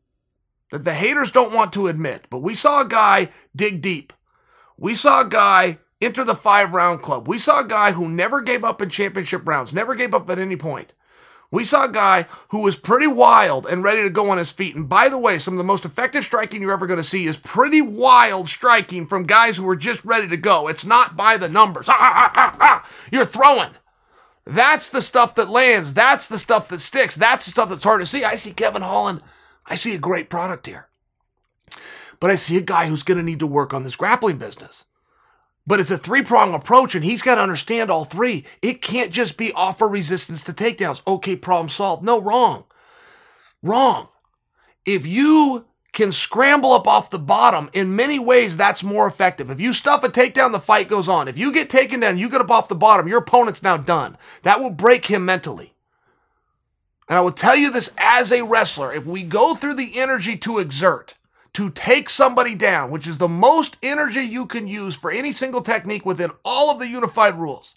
that 0.70 0.84
the 0.84 0.94
haters 0.94 1.30
don't 1.30 1.52
want 1.52 1.72
to 1.74 1.88
admit. 1.88 2.26
But 2.30 2.38
we 2.38 2.54
saw 2.54 2.80
a 2.80 2.88
guy 2.88 3.28
dig 3.54 3.80
deep. 3.80 4.12
We 4.76 4.94
saw 4.94 5.20
a 5.20 5.28
guy 5.28 5.78
enter 6.00 6.24
the 6.24 6.34
five 6.34 6.72
round 6.72 7.02
club. 7.02 7.28
We 7.28 7.38
saw 7.38 7.60
a 7.60 7.66
guy 7.66 7.92
who 7.92 8.08
never 8.08 8.40
gave 8.40 8.64
up 8.64 8.82
in 8.82 8.88
championship 8.88 9.46
rounds, 9.46 9.72
never 9.72 9.94
gave 9.94 10.14
up 10.14 10.28
at 10.30 10.38
any 10.38 10.56
point. 10.56 10.94
We 11.50 11.66
saw 11.66 11.84
a 11.84 11.92
guy 11.92 12.26
who 12.48 12.62
was 12.62 12.76
pretty 12.76 13.06
wild 13.06 13.66
and 13.66 13.84
ready 13.84 14.02
to 14.02 14.08
go 14.08 14.30
on 14.30 14.38
his 14.38 14.50
feet. 14.50 14.74
And 14.74 14.88
by 14.88 15.10
the 15.10 15.18
way, 15.18 15.38
some 15.38 15.52
of 15.52 15.58
the 15.58 15.64
most 15.64 15.84
effective 15.84 16.24
striking 16.24 16.62
you're 16.62 16.72
ever 16.72 16.86
going 16.86 16.96
to 16.96 17.04
see 17.04 17.26
is 17.26 17.36
pretty 17.36 17.82
wild 17.82 18.48
striking 18.48 19.06
from 19.06 19.24
guys 19.24 19.58
who 19.58 19.68
are 19.68 19.76
just 19.76 20.02
ready 20.02 20.26
to 20.28 20.38
go. 20.38 20.66
It's 20.68 20.86
not 20.86 21.14
by 21.14 21.36
the 21.36 21.50
numbers. 21.50 21.86
You're 23.12 23.26
throwing. 23.26 23.72
That's 24.44 24.88
the 24.88 25.02
stuff 25.02 25.34
that 25.36 25.48
lands. 25.48 25.94
That's 25.94 26.26
the 26.26 26.38
stuff 26.38 26.68
that 26.68 26.80
sticks. 26.80 27.14
That's 27.14 27.44
the 27.44 27.52
stuff 27.52 27.68
that's 27.68 27.84
hard 27.84 28.00
to 28.00 28.06
see. 28.06 28.24
I 28.24 28.34
see 28.34 28.52
Kevin 28.52 28.82
Holland 28.82 29.22
I 29.66 29.74
see 29.74 29.94
a 29.94 29.98
great 29.98 30.28
product 30.28 30.66
here. 30.66 30.88
But 32.20 32.30
I 32.30 32.36
see 32.36 32.56
a 32.56 32.62
guy 32.62 32.88
who's 32.88 33.02
going 33.02 33.18
to 33.18 33.24
need 33.24 33.40
to 33.40 33.46
work 33.46 33.74
on 33.74 33.82
this 33.82 33.96
grappling 33.96 34.38
business. 34.38 34.84
But 35.66 35.80
it's 35.80 35.90
a 35.90 35.98
three 35.98 36.22
prong 36.22 36.54
approach, 36.54 36.94
and 36.94 37.04
he's 37.04 37.22
got 37.22 37.36
to 37.36 37.40
understand 37.40 37.90
all 37.90 38.04
three. 38.04 38.44
It 38.62 38.82
can't 38.82 39.12
just 39.12 39.36
be 39.36 39.52
offer 39.52 39.86
resistance 39.86 40.42
to 40.44 40.52
takedowns. 40.52 41.02
Okay, 41.06 41.36
problem 41.36 41.68
solved. 41.68 42.02
No, 42.02 42.20
wrong. 42.20 42.64
Wrong. 43.62 44.08
If 44.84 45.06
you 45.06 45.66
can 45.92 46.10
scramble 46.10 46.72
up 46.72 46.86
off 46.86 47.10
the 47.10 47.18
bottom, 47.18 47.68
in 47.72 47.94
many 47.94 48.18
ways, 48.18 48.56
that's 48.56 48.82
more 48.82 49.06
effective. 49.06 49.50
If 49.50 49.60
you 49.60 49.72
stuff 49.72 50.02
a 50.02 50.08
takedown, 50.08 50.52
the 50.52 50.58
fight 50.60 50.88
goes 50.88 51.08
on. 51.08 51.28
If 51.28 51.36
you 51.36 51.52
get 51.52 51.68
taken 51.68 52.00
down, 52.00 52.18
you 52.18 52.30
get 52.30 52.40
up 52.40 52.50
off 52.50 52.68
the 52.68 52.74
bottom, 52.74 53.08
your 53.08 53.18
opponent's 53.18 53.62
now 53.62 53.76
done. 53.76 54.16
That 54.42 54.60
will 54.60 54.70
break 54.70 55.06
him 55.06 55.24
mentally. 55.24 55.74
And 57.08 57.18
I 57.18 57.20
will 57.20 57.32
tell 57.32 57.56
you 57.56 57.70
this 57.70 57.90
as 57.98 58.32
a 58.32 58.42
wrestler 58.42 58.92
if 58.92 59.04
we 59.04 59.22
go 59.22 59.54
through 59.54 59.74
the 59.74 59.98
energy 59.98 60.36
to 60.38 60.58
exert, 60.58 61.14
to 61.52 61.68
take 61.68 62.08
somebody 62.08 62.54
down, 62.54 62.90
which 62.90 63.06
is 63.06 63.18
the 63.18 63.28
most 63.28 63.76
energy 63.82 64.22
you 64.22 64.46
can 64.46 64.66
use 64.66 64.96
for 64.96 65.10
any 65.10 65.32
single 65.32 65.60
technique 65.60 66.06
within 66.06 66.30
all 66.42 66.70
of 66.70 66.78
the 66.78 66.88
unified 66.88 67.38
rules, 67.38 67.74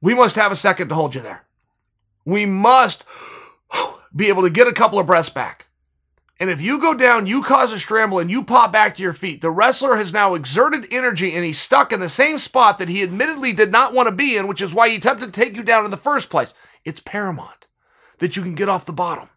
we 0.00 0.14
must 0.14 0.36
have 0.36 0.52
a 0.52 0.56
second 0.56 0.90
to 0.90 0.94
hold 0.94 1.16
you 1.16 1.20
there. 1.20 1.44
We 2.24 2.46
must 2.46 3.04
be 4.14 4.28
able 4.28 4.42
to 4.42 4.50
get 4.50 4.68
a 4.68 4.72
couple 4.72 5.00
of 5.00 5.06
breaths 5.06 5.28
back. 5.28 5.67
And 6.40 6.50
if 6.50 6.60
you 6.60 6.80
go 6.80 6.94
down, 6.94 7.26
you 7.26 7.42
cause 7.42 7.72
a 7.72 7.78
scramble, 7.78 8.20
and 8.20 8.30
you 8.30 8.44
pop 8.44 8.72
back 8.72 8.94
to 8.96 9.02
your 9.02 9.12
feet, 9.12 9.40
the 9.40 9.50
wrestler 9.50 9.96
has 9.96 10.12
now 10.12 10.34
exerted 10.34 10.86
energy 10.92 11.34
and 11.34 11.44
he's 11.44 11.60
stuck 11.60 11.92
in 11.92 11.98
the 11.98 12.08
same 12.08 12.38
spot 12.38 12.78
that 12.78 12.88
he 12.88 13.02
admittedly 13.02 13.52
did 13.52 13.72
not 13.72 13.92
want 13.92 14.08
to 14.08 14.14
be 14.14 14.36
in, 14.36 14.46
which 14.46 14.62
is 14.62 14.72
why 14.72 14.88
he 14.88 14.96
attempted 14.96 15.32
to 15.32 15.40
take 15.40 15.56
you 15.56 15.64
down 15.64 15.84
in 15.84 15.90
the 15.90 15.96
first 15.96 16.30
place. 16.30 16.54
It's 16.84 17.00
paramount 17.00 17.66
that 18.18 18.36
you 18.36 18.42
can 18.42 18.54
get 18.54 18.68
off 18.68 18.86
the 18.86 18.92
bottom. 18.92 19.28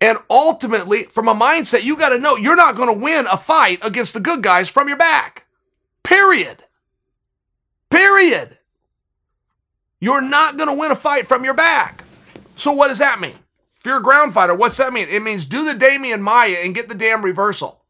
And 0.00 0.18
ultimately, 0.30 1.04
from 1.04 1.28
a 1.28 1.34
mindset, 1.34 1.84
you 1.84 1.96
got 1.96 2.08
to 2.08 2.18
know 2.18 2.36
you're 2.36 2.56
not 2.56 2.74
going 2.74 2.88
to 2.88 3.04
win 3.04 3.26
a 3.30 3.36
fight 3.36 3.78
against 3.82 4.14
the 4.14 4.20
good 4.20 4.42
guys 4.42 4.68
from 4.68 4.88
your 4.88 4.96
back. 4.96 5.46
Period. 6.02 6.64
Period. 7.90 8.58
You're 10.00 10.22
not 10.22 10.56
going 10.56 10.68
to 10.68 10.74
win 10.74 10.90
a 10.90 10.96
fight 10.96 11.26
from 11.26 11.44
your 11.44 11.54
back. 11.54 12.04
So, 12.56 12.72
what 12.72 12.88
does 12.88 12.98
that 12.98 13.20
mean? 13.20 13.38
If 13.80 13.86
you're 13.86 13.96
a 13.96 14.02
ground 14.02 14.34
fighter, 14.34 14.54
what's 14.54 14.76
that 14.76 14.92
mean? 14.92 15.08
It 15.08 15.22
means 15.22 15.46
do 15.46 15.64
the 15.64 15.72
Demian 15.72 16.20
Maya 16.20 16.58
and 16.62 16.74
get 16.74 16.90
the 16.90 16.94
damn 16.94 17.24
reversal. 17.24 17.82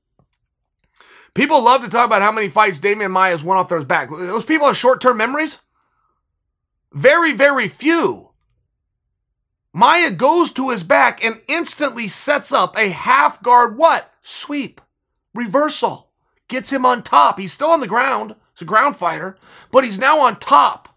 People 1.34 1.64
love 1.64 1.82
to 1.82 1.88
talk 1.88 2.06
about 2.06 2.22
how 2.22 2.30
many 2.30 2.48
fights 2.48 2.78
Demian 2.78 3.10
Maya 3.10 3.32
has 3.32 3.42
won 3.42 3.56
off 3.56 3.68
their 3.68 3.82
back. 3.82 4.08
Those 4.08 4.44
people 4.44 4.68
have 4.68 4.76
short 4.76 5.00
term 5.00 5.16
memories? 5.16 5.60
Very, 6.92 7.32
very 7.32 7.66
few. 7.66 8.30
Maya 9.72 10.12
goes 10.12 10.52
to 10.52 10.70
his 10.70 10.82
back 10.84 11.24
and 11.24 11.40
instantly 11.48 12.06
sets 12.06 12.52
up 12.52 12.76
a 12.76 12.90
half 12.90 13.42
guard 13.42 13.76
what? 13.76 14.12
Sweep. 14.20 14.80
Reversal. 15.34 16.10
Gets 16.46 16.72
him 16.72 16.86
on 16.86 17.02
top. 17.02 17.38
He's 17.38 17.52
still 17.52 17.70
on 17.70 17.80
the 17.80 17.86
ground. 17.88 18.36
He's 18.54 18.62
a 18.62 18.64
ground 18.64 18.96
fighter, 18.96 19.36
but 19.72 19.84
he's 19.84 19.98
now 19.98 20.20
on 20.20 20.38
top. 20.38 20.88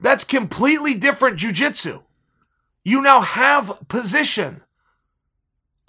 That's 0.00 0.24
completely 0.24 0.94
different 0.94 1.38
jujitsu. 1.38 2.02
You 2.86 3.02
now 3.02 3.20
have 3.20 3.88
position. 3.88 4.62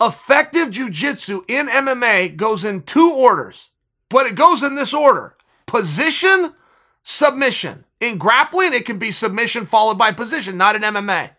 Effective 0.02 0.70
jujitsu 0.70 1.44
in 1.48 1.68
MMA 1.68 2.36
goes 2.36 2.64
in 2.64 2.82
two 2.82 3.14
orders, 3.14 3.70
but 4.10 4.26
it 4.26 4.34
goes 4.34 4.64
in 4.64 4.74
this 4.74 4.96
order 4.96 5.36
position, 5.68 6.56
submission. 7.04 7.86
In 8.02 8.18
grappling, 8.18 8.74
it 8.74 8.88
can 8.88 8.98
be 8.98 9.12
submission 9.12 9.68
followed 9.68 10.00
by 10.00 10.12
position, 10.12 10.58
not 10.58 10.76
in 10.76 10.82
MMA. 10.82 11.36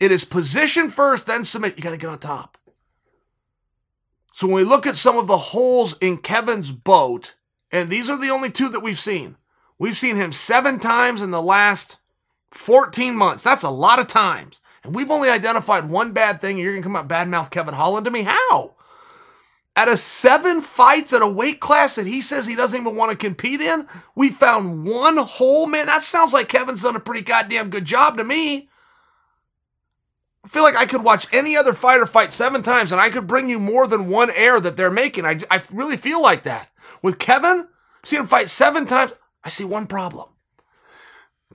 It 0.00 0.10
is 0.10 0.24
position 0.24 0.90
first, 0.90 1.26
then 1.26 1.44
submit. 1.44 1.76
You 1.76 1.82
got 1.84 1.92
to 1.92 1.96
get 1.96 2.10
on 2.10 2.18
top. 2.18 2.58
So 4.32 4.48
when 4.48 4.56
we 4.56 4.64
look 4.64 4.88
at 4.88 4.96
some 4.96 5.16
of 5.16 5.28
the 5.28 5.38
holes 5.38 5.96
in 6.00 6.18
Kevin's 6.18 6.72
boat, 6.72 7.36
and 7.70 7.90
these 7.90 8.10
are 8.10 8.18
the 8.18 8.30
only 8.30 8.50
two 8.50 8.70
that 8.70 8.80
we've 8.80 8.98
seen, 8.98 9.36
we've 9.78 9.96
seen 9.96 10.16
him 10.16 10.32
seven 10.32 10.80
times 10.80 11.22
in 11.22 11.30
the 11.30 11.40
last 11.40 11.98
14 12.50 13.14
months. 13.14 13.44
That's 13.44 13.62
a 13.62 13.70
lot 13.70 14.00
of 14.00 14.08
times. 14.08 14.60
And 14.84 14.94
we've 14.94 15.10
only 15.10 15.30
identified 15.30 15.88
one 15.88 16.12
bad 16.12 16.40
thing, 16.40 16.56
and 16.56 16.60
you're 16.60 16.72
going 16.72 16.82
to 16.82 16.86
come 16.86 16.96
out 16.96 17.08
badmouth 17.08 17.50
Kevin 17.50 17.74
Holland 17.74 18.04
to 18.04 18.10
me? 18.10 18.22
How? 18.22 18.74
Out 19.76 19.88
of 19.88 19.98
seven 19.98 20.60
fights 20.60 21.12
at 21.12 21.22
a 21.22 21.26
weight 21.26 21.58
class 21.58 21.96
that 21.96 22.06
he 22.06 22.20
says 22.20 22.46
he 22.46 22.54
doesn't 22.54 22.80
even 22.80 22.94
want 22.94 23.10
to 23.10 23.16
compete 23.16 23.60
in, 23.60 23.88
we 24.14 24.30
found 24.30 24.86
one 24.86 25.16
hole. 25.16 25.66
Man, 25.66 25.86
that 25.86 26.02
sounds 26.02 26.32
like 26.32 26.48
Kevin's 26.48 26.82
done 26.82 26.94
a 26.94 27.00
pretty 27.00 27.22
goddamn 27.22 27.70
good 27.70 27.84
job 27.84 28.16
to 28.18 28.24
me. 28.24 28.68
I 30.44 30.48
feel 30.48 30.62
like 30.62 30.76
I 30.76 30.86
could 30.86 31.02
watch 31.02 31.26
any 31.32 31.56
other 31.56 31.72
fighter 31.72 32.06
fight 32.06 32.32
seven 32.32 32.62
times 32.62 32.92
and 32.92 33.00
I 33.00 33.08
could 33.08 33.26
bring 33.26 33.48
you 33.48 33.58
more 33.58 33.86
than 33.86 34.08
one 34.08 34.30
air 34.30 34.60
that 34.60 34.76
they're 34.76 34.90
making. 34.90 35.24
I, 35.24 35.40
I 35.50 35.62
really 35.72 35.96
feel 35.96 36.22
like 36.22 36.42
that. 36.42 36.70
With 37.02 37.18
Kevin, 37.18 37.66
see 38.04 38.16
him 38.16 38.26
fight 38.26 38.50
seven 38.50 38.86
times. 38.86 39.12
I 39.42 39.48
see 39.48 39.64
one 39.64 39.86
problem. 39.86 40.28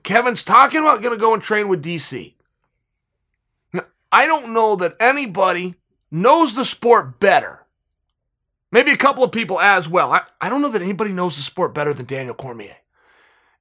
Kevin's 0.02 0.42
talking 0.42 0.80
about 0.80 1.02
going 1.02 1.14
to 1.14 1.20
go 1.20 1.32
and 1.32 1.42
train 1.42 1.68
with 1.68 1.84
DC. 1.84 2.34
I 4.12 4.26
don't 4.26 4.52
know 4.52 4.76
that 4.76 4.96
anybody 5.00 5.76
knows 6.10 6.54
the 6.54 6.64
sport 6.64 7.20
better. 7.20 7.66
Maybe 8.72 8.92
a 8.92 8.96
couple 8.96 9.24
of 9.24 9.32
people 9.32 9.60
as 9.60 9.88
well. 9.88 10.12
I, 10.12 10.22
I 10.40 10.48
don't 10.48 10.62
know 10.62 10.68
that 10.70 10.82
anybody 10.82 11.12
knows 11.12 11.36
the 11.36 11.42
sport 11.42 11.74
better 11.74 11.92
than 11.92 12.06
Daniel 12.06 12.34
Cormier. 12.34 12.76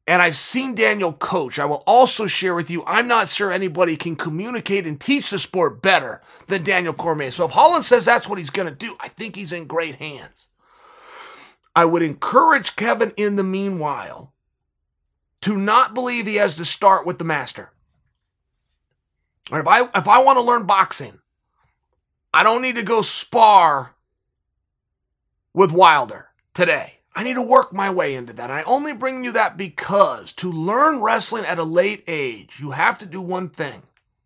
And 0.07 0.21
I've 0.23 0.37
seen 0.37 0.73
Daniel 0.73 1.13
coach. 1.13 1.59
I 1.59 1.65
will 1.65 1.83
also 1.85 2.25
share 2.25 2.55
with 2.55 2.71
you, 2.71 2.83
I'm 2.87 3.07
not 3.07 3.29
sure 3.29 3.51
anybody 3.51 3.95
can 3.95 4.15
communicate 4.15 4.87
and 4.87 4.99
teach 4.99 5.29
the 5.29 5.37
sport 5.37 5.83
better 5.83 6.21
than 6.47 6.63
Daniel 6.63 6.93
Cormier. 6.93 7.29
So 7.29 7.45
if 7.45 7.51
Holland 7.51 7.85
says 7.85 8.05
that's 8.05 8.27
what 8.27 8.39
he's 8.39 8.49
going 8.49 8.67
to 8.67 8.73
do, 8.73 8.95
I 8.99 9.07
think 9.07 9.35
he's 9.35 9.51
in 9.51 9.65
great 9.65 9.95
hands. 9.95 10.47
I 11.75 11.85
would 11.85 12.01
encourage 12.01 12.75
Kevin 12.75 13.13
in 13.17 13.35
the 13.35 13.43
meanwhile 13.43 14.33
to 15.41 15.55
not 15.55 15.93
believe 15.93 16.25
he 16.25 16.35
has 16.35 16.55
to 16.57 16.65
start 16.65 17.05
with 17.05 17.19
the 17.19 17.23
master. 17.23 17.71
Or 19.51 19.59
if 19.59 19.67
I 19.67 19.81
if 19.95 20.07
I 20.07 20.21
want 20.23 20.37
to 20.37 20.43
learn 20.43 20.65
boxing, 20.65 21.19
I 22.33 22.43
don't 22.43 22.61
need 22.61 22.75
to 22.75 22.83
go 22.83 23.01
spar 23.01 23.95
with 25.53 25.71
Wilder 25.71 26.29
today. 26.53 26.99
I 27.15 27.23
need 27.23 27.33
to 27.33 27.41
work 27.41 27.73
my 27.73 27.89
way 27.89 28.15
into 28.15 28.33
that. 28.33 28.51
I 28.51 28.63
only 28.63 28.93
bring 28.93 29.23
you 29.23 29.31
that 29.33 29.57
because 29.57 30.31
to 30.33 30.51
learn 30.51 31.01
wrestling 31.01 31.43
at 31.45 31.57
a 31.57 31.63
late 31.63 32.03
age, 32.07 32.59
you 32.59 32.71
have 32.71 32.97
to 32.99 33.05
do 33.05 33.19
one 33.19 33.49
thing. 33.49 33.81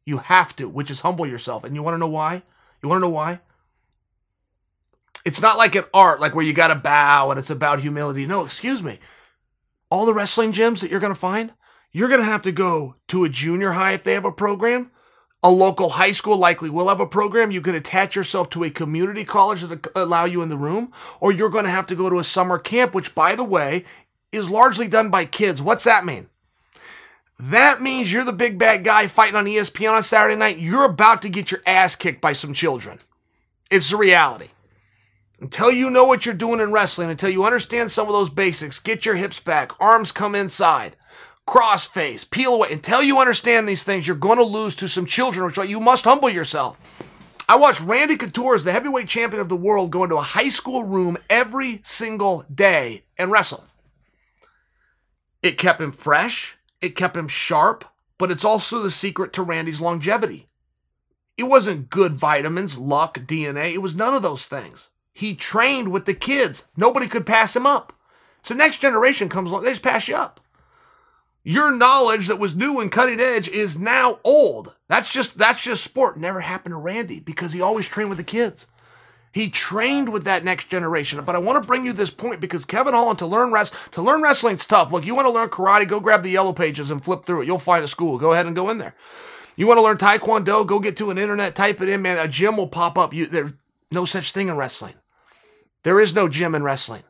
You 0.05 0.17
have 0.17 0.55
to, 0.57 0.67
which 0.67 0.91
is 0.91 0.99
humble 0.99 1.25
yourself. 1.25 1.63
And 1.63 1.75
you 1.75 1.81
want 1.81 1.95
to 1.95 1.99
know 1.99 2.07
why? 2.07 2.43
You 2.81 2.89
want 2.89 2.99
to 2.99 3.07
know 3.07 3.13
why? 3.13 3.39
It's 5.25 5.41
not 5.41 5.57
like 5.57 5.75
an 5.75 5.85
art, 5.93 6.19
like 6.19 6.35
where 6.35 6.45
you 6.45 6.53
got 6.53 6.67
to 6.67 6.75
bow 6.75 7.31
and 7.31 7.39
it's 7.39 7.49
about 7.49 7.79
humility. 7.79 8.25
No, 8.25 8.43
excuse 8.43 8.83
me. 8.83 8.99
All 9.89 10.05
the 10.05 10.13
wrestling 10.13 10.51
gyms 10.51 10.81
that 10.81 10.91
you're 10.91 10.99
going 10.99 11.13
to 11.13 11.19
find, 11.19 11.53
you're 11.93 12.09
going 12.09 12.19
to 12.19 12.25
have 12.25 12.41
to 12.41 12.51
go 12.51 12.95
to 13.07 13.23
a 13.23 13.29
junior 13.29 13.71
high 13.71 13.93
if 13.93 14.03
they 14.03 14.13
have 14.13 14.25
a 14.25 14.31
program 14.31 14.91
a 15.43 15.51
local 15.51 15.89
high 15.89 16.13
school 16.13 16.37
likely 16.37 16.69
will 16.69 16.87
have 16.87 17.01
a 17.01 17.05
program. 17.05 17.51
You 17.51 17.61
can 17.61 17.75
attach 17.75 18.15
yourself 18.15 18.49
to 18.51 18.63
a 18.63 18.69
community 18.69 19.25
college 19.25 19.61
that 19.61 19.87
allow 19.93 20.23
you 20.23 20.41
in 20.41 20.49
the 20.49 20.57
room, 20.57 20.93
or 21.19 21.33
you're 21.33 21.49
going 21.49 21.65
to 21.65 21.71
have 21.71 21.85
to 21.87 21.95
go 21.95 22.09
to 22.09 22.19
a 22.19 22.23
summer 22.23 22.57
camp, 22.57 22.95
which, 22.95 23.13
by 23.13 23.35
the 23.35 23.43
way, 23.43 23.83
is 24.31 24.49
largely 24.49 24.87
done 24.87 25.09
by 25.09 25.25
kids. 25.25 25.61
What's 25.61 25.83
that 25.83 26.05
mean? 26.05 26.29
That 27.37 27.81
means 27.81 28.13
you're 28.13 28.23
the 28.23 28.31
big 28.31 28.57
bad 28.57 28.85
guy 28.85 29.07
fighting 29.07 29.35
on 29.35 29.45
ESPN 29.45 29.91
on 29.91 30.03
Saturday 30.03 30.35
night. 30.35 30.59
You're 30.59 30.85
about 30.85 31.21
to 31.23 31.29
get 31.29 31.51
your 31.51 31.61
ass 31.67 31.95
kicked 31.95 32.21
by 32.21 32.31
some 32.31 32.53
children. 32.53 32.99
It's 33.69 33.89
the 33.89 33.97
reality. 33.97 34.47
Until 35.41 35.71
you 35.71 35.89
know 35.89 36.05
what 36.05 36.25
you're 36.25 36.35
doing 36.35 36.61
in 36.61 36.71
wrestling, 36.71 37.09
until 37.09 37.29
you 37.29 37.43
understand 37.43 37.91
some 37.91 38.07
of 38.07 38.13
those 38.13 38.29
basics, 38.29 38.79
get 38.79 39.05
your 39.05 39.15
hips 39.15 39.41
back, 39.41 39.73
arms 39.81 40.13
come 40.13 40.35
inside 40.35 40.95
crossface, 41.47 42.29
peel 42.29 42.55
away. 42.55 42.71
Until 42.71 43.01
you 43.03 43.19
understand 43.19 43.67
these 43.67 43.83
things, 43.83 44.07
you're 44.07 44.15
going 44.15 44.37
to 44.37 44.43
lose 44.43 44.75
to 44.75 44.87
some 44.87 45.05
children, 45.05 45.45
which 45.45 45.57
you 45.69 45.79
must 45.79 46.05
humble 46.05 46.29
yourself. 46.29 46.77
I 47.47 47.57
watched 47.57 47.81
Randy 47.81 48.15
Couture 48.15 48.55
as 48.55 48.63
the 48.63 48.71
heavyweight 48.71 49.07
champion 49.07 49.41
of 49.41 49.49
the 49.49 49.55
world 49.55 49.91
go 49.91 50.03
into 50.03 50.15
a 50.15 50.21
high 50.21 50.49
school 50.49 50.83
room 50.83 51.17
every 51.29 51.81
single 51.83 52.45
day 52.53 53.03
and 53.17 53.31
wrestle. 53.31 53.65
It 55.41 55.57
kept 55.57 55.81
him 55.81 55.91
fresh, 55.91 56.57
it 56.81 56.95
kept 56.95 57.17
him 57.17 57.27
sharp, 57.27 57.83
but 58.17 58.31
it's 58.31 58.45
also 58.45 58.79
the 58.79 58.91
secret 58.91 59.33
to 59.33 59.43
Randy's 59.43 59.81
longevity. 59.81 60.47
It 61.37 61.43
wasn't 61.43 61.89
good 61.89 62.13
vitamins, 62.13 62.77
luck, 62.77 63.19
DNA, 63.19 63.73
it 63.73 63.81
was 63.81 63.95
none 63.95 64.13
of 64.13 64.21
those 64.21 64.45
things. 64.45 64.89
He 65.11 65.35
trained 65.35 65.91
with 65.91 66.05
the 66.05 66.13
kids. 66.13 66.67
Nobody 66.75 67.07
could 67.07 67.25
pass 67.25 67.55
him 67.55 67.67
up. 67.67 67.93
So 68.41 68.55
next 68.55 68.81
generation 68.81 69.29
comes 69.29 69.51
along, 69.51 69.63
they 69.63 69.71
just 69.71 69.83
pass 69.83 70.07
you 70.07 70.15
up. 70.15 70.39
Your 71.43 71.75
knowledge 71.75 72.27
that 72.27 72.39
was 72.39 72.55
new 72.55 72.79
and 72.79 72.91
cutting 72.91 73.19
edge 73.19 73.49
is 73.49 73.77
now 73.77 74.19
old. 74.23 74.75
That's 74.87 75.11
just 75.11 75.37
that's 75.37 75.61
just 75.61 75.83
sport. 75.83 76.17
Never 76.17 76.39
happened 76.39 76.73
to 76.73 76.77
Randy 76.79 77.19
because 77.19 77.51
he 77.51 77.61
always 77.61 77.85
trained 77.85 78.09
with 78.09 78.17
the 78.17 78.23
kids. 78.23 78.65
He 79.33 79.49
trained 79.49 80.13
with 80.13 80.23
that 80.23 80.45
next 80.45 80.69
generation. 80.69 81.21
But 81.25 81.35
I 81.35 81.39
want 81.39 81.61
to 81.61 81.67
bring 81.67 81.85
you 81.85 81.91
this 81.91 82.11
point 82.11 82.39
because 82.39 82.63
Kevin 82.63 82.93
Holland 82.93 83.19
to 83.19 83.25
learn 83.25 83.51
rest 83.51 83.73
to 83.91 84.01
learn 84.01 84.21
wrestling's 84.21 84.65
tough. 84.65 84.93
Look, 84.93 85.05
you 85.05 85.15
want 85.15 85.25
to 85.25 85.31
learn 85.31 85.49
karate, 85.49 85.87
go 85.87 85.99
grab 85.99 86.23
the 86.23 86.29
yellow 86.29 86.53
pages 86.53 86.89
and 86.89 87.03
flip 87.03 87.25
through 87.25 87.41
it. 87.41 87.47
You'll 87.47 87.59
find 87.59 87.83
a 87.83 87.89
school. 87.89 88.17
Go 88.17 88.31
ahead 88.31 88.45
and 88.45 88.55
go 88.55 88.69
in 88.69 88.77
there. 88.77 88.95
You 89.55 89.67
want 89.67 89.79
to 89.79 89.83
learn 89.83 89.97
taekwondo, 89.97 90.65
go 90.65 90.79
get 90.79 90.95
to 90.97 91.11
an 91.11 91.17
internet, 91.17 91.55
type 91.55 91.81
it 91.81 91.89
in, 91.89 92.01
man. 92.01 92.17
A 92.17 92.27
gym 92.27 92.57
will 92.57 92.67
pop 92.67 92.97
up. 92.97 93.13
You 93.13 93.25
there's 93.25 93.51
no 93.91 94.05
such 94.05 94.31
thing 94.31 94.47
in 94.47 94.55
wrestling. 94.55 94.93
There 95.83 95.99
is 95.99 96.15
no 96.15 96.29
gym 96.29 96.55
in 96.55 96.63
wrestling. 96.63 97.03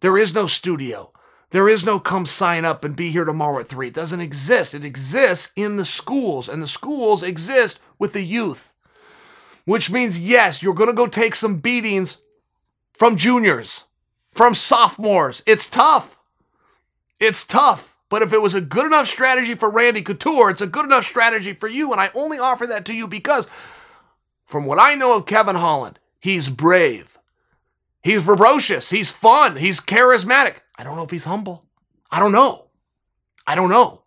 There 0.00 0.16
is 0.16 0.34
no 0.34 0.46
studio. 0.46 1.10
There 1.50 1.68
is 1.68 1.84
no 1.84 2.00
come 2.00 2.26
sign 2.26 2.64
up 2.64 2.84
and 2.84 2.96
be 2.96 3.10
here 3.10 3.24
tomorrow 3.24 3.60
at 3.60 3.68
three. 3.68 3.88
It 3.88 3.94
doesn't 3.94 4.20
exist. 4.20 4.74
It 4.74 4.84
exists 4.84 5.52
in 5.54 5.76
the 5.76 5.84
schools, 5.84 6.48
and 6.48 6.62
the 6.62 6.66
schools 6.66 7.22
exist 7.22 7.78
with 7.98 8.12
the 8.12 8.22
youth. 8.22 8.72
Which 9.64 9.90
means, 9.90 10.18
yes, 10.18 10.62
you're 10.62 10.74
going 10.74 10.88
to 10.88 10.92
go 10.92 11.06
take 11.06 11.34
some 11.34 11.58
beatings 11.58 12.18
from 12.92 13.16
juniors, 13.16 13.84
from 14.32 14.54
sophomores. 14.54 15.42
It's 15.46 15.68
tough. 15.68 16.18
It's 17.20 17.44
tough. 17.44 17.96
But 18.08 18.22
if 18.22 18.32
it 18.32 18.42
was 18.42 18.54
a 18.54 18.60
good 18.60 18.86
enough 18.86 19.08
strategy 19.08 19.54
for 19.54 19.68
Randy 19.68 20.02
Couture, 20.02 20.50
it's 20.50 20.60
a 20.60 20.66
good 20.66 20.84
enough 20.84 21.04
strategy 21.04 21.52
for 21.52 21.66
you. 21.66 21.90
And 21.90 22.00
I 22.00 22.10
only 22.14 22.38
offer 22.38 22.66
that 22.66 22.84
to 22.86 22.94
you 22.94 23.08
because, 23.08 23.48
from 24.44 24.66
what 24.66 24.78
I 24.78 24.94
know 24.94 25.16
of 25.16 25.26
Kevin 25.26 25.56
Holland, 25.56 25.98
he's 26.20 26.48
brave. 26.48 27.18
He's 28.02 28.22
ferocious. 28.22 28.90
He's 28.90 29.10
fun. 29.10 29.56
He's 29.56 29.80
charismatic. 29.80 30.58
I 30.78 30.84
don't 30.84 30.96
know 30.96 31.04
if 31.04 31.10
he's 31.10 31.24
humble. 31.24 31.64
I 32.10 32.20
don't 32.20 32.32
know. 32.32 32.68
I 33.46 33.54
don't 33.54 33.70
know. 33.70 34.04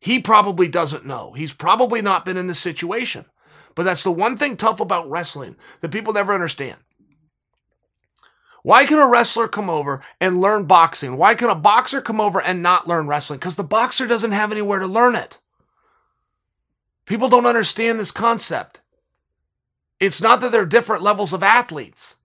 He 0.00 0.20
probably 0.20 0.68
doesn't 0.68 1.06
know. 1.06 1.32
He's 1.32 1.52
probably 1.52 2.02
not 2.02 2.24
been 2.24 2.36
in 2.36 2.46
this 2.46 2.60
situation. 2.60 3.24
But 3.74 3.84
that's 3.84 4.02
the 4.02 4.12
one 4.12 4.36
thing 4.36 4.56
tough 4.56 4.80
about 4.80 5.08
wrestling 5.08 5.56
that 5.80 5.90
people 5.90 6.12
never 6.12 6.34
understand. 6.34 6.78
Why 8.62 8.86
can 8.86 8.98
a 8.98 9.06
wrestler 9.06 9.48
come 9.48 9.70
over 9.70 10.02
and 10.20 10.40
learn 10.40 10.64
boxing? 10.64 11.16
Why 11.16 11.34
can 11.34 11.48
a 11.48 11.54
boxer 11.54 12.00
come 12.00 12.20
over 12.20 12.42
and 12.42 12.62
not 12.62 12.88
learn 12.88 13.06
wrestling? 13.06 13.38
Because 13.38 13.56
the 13.56 13.64
boxer 13.64 14.06
doesn't 14.06 14.32
have 14.32 14.52
anywhere 14.52 14.80
to 14.80 14.86
learn 14.86 15.14
it. 15.14 15.38
People 17.06 17.28
don't 17.28 17.46
understand 17.46 17.98
this 17.98 18.10
concept. 18.10 18.82
It's 20.00 20.20
not 20.20 20.40
that 20.40 20.52
they're 20.52 20.66
different 20.66 21.02
levels 21.02 21.32
of 21.32 21.42
athletes. 21.42 22.16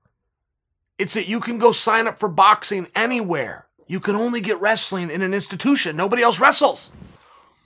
It's 1.04 1.16
that 1.16 1.28
you 1.28 1.41
can 1.41 1.58
go 1.58 1.74
sign 1.74 2.08
up 2.08 2.18
for 2.18 2.30
boxing 2.30 2.88
anywhere. 2.95 3.68
You 3.88 3.99
can 3.99 4.16
only 4.16 4.39
get 4.39 4.62
wrestling 4.62 5.12
in 5.12 5.22
an 5.22 5.34
institution. 5.34 5.97
Nobody 5.97 6.24
else 6.24 6.39
wrestles. 6.39 6.91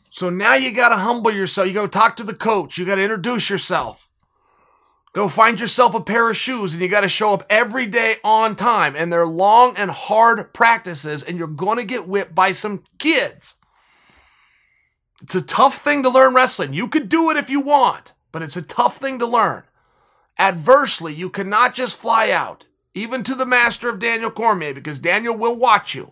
So 0.09 0.31
now 0.31 0.55
you 0.55 0.71
got 0.71 0.89
to 0.89 0.95
humble 0.95 1.29
yourself. 1.29 1.67
You 1.67 1.75
go 1.75 1.85
talk 1.85 2.15
to 2.17 2.23
the 2.23 2.33
coach. 2.33 2.79
You 2.79 2.85
got 2.85 2.95
to 2.95 3.03
introduce 3.03 3.51
yourself. 3.51 4.09
Go 5.13 5.29
find 5.29 5.59
yourself 5.59 5.93
a 5.93 6.01
pair 6.01 6.27
of 6.27 6.35
shoes 6.35 6.73
and 6.73 6.81
you 6.81 6.87
got 6.87 7.01
to 7.01 7.07
show 7.07 7.31
up 7.31 7.45
every 7.47 7.85
day 7.85 8.15
on 8.23 8.55
time. 8.55 8.95
And 8.95 9.13
they're 9.13 9.27
long 9.27 9.77
and 9.77 9.91
hard 9.91 10.51
practices, 10.51 11.21
and 11.21 11.37
you're 11.37 11.45
going 11.45 11.77
to 11.77 11.83
get 11.83 12.07
whipped 12.07 12.33
by 12.33 12.53
some 12.53 12.85
kids. 12.97 13.53
It's 15.21 15.35
a 15.35 15.43
tough 15.43 15.77
thing 15.77 16.01
to 16.01 16.09
learn 16.09 16.33
wrestling. 16.33 16.73
You 16.73 16.87
could 16.87 17.07
do 17.07 17.29
it 17.29 17.37
if 17.37 17.51
you 17.51 17.61
want, 17.61 18.13
but 18.31 18.41
it's 18.41 18.57
a 18.57 18.63
tough 18.63 18.97
thing 18.97 19.19
to 19.19 19.27
learn. 19.27 19.61
Adversely, 20.39 21.13
you 21.13 21.29
cannot 21.29 21.75
just 21.75 21.95
fly 21.97 22.31
out 22.31 22.65
even 22.97 23.23
to 23.23 23.35
the 23.35 23.45
master 23.45 23.89
of 23.89 23.99
Daniel 23.99 24.31
Cormier, 24.31 24.73
because 24.73 24.99
Daniel 24.99 25.37
will 25.37 25.55
watch 25.55 25.93
you 25.93 26.11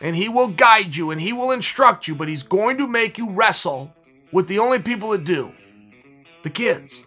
and 0.00 0.14
he 0.14 0.28
will 0.28 0.48
guide 0.48 0.94
you 0.94 1.10
and 1.10 1.20
he 1.20 1.32
will 1.32 1.50
instruct 1.50 2.06
you, 2.06 2.14
but 2.14 2.28
he's 2.28 2.42
going 2.42 2.76
to 2.76 2.86
make 2.86 3.16
you 3.16 3.30
wrestle 3.30 3.90
with 4.30 4.46
the 4.46 4.58
only 4.58 4.78
people 4.78 5.10
that 5.10 5.24
do 5.24 5.52
the 6.42 6.50
kids. 6.50 7.04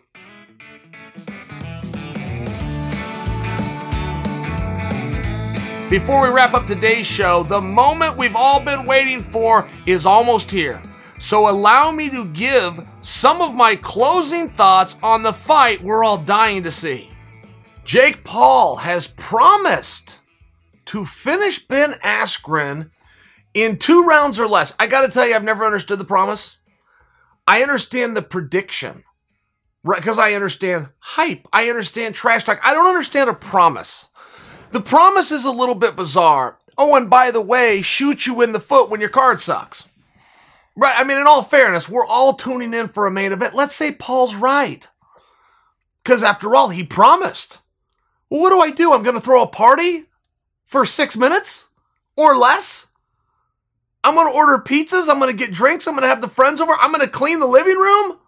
Before 5.90 6.22
we 6.22 6.34
wrap 6.34 6.54
up 6.54 6.68
today's 6.68 7.08
show, 7.08 7.44
the 7.44 7.62
moment 7.62 8.18
we've 8.18 8.36
all 8.36 8.60
been 8.60 8.86
waiting 8.86 9.24
for 9.24 9.70
is 9.86 10.06
almost 10.06 10.50
here. 10.50 10.82
So 11.20 11.48
allow 11.48 11.92
me 11.92 12.10
to 12.10 12.26
give 12.26 12.88
some 13.02 13.42
of 13.42 13.54
my 13.54 13.76
closing 13.76 14.50
thoughts 14.50 14.96
on 15.04 15.22
the 15.22 15.34
fight 15.34 15.82
we're 15.82 16.04
all 16.04 16.18
dying 16.18 16.64
to 16.64 16.72
see. 16.72 17.09
Jake 17.84 18.24
Paul 18.24 18.78
has 18.78 19.08
promised 19.08 20.20
to 20.86 21.06
finish 21.06 21.66
Ben 21.66 21.94
Askren 22.04 22.92
in 23.54 23.78
two 23.78 24.04
rounds 24.04 24.40
or 24.40 24.48
less. 24.48 24.74
I 24.80 24.88
got 24.88 25.02
to 25.02 25.10
tell 25.10 25.28
you, 25.28 25.36
I've 25.36 25.44
never 25.44 25.66
understood 25.66 26.00
the 26.00 26.06
promise. 26.06 26.58
I 27.48 27.64
understand 27.64 28.16
the 28.16 28.22
prediction, 28.22 29.04
right? 29.84 30.00
Because 30.00 30.20
I 30.20 30.34
understand 30.34 30.90
hype. 31.00 31.48
I 31.52 31.70
understand 31.70 32.14
trash 32.14 32.44
talk. 32.44 32.60
I 32.64 32.74
don't 32.74 32.88
understand 32.88 33.30
a 33.30 33.34
promise. 33.34 34.08
The 34.72 34.82
promise 34.82 35.32
is 35.32 35.46
a 35.46 35.52
little 35.52 35.76
bit 35.76 35.96
bizarre. 35.96 36.60
Oh, 36.78 36.96
and 36.96 37.10
by 37.10 37.32
the 37.32 37.42
way, 37.42 37.82
shoot 37.82 38.28
you 38.28 38.42
in 38.42 38.52
the 38.52 38.60
foot 38.60 38.90
when 38.90 39.00
your 39.00 39.10
card 39.10 39.40
sucks. 39.40 39.88
Right. 40.76 40.94
I 40.96 41.04
mean, 41.04 41.18
in 41.18 41.28
all 41.28 41.44
fairness, 41.44 41.90
we're 41.90 42.06
all 42.06 42.36
tuning 42.36 42.74
in 42.74 42.88
for 42.88 43.06
a 43.06 43.12
main 43.12 43.32
event. 43.32 43.56
Let's 43.56 43.76
say 43.76 43.92
Paul's 43.92 44.36
right. 44.36 44.88
Because 46.04 46.24
after 46.24 46.56
all, 46.56 46.70
he 46.70 46.84
promised. 46.84 47.62
Well, 48.30 48.42
what 48.42 48.50
do 48.50 48.60
I 48.60 48.72
do? 48.72 48.94
I'm 48.94 49.04
going 49.04 49.16
to 49.16 49.22
throw 49.22 49.42
a 49.42 49.48
party 49.48 50.06
for 50.66 50.86
six 50.86 51.18
minutes 51.18 51.68
or 52.16 52.38
less? 52.38 52.88
I'm 54.04 54.16
going 54.16 54.32
to 54.32 54.38
order 54.38 54.64
pizzas. 54.64 55.10
I'm 55.10 55.20
going 55.20 55.36
to 55.36 55.46
get 55.46 55.54
drinks. 55.54 55.88
I'm 55.88 55.94
going 55.94 56.04
to 56.04 56.10
have 56.10 56.22
the 56.22 56.28
friends 56.28 56.62
over. 56.62 56.74
I'm 56.80 56.92
going 56.92 57.06
to 57.06 57.12
clean 57.12 57.40
the 57.40 57.48
living 57.48 57.78
room 57.78 58.20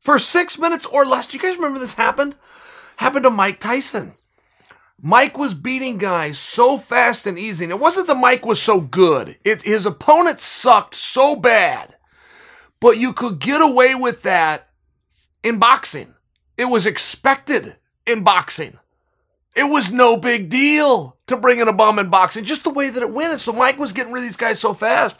for 0.00 0.18
six 0.18 0.58
minutes 0.58 0.86
or 0.86 1.04
less. 1.04 1.26
Do 1.26 1.36
you 1.36 1.42
guys 1.42 1.56
remember 1.56 1.78
this 1.78 1.94
happened? 1.94 2.36
Happened 2.96 3.24
to 3.24 3.30
Mike 3.30 3.60
Tyson. 3.60 4.14
Mike 5.00 5.38
was 5.38 5.54
beating 5.54 5.98
guys 5.98 6.38
so 6.38 6.78
fast 6.78 7.26
and 7.26 7.38
easy. 7.38 7.64
And 7.64 7.72
it 7.72 7.78
wasn't 7.78 8.08
that 8.08 8.16
Mike 8.16 8.44
was 8.44 8.60
so 8.60 8.80
good. 8.80 9.36
It, 9.44 9.62
his 9.62 9.86
opponent 9.86 10.40
sucked 10.40 10.94
so 10.94 11.36
bad. 11.36 11.94
But 12.80 12.98
you 12.98 13.12
could 13.12 13.38
get 13.38 13.60
away 13.60 13.94
with 13.94 14.22
that 14.22 14.68
in 15.42 15.58
boxing. 15.58 16.14
It 16.56 16.66
was 16.66 16.86
expected 16.86 17.76
in 18.06 18.24
boxing. 18.24 18.78
It 19.58 19.68
was 19.68 19.90
no 19.90 20.16
big 20.16 20.48
deal 20.48 21.16
to 21.26 21.36
bring 21.36 21.58
in 21.58 21.66
a 21.66 21.72
bum 21.72 21.98
in 21.98 22.10
boxing, 22.10 22.44
just 22.44 22.62
the 22.62 22.70
way 22.70 22.90
that 22.90 23.02
it 23.02 23.12
went. 23.12 23.32
And 23.32 23.40
So 23.40 23.52
Mike 23.52 23.76
was 23.76 23.92
getting 23.92 24.12
rid 24.12 24.20
of 24.20 24.28
these 24.28 24.36
guys 24.36 24.60
so 24.60 24.72
fast. 24.72 25.16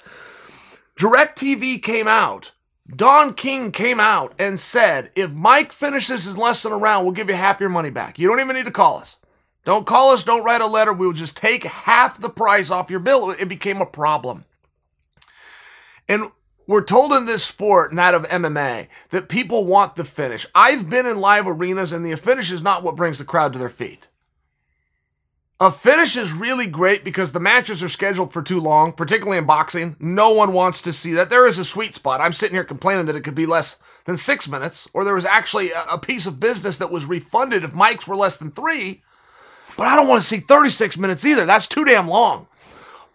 DirecTV 0.97 1.82
came 1.82 2.07
out. 2.07 2.53
Don 2.95 3.34
King 3.34 3.72
came 3.72 3.99
out 3.99 4.34
and 4.39 4.61
said, 4.61 5.11
if 5.16 5.32
Mike 5.32 5.72
finishes 5.72 6.24
his 6.24 6.39
less 6.39 6.62
than 6.62 6.70
a 6.70 6.78
round, 6.78 7.05
we'll 7.05 7.14
give 7.14 7.28
you 7.28 7.34
half 7.34 7.59
your 7.59 7.68
money 7.68 7.91
back. 7.91 8.16
You 8.16 8.28
don't 8.28 8.39
even 8.39 8.55
need 8.55 8.66
to 8.66 8.70
call 8.70 8.99
us. 8.99 9.16
Don't 9.64 9.86
call 9.86 10.12
us, 10.12 10.22
don't 10.22 10.45
write 10.45 10.61
a 10.61 10.66
letter. 10.66 10.93
We 10.93 11.09
will 11.09 11.12
just 11.12 11.36
take 11.36 11.64
half 11.64 12.20
the 12.20 12.30
price 12.30 12.70
off 12.70 12.91
your 12.91 13.01
bill. 13.01 13.30
It 13.32 13.49
became 13.49 13.80
a 13.80 13.86
problem. 13.86 14.45
And 16.09 16.30
we're 16.68 16.84
told 16.84 17.12
in 17.12 17.26
this 17.26 17.43
sport, 17.43 17.93
not 17.93 18.14
of 18.14 18.22
MMA, 18.28 18.86
that 19.11 19.28
people 19.28 19.64
want 19.64 19.97
the 19.97 20.05
finish. 20.05 20.47
I've 20.55 20.89
been 20.89 21.07
in 21.07 21.20
live 21.20 21.49
arenas, 21.49 21.91
and 21.91 22.07
the 22.07 22.16
finish 22.16 22.53
is 22.53 22.62
not 22.62 22.84
what 22.84 22.95
brings 22.95 23.18
the 23.18 23.24
crowd 23.24 23.53
to 23.53 23.59
their 23.59 23.68
feet. 23.68 24.07
A 25.61 25.73
finish 25.73 26.17
is 26.17 26.33
really 26.33 26.69
great 26.69 27.03
because 27.03 27.33
the 27.33 27.41
matches 27.41 27.83
are 27.83 27.89
scheduled 27.89 28.33
for 28.33 28.43
too 28.43 28.61
long, 28.61 28.93
particularly 28.93 29.39
in 29.39 29.45
boxing. 29.45 29.97
No 29.99 30.31
one 30.31 30.53
wants 30.53 30.81
to 30.83 30.93
see 30.93 31.13
that. 31.15 31.31
There 31.31 31.49
is 31.49 31.59
a 31.59 31.65
sweet 31.65 31.97
spot. 31.97 32.21
I'm 32.21 32.33
sitting 32.33 32.55
here 32.55 32.63
complaining 32.63 33.07
that 33.07 33.17
it 33.17 33.23
could 33.25 33.35
be 33.35 33.45
less 33.45 33.77
than 34.05 34.17
six 34.17 34.47
minutes, 34.47 34.87
or 34.93 35.03
there 35.05 35.17
was 35.17 35.25
actually 35.25 35.73
a 35.73 35.99
piece 35.99 36.27
of 36.29 36.39
business 36.39 36.77
that 36.77 36.93
was 36.93 37.07
refunded 37.07 37.65
if 37.65 37.75
Mike's 37.75 38.07
were 38.07 38.15
less 38.15 38.37
than 38.37 38.53
three. 38.53 39.03
But 39.77 39.89
I 39.89 39.97
don't 39.97 40.07
want 40.07 40.23
to 40.23 40.29
see 40.29 40.39
36 40.39 40.97
minutes 40.97 41.25
either. 41.25 41.45
That's 41.45 41.67
too 41.67 41.85
damn 41.85 42.07
long. 42.07 42.47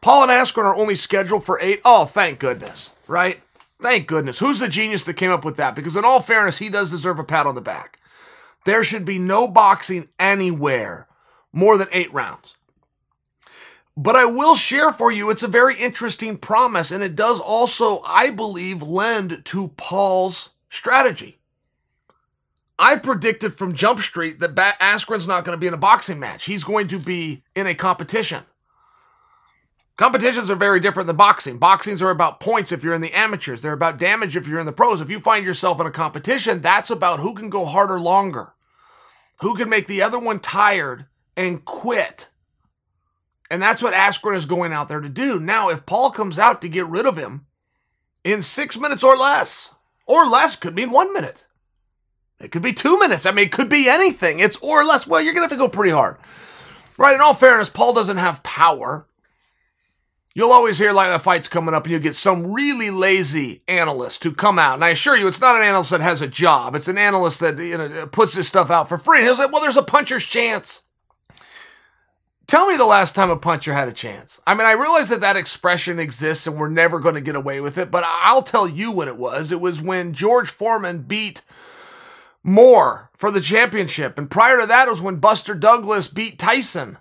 Paul 0.02 0.24
and 0.24 0.32
Askren 0.32 0.66
are 0.66 0.76
only 0.76 0.96
scheduled 0.96 1.46
for 1.46 1.58
eight. 1.62 1.80
Oh, 1.86 2.04
thank 2.04 2.40
goodness, 2.40 2.92
right? 3.08 3.40
Thank 3.82 4.06
goodness. 4.06 4.40
Who's 4.40 4.60
the 4.60 4.68
genius 4.68 5.06
that 5.06 5.14
came 5.14 5.32
up 5.32 5.46
with 5.46 5.56
that? 5.56 5.76
Because 5.76 5.96
in 5.96 6.04
all 6.04 6.20
fairness, 6.20 6.58
he 6.58 6.68
does 6.68 6.92
deserve 6.92 7.20
a 7.20 7.24
pat 7.24 7.48
on 7.48 7.56
the 7.56 7.62
back. 7.62 8.00
There 8.66 8.84
should 8.84 9.06
be 9.06 9.18
no 9.18 9.48
boxing 9.48 10.10
anywhere 10.20 11.08
more 11.54 11.78
than 11.78 11.88
eight 11.92 12.14
rounds. 12.14 12.58
But 13.96 14.16
I 14.16 14.26
will 14.26 14.56
share 14.56 14.92
for 14.92 15.12
you, 15.12 15.30
it's 15.30 15.44
a 15.44 15.48
very 15.48 15.78
interesting 15.80 16.38
promise, 16.38 16.92
and 16.92 17.04
it 17.04 17.16
does 17.16 17.40
also, 17.40 18.02
I 18.02 18.32
believe, 18.32 18.82
lend 18.82 19.46
to 19.46 19.68
Paul's 19.70 20.50
strategy. 20.68 21.38
I 22.80 22.96
predicted 22.96 23.54
from 23.54 23.76
Jump 23.76 24.00
Street 24.00 24.40
that 24.40 24.56
ba- 24.56 24.74
Askren's 24.82 25.28
not 25.28 25.46
going 25.46 25.56
to 25.56 25.60
be 25.62 25.68
in 25.68 25.76
a 25.76 25.78
boxing 25.78 26.20
match. 26.20 26.46
He's 26.46 26.64
going 26.64 26.88
to 26.88 26.98
be 26.98 27.44
in 27.56 27.68
a 27.68 27.76
competition. 27.76 28.44
Competitions 29.96 30.50
are 30.50 30.56
very 30.56 30.80
different 30.80 31.06
than 31.06 31.16
boxing. 31.16 31.60
Boxings 31.60 32.02
are 32.02 32.10
about 32.10 32.40
points 32.40 32.72
if 32.72 32.84
you're 32.84 32.96
in 32.96 33.02
the 33.02 33.14
amateurs. 33.14 33.62
They're 33.62 33.74
about 33.74 34.00
damage 34.00 34.36
if 34.36 34.48
you're 34.48 34.60
in 34.60 34.66
the 34.66 34.72
pros. 34.72 35.02
If 35.02 35.10
you 35.12 35.20
find 35.20 35.46
yourself 35.46 35.80
in 35.80 35.86
a 35.86 35.92
competition, 35.92 36.62
that's 36.62 36.90
about 36.90 37.20
who 37.20 37.36
can 37.36 37.52
go 37.52 37.64
harder 37.64 38.00
longer. 38.00 38.54
Who 39.42 39.56
can 39.56 39.70
make 39.70 39.86
the 39.86 40.02
other 40.02 40.18
one 40.18 40.40
tired 40.40 41.06
and 41.36 41.64
quit. 41.66 42.30
And 43.50 43.62
that's 43.62 43.84
what 43.84 43.94
Askren 43.94 44.36
is 44.36 44.46
going 44.46 44.74
out 44.74 44.88
there 44.88 45.02
to 45.02 45.10
do. 45.10 45.40
Now, 45.40 45.70
if 45.70 45.86
Paul 45.86 46.12
comes 46.12 46.40
out 46.40 46.62
to 46.62 46.70
get 46.70 46.88
rid 46.88 47.06
of 47.06 47.18
him 47.18 47.46
in 48.24 48.42
six 48.42 48.78
minutes 48.78 49.04
or 49.04 49.16
less, 49.16 49.72
or 50.06 50.26
less 50.26 50.56
could 50.56 50.76
mean 50.76 50.92
one 50.92 51.14
minute. 51.14 51.46
It 52.40 52.52
could 52.52 52.62
be 52.62 52.74
two 52.74 53.00
minutes. 53.00 53.26
I 53.26 53.32
mean, 53.32 53.46
it 53.46 53.52
could 53.52 53.70
be 53.70 53.88
anything. 53.88 54.40
It's 54.40 54.58
or 54.58 54.84
less. 54.84 55.08
Well, 55.08 55.22
you're 55.22 55.34
going 55.34 55.48
to 55.48 55.54
have 55.54 55.58
to 55.58 55.64
go 55.64 55.70
pretty 55.70 55.92
hard. 55.92 56.18
Right. 56.98 57.16
In 57.16 57.22
all 57.22 57.34
fairness, 57.34 57.70
Paul 57.70 57.94
doesn't 57.94 58.18
have 58.18 58.44
power. 58.44 59.08
You'll 60.36 60.52
always 60.52 60.80
hear 60.80 60.92
like 60.92 61.12
a 61.12 61.20
fight's 61.20 61.48
coming 61.48 61.76
up 61.76 61.84
and 61.84 61.94
you 61.94 62.00
get 62.00 62.16
some 62.16 62.52
really 62.52 62.90
lazy 62.90 63.62
analyst 63.68 64.24
to 64.24 64.34
come 64.34 64.58
out. 64.58 64.76
And 64.76 64.84
I 64.84 64.90
assure 64.90 65.16
you, 65.16 65.28
it's 65.28 65.40
not 65.40 65.56
an 65.56 65.62
analyst 65.62 65.92
that 65.92 66.02
has 66.02 66.22
a 66.22 66.28
job. 66.28 66.76
It's 66.76 66.88
an 66.88 66.98
analyst 66.98 67.40
that, 67.42 67.60
you 67.60 67.78
know, 67.78 68.08
puts 68.08 68.34
this 68.34 68.48
stuff 68.48 68.72
out 68.72 68.90
for 68.90 68.98
free. 68.98 69.20
And 69.20 69.28
he'll 69.28 69.36
say, 69.36 69.46
well, 69.52 69.62
there's 69.62 69.78
a 69.78 69.84
puncher's 69.84 70.26
chance. 70.26 70.82
Tell 72.54 72.68
me 72.68 72.78
the 72.78 72.86
last 72.86 73.16
time 73.16 73.32
a 73.32 73.36
puncher 73.36 73.74
had 73.74 73.88
a 73.88 73.92
chance. 73.92 74.40
I 74.46 74.54
mean, 74.54 74.68
I 74.68 74.74
realize 74.74 75.10
that 75.10 75.22
that 75.22 75.36
expression 75.36 75.98
exists 75.98 76.46
and 76.46 76.56
we're 76.56 76.70
never 76.70 77.00
going 77.00 77.16
to 77.16 77.20
get 77.22 77.36
away 77.36 77.60
with 77.60 77.80
it, 77.80 77.90
but 77.90 78.04
I'll 78.06 78.44
tell 78.44 78.68
you 78.68 78.92
when 78.92 79.08
it 79.08 79.18
was. 79.18 79.52
It 79.52 79.60
was 79.60 79.82
when 79.82 80.14
George 80.14 80.52
Foreman 80.52 81.00
beat 81.02 81.42
Moorer 82.44 83.10
for 83.18 83.32
the 83.32 83.42
championship. 83.42 84.20
And 84.20 84.30
prior 84.30 84.62
to 84.62 84.68
that, 84.68 84.88
it 84.88 84.92
was 84.92 85.02
when 85.02 85.16
Buster 85.16 85.56
Douglas 85.56 86.08
beat 86.08 86.38
Tyson 86.38 87.00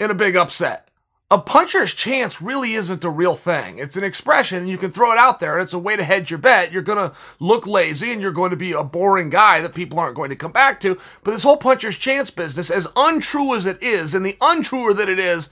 in 0.00 0.10
a 0.10 0.14
big 0.14 0.34
upset. 0.34 0.85
A 1.28 1.40
puncher's 1.40 1.92
chance 1.92 2.40
really 2.40 2.74
isn't 2.74 3.02
a 3.02 3.10
real 3.10 3.34
thing. 3.34 3.78
It's 3.78 3.96
an 3.96 4.04
expression, 4.04 4.58
and 4.58 4.68
you 4.68 4.78
can 4.78 4.92
throw 4.92 5.10
it 5.10 5.18
out 5.18 5.40
there, 5.40 5.54
and 5.54 5.62
it's 5.64 5.72
a 5.72 5.78
way 5.78 5.96
to 5.96 6.04
hedge 6.04 6.30
your 6.30 6.38
bet. 6.38 6.70
You're 6.70 6.82
going 6.82 7.10
to 7.10 7.16
look 7.40 7.66
lazy, 7.66 8.12
and 8.12 8.22
you're 8.22 8.30
going 8.30 8.52
to 8.52 8.56
be 8.56 8.70
a 8.70 8.84
boring 8.84 9.28
guy 9.28 9.60
that 9.60 9.74
people 9.74 9.98
aren't 9.98 10.14
going 10.14 10.30
to 10.30 10.36
come 10.36 10.52
back 10.52 10.78
to. 10.82 10.96
But 11.24 11.32
this 11.32 11.42
whole 11.42 11.56
puncher's 11.56 11.96
chance 11.96 12.30
business, 12.30 12.70
as 12.70 12.86
untrue 12.94 13.56
as 13.56 13.66
it 13.66 13.82
is, 13.82 14.14
and 14.14 14.24
the 14.24 14.36
untruer 14.40 14.94
that 14.94 15.08
it 15.08 15.18
is 15.18 15.50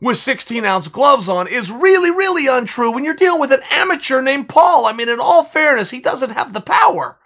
with 0.00 0.18
16 0.18 0.64
ounce 0.64 0.86
gloves 0.86 1.28
on, 1.28 1.48
is 1.48 1.72
really, 1.72 2.12
really 2.12 2.46
untrue 2.46 2.92
when 2.92 3.04
you're 3.04 3.14
dealing 3.14 3.40
with 3.40 3.50
an 3.50 3.62
amateur 3.72 4.22
named 4.22 4.48
Paul. 4.48 4.86
I 4.86 4.92
mean, 4.92 5.08
in 5.08 5.18
all 5.18 5.42
fairness, 5.42 5.90
he 5.90 5.98
doesn't 5.98 6.30
have 6.30 6.52
the 6.52 6.60
power. 6.60 7.18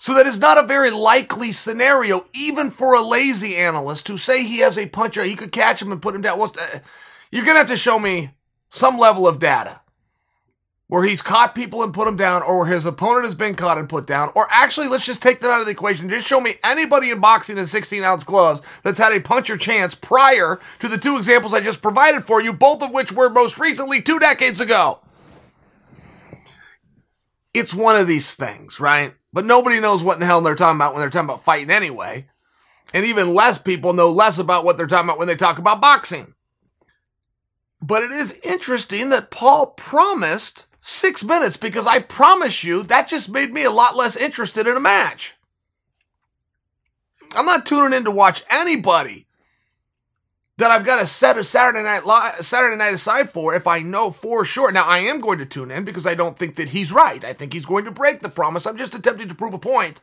So 0.00 0.14
that 0.14 0.26
is 0.26 0.38
not 0.38 0.56
a 0.56 0.66
very 0.66 0.90
likely 0.90 1.52
scenario, 1.52 2.24
even 2.32 2.70
for 2.70 2.94
a 2.94 3.02
lazy 3.02 3.54
analyst 3.54 4.06
to 4.06 4.16
say 4.16 4.42
he 4.42 4.60
has 4.60 4.78
a 4.78 4.86
puncher, 4.86 5.22
he 5.24 5.36
could 5.36 5.52
catch 5.52 5.82
him 5.82 5.92
and 5.92 6.00
put 6.00 6.14
him 6.14 6.22
down. 6.22 6.38
Well, 6.38 6.54
uh, 6.58 6.78
you're 7.30 7.44
going 7.44 7.54
to 7.54 7.58
have 7.58 7.68
to 7.68 7.76
show 7.76 7.98
me 7.98 8.30
some 8.70 8.96
level 8.98 9.28
of 9.28 9.38
data 9.38 9.82
where 10.86 11.04
he's 11.04 11.20
caught 11.20 11.54
people 11.54 11.82
and 11.84 11.92
put 11.92 12.06
them 12.06 12.16
down, 12.16 12.42
or 12.42 12.60
where 12.60 12.66
his 12.66 12.86
opponent 12.86 13.24
has 13.26 13.34
been 13.34 13.54
caught 13.54 13.78
and 13.78 13.88
put 13.88 14.06
down, 14.06 14.32
or 14.34 14.48
actually, 14.50 14.88
let's 14.88 15.06
just 15.06 15.22
take 15.22 15.40
them 15.40 15.50
out 15.50 15.60
of 15.60 15.66
the 15.66 15.70
equation. 15.70 16.08
Just 16.08 16.26
show 16.26 16.40
me 16.40 16.54
anybody 16.64 17.10
in 17.10 17.20
boxing 17.20 17.58
in 17.58 17.66
16 17.66 18.02
ounce 18.02 18.24
gloves 18.24 18.60
that's 18.82 18.98
had 18.98 19.12
a 19.12 19.20
puncher 19.20 19.56
chance 19.56 19.94
prior 19.94 20.58
to 20.80 20.88
the 20.88 20.98
two 20.98 21.16
examples 21.16 21.52
I 21.52 21.60
just 21.60 21.82
provided 21.82 22.24
for 22.24 22.40
you, 22.40 22.52
both 22.52 22.82
of 22.82 22.90
which 22.90 23.12
were 23.12 23.30
most 23.30 23.58
recently 23.58 24.02
two 24.02 24.18
decades 24.18 24.60
ago. 24.60 24.98
It's 27.52 27.74
one 27.74 27.96
of 27.96 28.06
these 28.06 28.34
things, 28.34 28.78
right? 28.78 29.14
But 29.32 29.44
nobody 29.44 29.80
knows 29.80 30.02
what 30.02 30.14
in 30.14 30.20
the 30.20 30.26
hell 30.26 30.40
they're 30.40 30.54
talking 30.54 30.76
about 30.76 30.94
when 30.94 31.00
they're 31.00 31.10
talking 31.10 31.28
about 31.28 31.44
fighting 31.44 31.70
anyway. 31.70 32.26
And 32.92 33.04
even 33.04 33.34
less 33.34 33.58
people 33.58 33.92
know 33.92 34.10
less 34.10 34.38
about 34.38 34.64
what 34.64 34.76
they're 34.76 34.86
talking 34.86 35.08
about 35.08 35.18
when 35.18 35.28
they 35.28 35.36
talk 35.36 35.58
about 35.58 35.80
boxing. 35.80 36.34
But 37.80 38.02
it 38.02 38.10
is 38.12 38.38
interesting 38.44 39.10
that 39.10 39.30
Paul 39.30 39.68
promised 39.68 40.66
six 40.80 41.22
minutes 41.24 41.56
because 41.56 41.86
I 41.86 42.00
promise 42.00 42.64
you 42.64 42.82
that 42.84 43.08
just 43.08 43.28
made 43.28 43.52
me 43.52 43.64
a 43.64 43.70
lot 43.70 43.96
less 43.96 44.16
interested 44.16 44.66
in 44.66 44.76
a 44.76 44.80
match. 44.80 45.36
I'm 47.34 47.46
not 47.46 47.64
tuning 47.64 47.96
in 47.96 48.04
to 48.04 48.10
watch 48.10 48.42
anybody 48.50 49.26
that 50.60 50.70
I've 50.70 50.84
got 50.84 51.00
to 51.00 51.06
set 51.06 51.38
a 51.38 51.44
Saturday 51.44 51.82
night 51.82 52.06
li- 52.06 52.42
Saturday 52.42 52.76
night 52.76 52.92
aside 52.92 53.30
for 53.30 53.54
if 53.54 53.66
I 53.66 53.80
know 53.80 54.10
for 54.10 54.44
sure. 54.44 54.70
Now 54.70 54.84
I 54.84 54.98
am 54.98 55.20
going 55.20 55.38
to 55.38 55.46
tune 55.46 55.70
in 55.70 55.84
because 55.84 56.06
I 56.06 56.14
don't 56.14 56.38
think 56.38 56.56
that 56.56 56.70
he's 56.70 56.92
right. 56.92 57.24
I 57.24 57.32
think 57.32 57.52
he's 57.52 57.64
going 57.66 57.86
to 57.86 57.90
break 57.90 58.20
the 58.20 58.28
promise. 58.28 58.66
I'm 58.66 58.76
just 58.76 58.94
attempting 58.94 59.28
to 59.28 59.34
prove 59.34 59.54
a 59.54 59.58
point. 59.58 60.02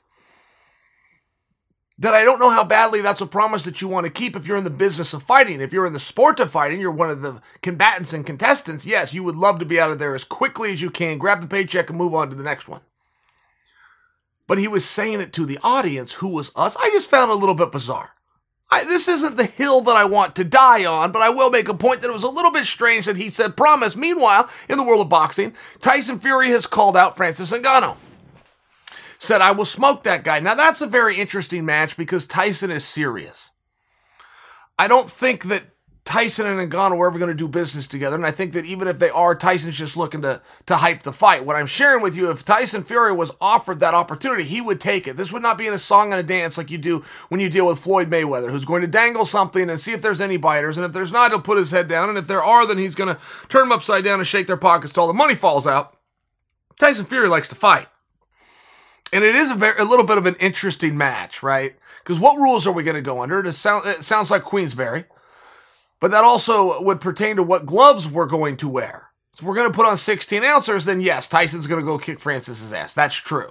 That 2.00 2.14
I 2.14 2.24
don't 2.24 2.40
know 2.40 2.50
how 2.50 2.64
badly 2.64 3.02
that's 3.02 3.22
a 3.22 3.28
promise 3.28 3.64
that 3.64 3.82
you 3.82 3.88
want 3.88 4.06
to 4.06 4.12
keep 4.12 4.36
if 4.36 4.48
you're 4.48 4.58
in 4.58 4.64
the 4.64 4.70
business 4.70 5.14
of 5.14 5.24
fighting. 5.24 5.62
If 5.62 5.74
you're 5.74 5.88
in 5.88 5.94
the 5.94 6.00
sport 6.00 6.40
of 6.40 6.52
fighting, 6.52 6.80
you're 6.80 6.92
one 6.92 7.10
of 7.10 7.22
the 7.22 7.42
combatants 7.62 8.14
and 8.14 8.26
contestants. 8.26 8.86
Yes, 8.86 9.14
you 9.14 9.24
would 9.24 9.36
love 9.36 9.58
to 9.60 9.66
be 9.66 9.80
out 9.80 9.92
of 9.92 10.00
there 10.00 10.14
as 10.14 10.24
quickly 10.24 10.72
as 10.72 10.82
you 10.82 10.90
can, 10.92 11.18
grab 11.18 11.42
the 11.42 11.48
paycheck 11.48 11.90
and 11.90 11.98
move 11.98 12.14
on 12.14 12.30
to 12.30 12.36
the 12.36 12.44
next 12.44 12.68
one. 12.68 12.82
But 14.48 14.60
he 14.60 14.68
was 14.68 14.86
saying 14.86 15.22
it 15.22 15.34
to 15.34 15.46
the 15.46 15.60
audience, 15.64 16.16
who 16.16 16.30
was 16.30 16.52
us. 16.56 16.76
I 16.78 16.90
just 16.92 17.10
found 17.10 17.32
a 17.32 17.36
little 17.36 17.56
bit 17.56 17.72
bizarre. 17.72 18.14
I, 18.70 18.84
this 18.84 19.08
isn't 19.08 19.38
the 19.38 19.46
hill 19.46 19.82
that 19.82 19.96
I 19.96 20.04
want 20.04 20.36
to 20.36 20.44
die 20.44 20.84
on, 20.84 21.12
but 21.12 21.22
I 21.22 21.30
will 21.30 21.50
make 21.50 21.70
a 21.70 21.74
point 21.74 22.02
that 22.02 22.10
it 22.10 22.14
was 22.14 22.24
a 22.24 22.30
little 22.30 22.52
bit 22.52 22.66
strange 22.66 23.06
that 23.06 23.16
he 23.16 23.30
said 23.30 23.56
promise. 23.56 23.96
Meanwhile, 23.96 24.50
in 24.68 24.78
the 24.78 24.84
world 24.84 25.02
of 25.02 25.10
boxing, 25.10 25.54
Tyson 25.80 26.20
Fury 26.20 26.50
has 26.50 26.68
called 26.68 26.98
out 26.98 27.16
Francis 27.16 27.52
Ngannou. 27.52 27.96
Said, 29.20 29.42
I 29.42 29.52
will 29.52 29.66
smoke 29.66 30.04
that 30.04 30.24
guy. 30.24 30.40
Now, 30.40 30.54
that's 30.54 30.82
a 30.82 30.88
very 30.88 31.18
interesting 31.18 31.66
match 31.66 31.98
because 31.98 32.28
Tyson 32.28 32.70
is 32.70 32.84
serious. 32.84 33.52
I 34.78 34.88
don't 34.88 35.10
think 35.10 35.46
that 35.46 35.64
Tyson 36.08 36.48
and 36.48 36.72
Ngannou 36.72 37.00
are 37.00 37.08
ever 37.08 37.20
going 37.20 37.32
to 37.32 37.36
do 37.36 37.50
business 37.50 37.86
together. 37.86 38.16
And 38.16 38.26
I 38.26 38.32
think 38.32 38.54
that 38.54 38.64
even 38.64 38.88
if 38.88 38.98
they 38.98 39.10
are, 39.10 39.36
Tyson's 39.36 39.76
just 39.76 39.98
looking 39.98 40.22
to, 40.22 40.42
to 40.68 40.78
hype 40.78 41.04
the 41.04 41.12
fight. 41.12 41.44
What 41.44 41.58
I'm 41.58 41.68
sharing 41.68 42.02
with 42.02 42.16
you, 42.16 42.32
if 42.32 42.46
Tyson 42.46 42.86
Fury 42.86 43.12
was 43.12 43.30
offered 43.42 43.82
that 43.82 43.94
opportunity, 43.94 44.46
he 44.46 44.62
would 44.62 44.80
take 44.80 45.06
it. 45.06 45.18
This 45.18 45.34
would 45.34 45.42
not 45.42 45.58
be 45.58 45.68
in 45.68 45.74
a 45.74 45.78
song 45.78 46.14
and 46.14 46.20
a 46.22 46.24
dance 46.24 46.58
like 46.58 46.72
you 46.72 46.78
do 46.78 47.04
when 47.28 47.42
you 47.42 47.50
deal 47.50 47.68
with 47.68 47.80
Floyd 47.80 48.10
Mayweather, 48.10 48.50
who's 48.50 48.64
going 48.64 48.84
to 48.84 48.88
dangle 48.88 49.26
something 49.26 49.70
and 49.70 49.82
see 49.82 49.92
if 49.92 50.02
there's 50.02 50.22
any 50.22 50.38
biters. 50.38 50.78
And 50.78 50.86
if 50.86 50.94
there's 50.94 51.12
not, 51.12 51.32
he'll 51.32 51.42
put 51.42 51.58
his 51.58 51.72
head 51.72 51.90
down. 51.90 52.08
And 52.08 52.18
if 52.18 52.26
there 52.26 52.42
are, 52.42 52.66
then 52.66 52.78
he's 52.78 52.96
going 52.96 53.14
to 53.14 53.22
turn 53.50 53.64
them 53.64 53.74
upside 53.74 54.06
down 54.06 54.22
and 54.22 54.26
shake 54.26 54.48
their 54.48 54.56
pockets 54.56 54.94
till 54.94 55.08
the 55.08 55.14
money 55.14 55.36
falls 55.36 55.68
out. 55.68 55.98
Tyson 56.80 57.06
Fury 57.06 57.28
likes 57.28 57.50
to 57.50 57.56
fight. 57.56 57.90
And 59.12 59.26
it 59.26 59.36
is 59.36 59.50
a, 59.50 59.56
very, 59.56 59.78
a 59.78 59.84
little 59.84 60.06
bit 60.06 60.18
of 60.18 60.26
an 60.26 60.36
interesting 60.36 60.96
match, 60.96 61.44
right? 61.44 61.76
Because 62.00 62.18
what 62.18 62.38
rules 62.38 62.66
are 62.66 62.72
we 62.72 62.84
going 62.84 62.96
to 62.96 63.02
go 63.02 63.22
under? 63.22 63.46
It, 63.46 63.52
sound, 63.52 63.86
it 63.86 64.04
sounds 64.06 64.32
like 64.32 64.44
Queensberry. 64.44 65.04
But 66.00 66.12
that 66.12 66.24
also 66.24 66.82
would 66.82 67.02
pertain 67.02 67.38
to 67.38 67.44
what 67.44 67.66
gloves 67.66 68.08
we're 68.08 68.28
going 68.28 68.58
to 68.58 68.70
wear. 68.70 69.10
If 69.34 69.44
we're 69.44 69.56
going 69.56 69.72
to 69.72 69.76
put 69.76 69.86
on 69.86 69.98
16 69.98 70.44
ounces, 70.44 70.86
then 70.86 71.02
yes, 71.02 71.28
Tyson's 71.28 71.68
going 71.68 71.80
to 71.80 71.86
go 71.86 71.98
kick 71.98 72.20
Francis's 72.20 72.74
ass. 72.74 72.94
That's 72.94 73.16
true. 73.16 73.50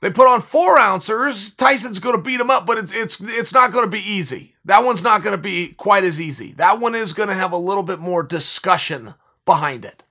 They 0.00 0.10
put 0.10 0.28
on 0.28 0.40
four 0.40 0.78
ounces, 0.78 1.52
Tyson's 1.52 1.98
going 1.98 2.14
to 2.14 2.22
beat 2.22 2.40
him 2.40 2.50
up, 2.50 2.66
but 2.66 2.78
it's 2.78 2.92
it's 2.92 3.18
it's 3.20 3.52
not 3.52 3.72
going 3.72 3.84
to 3.84 3.90
be 3.90 3.98
easy. 3.98 4.54
That 4.64 4.84
one's 4.84 5.02
not 5.02 5.22
going 5.22 5.36
to 5.36 5.42
be 5.42 5.68
quite 5.76 6.04
as 6.04 6.20
easy. 6.20 6.52
That 6.52 6.78
one 6.78 6.94
is 6.94 7.12
going 7.12 7.28
to 7.28 7.34
have 7.34 7.50
a 7.50 7.58
little 7.58 7.82
bit 7.82 7.98
more 7.98 8.22
discussion 8.22 9.14
behind 9.44 9.84
it. 9.84 10.04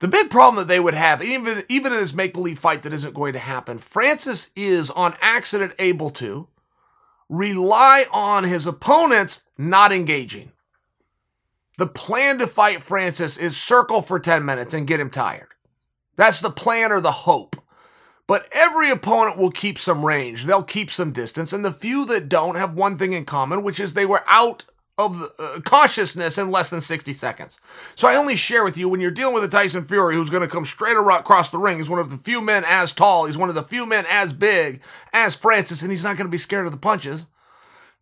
The 0.00 0.08
big 0.08 0.30
problem 0.30 0.56
that 0.56 0.68
they 0.68 0.80
would 0.80 0.94
have, 0.94 1.22
even 1.22 1.64
even 1.68 1.92
in 1.92 2.00
this 2.00 2.12
make 2.12 2.32
believe 2.32 2.58
fight 2.58 2.82
that 2.82 2.92
isn't 2.92 3.14
going 3.14 3.34
to 3.34 3.38
happen, 3.38 3.78
Francis 3.78 4.50
is 4.56 4.90
on 4.90 5.14
accident 5.20 5.74
able 5.78 6.10
to 6.10 6.48
rely 7.28 8.06
on 8.12 8.44
his 8.44 8.66
opponents 8.66 9.42
not 9.58 9.92
engaging. 9.92 10.52
The 11.76 11.86
plan 11.86 12.38
to 12.38 12.46
fight 12.46 12.82
Francis 12.82 13.36
is 13.36 13.56
circle 13.56 14.02
for 14.02 14.18
10 14.18 14.44
minutes 14.44 14.72
and 14.72 14.86
get 14.86 15.00
him 15.00 15.10
tired. 15.10 15.48
That's 16.16 16.40
the 16.40 16.50
plan 16.50 16.90
or 16.90 17.00
the 17.00 17.12
hope. 17.12 17.56
But 18.26 18.46
every 18.52 18.90
opponent 18.90 19.38
will 19.38 19.50
keep 19.50 19.78
some 19.78 20.04
range. 20.04 20.44
They'll 20.44 20.62
keep 20.62 20.90
some 20.90 21.12
distance. 21.12 21.52
And 21.52 21.64
the 21.64 21.72
few 21.72 22.04
that 22.06 22.28
don't 22.28 22.56
have 22.56 22.74
one 22.74 22.98
thing 22.98 23.12
in 23.12 23.24
common, 23.24 23.62
which 23.62 23.80
is 23.80 23.94
they 23.94 24.04
were 24.04 24.24
out 24.26 24.64
of 24.98 25.20
the, 25.20 25.32
uh, 25.38 25.60
consciousness 25.60 26.36
in 26.36 26.50
less 26.50 26.68
than 26.68 26.80
60 26.80 27.12
seconds. 27.12 27.58
So 27.94 28.08
I 28.08 28.16
only 28.16 28.34
share 28.34 28.64
with 28.64 28.76
you 28.76 28.88
when 28.88 29.00
you're 29.00 29.12
dealing 29.12 29.32
with 29.32 29.44
a 29.44 29.48
Tyson 29.48 29.84
Fury 29.84 30.16
who's 30.16 30.30
going 30.30 30.42
to 30.42 30.48
come 30.48 30.66
straight 30.66 30.96
across 30.96 31.50
the 31.50 31.58
ring. 31.58 31.78
He's 31.78 31.88
one 31.88 32.00
of 32.00 32.10
the 32.10 32.18
few 32.18 32.42
men 32.42 32.64
as 32.66 32.92
tall. 32.92 33.26
He's 33.26 33.38
one 33.38 33.48
of 33.48 33.54
the 33.54 33.62
few 33.62 33.86
men 33.86 34.04
as 34.10 34.32
big 34.32 34.82
as 35.12 35.36
Francis, 35.36 35.82
and 35.82 35.92
he's 35.92 36.04
not 36.04 36.16
going 36.16 36.26
to 36.26 36.32
be 36.32 36.36
scared 36.36 36.66
of 36.66 36.72
the 36.72 36.78
punches 36.78 37.26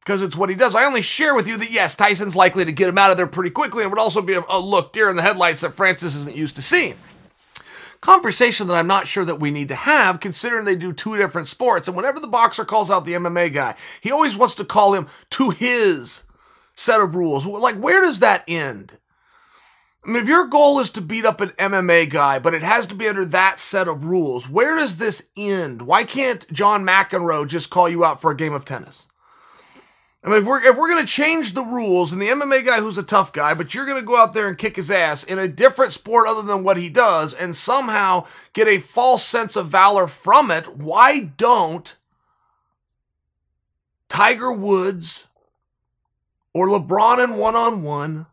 because 0.06 0.22
it's 0.22 0.36
what 0.36 0.48
he 0.48 0.54
does. 0.54 0.76
I 0.76 0.84
only 0.84 1.02
share 1.02 1.34
with 1.34 1.48
you 1.48 1.58
that 1.58 1.72
yes, 1.72 1.96
Tyson's 1.96 2.36
likely 2.36 2.64
to 2.64 2.70
get 2.70 2.88
him 2.88 2.96
out 2.96 3.10
of 3.10 3.16
there 3.16 3.26
pretty 3.26 3.50
quickly 3.50 3.82
and 3.82 3.90
would 3.90 3.98
also 3.98 4.22
be 4.22 4.34
a, 4.34 4.44
a 4.48 4.60
look 4.60 4.92
deer 4.92 5.10
in 5.10 5.16
the 5.16 5.22
headlights 5.22 5.62
that 5.62 5.74
Francis 5.74 6.14
isn't 6.14 6.36
used 6.36 6.54
to 6.54 6.62
seeing. 6.62 6.94
Conversation 8.00 8.68
that 8.68 8.76
I'm 8.76 8.86
not 8.86 9.08
sure 9.08 9.24
that 9.24 9.40
we 9.40 9.50
need 9.50 9.66
to 9.66 9.74
have, 9.74 10.20
considering 10.20 10.64
they 10.64 10.76
do 10.76 10.92
two 10.92 11.16
different 11.16 11.48
sports. 11.48 11.88
And 11.88 11.96
whenever 11.96 12.20
the 12.20 12.28
boxer 12.28 12.64
calls 12.64 12.88
out 12.88 13.04
the 13.04 13.14
MMA 13.14 13.52
guy, 13.52 13.74
he 14.00 14.12
always 14.12 14.36
wants 14.36 14.54
to 14.56 14.64
call 14.64 14.94
him 14.94 15.08
to 15.30 15.50
his 15.50 16.22
set 16.76 17.00
of 17.00 17.16
rules. 17.16 17.44
Like, 17.44 17.76
where 17.76 18.02
does 18.02 18.20
that 18.20 18.44
end? 18.46 18.98
I 20.04 20.10
mean, 20.10 20.22
if 20.22 20.28
your 20.28 20.46
goal 20.46 20.78
is 20.78 20.90
to 20.90 21.00
beat 21.00 21.24
up 21.24 21.40
an 21.40 21.48
MMA 21.58 22.10
guy, 22.10 22.38
but 22.38 22.54
it 22.54 22.62
has 22.62 22.86
to 22.88 22.94
be 22.94 23.08
under 23.08 23.24
that 23.24 23.58
set 23.58 23.88
of 23.88 24.04
rules, 24.04 24.48
where 24.48 24.76
does 24.76 24.98
this 24.98 25.26
end? 25.36 25.82
Why 25.82 26.04
can't 26.04 26.46
John 26.52 26.86
McEnroe 26.86 27.48
just 27.48 27.70
call 27.70 27.88
you 27.88 28.04
out 28.04 28.20
for 28.20 28.30
a 28.30 28.36
game 28.36 28.54
of 28.54 28.64
tennis? 28.64 29.08
I 30.26 30.30
mean, 30.30 30.38
if 30.42 30.44
we're, 30.44 30.60
if 30.60 30.76
we're 30.76 30.90
going 30.90 31.06
to 31.06 31.10
change 31.10 31.52
the 31.52 31.62
rules 31.62 32.10
and 32.10 32.20
the 32.20 32.26
MMA 32.26 32.66
guy 32.66 32.80
who's 32.80 32.98
a 32.98 33.04
tough 33.04 33.32
guy, 33.32 33.54
but 33.54 33.72
you're 33.72 33.86
going 33.86 34.00
to 34.00 34.04
go 34.04 34.16
out 34.16 34.34
there 34.34 34.48
and 34.48 34.58
kick 34.58 34.74
his 34.74 34.90
ass 34.90 35.22
in 35.22 35.38
a 35.38 35.46
different 35.46 35.92
sport 35.92 36.26
other 36.26 36.42
than 36.42 36.64
what 36.64 36.76
he 36.76 36.88
does 36.88 37.32
and 37.32 37.54
somehow 37.54 38.26
get 38.52 38.66
a 38.66 38.80
false 38.80 39.24
sense 39.24 39.54
of 39.54 39.68
valor 39.68 40.08
from 40.08 40.50
it, 40.50 40.76
why 40.76 41.20
don't 41.20 41.94
Tiger 44.08 44.52
Woods 44.52 45.28
or 46.52 46.66
LeBron 46.66 47.22
in 47.22 47.36
one 47.36 47.54
on 47.54 47.84
one, 47.84 48.26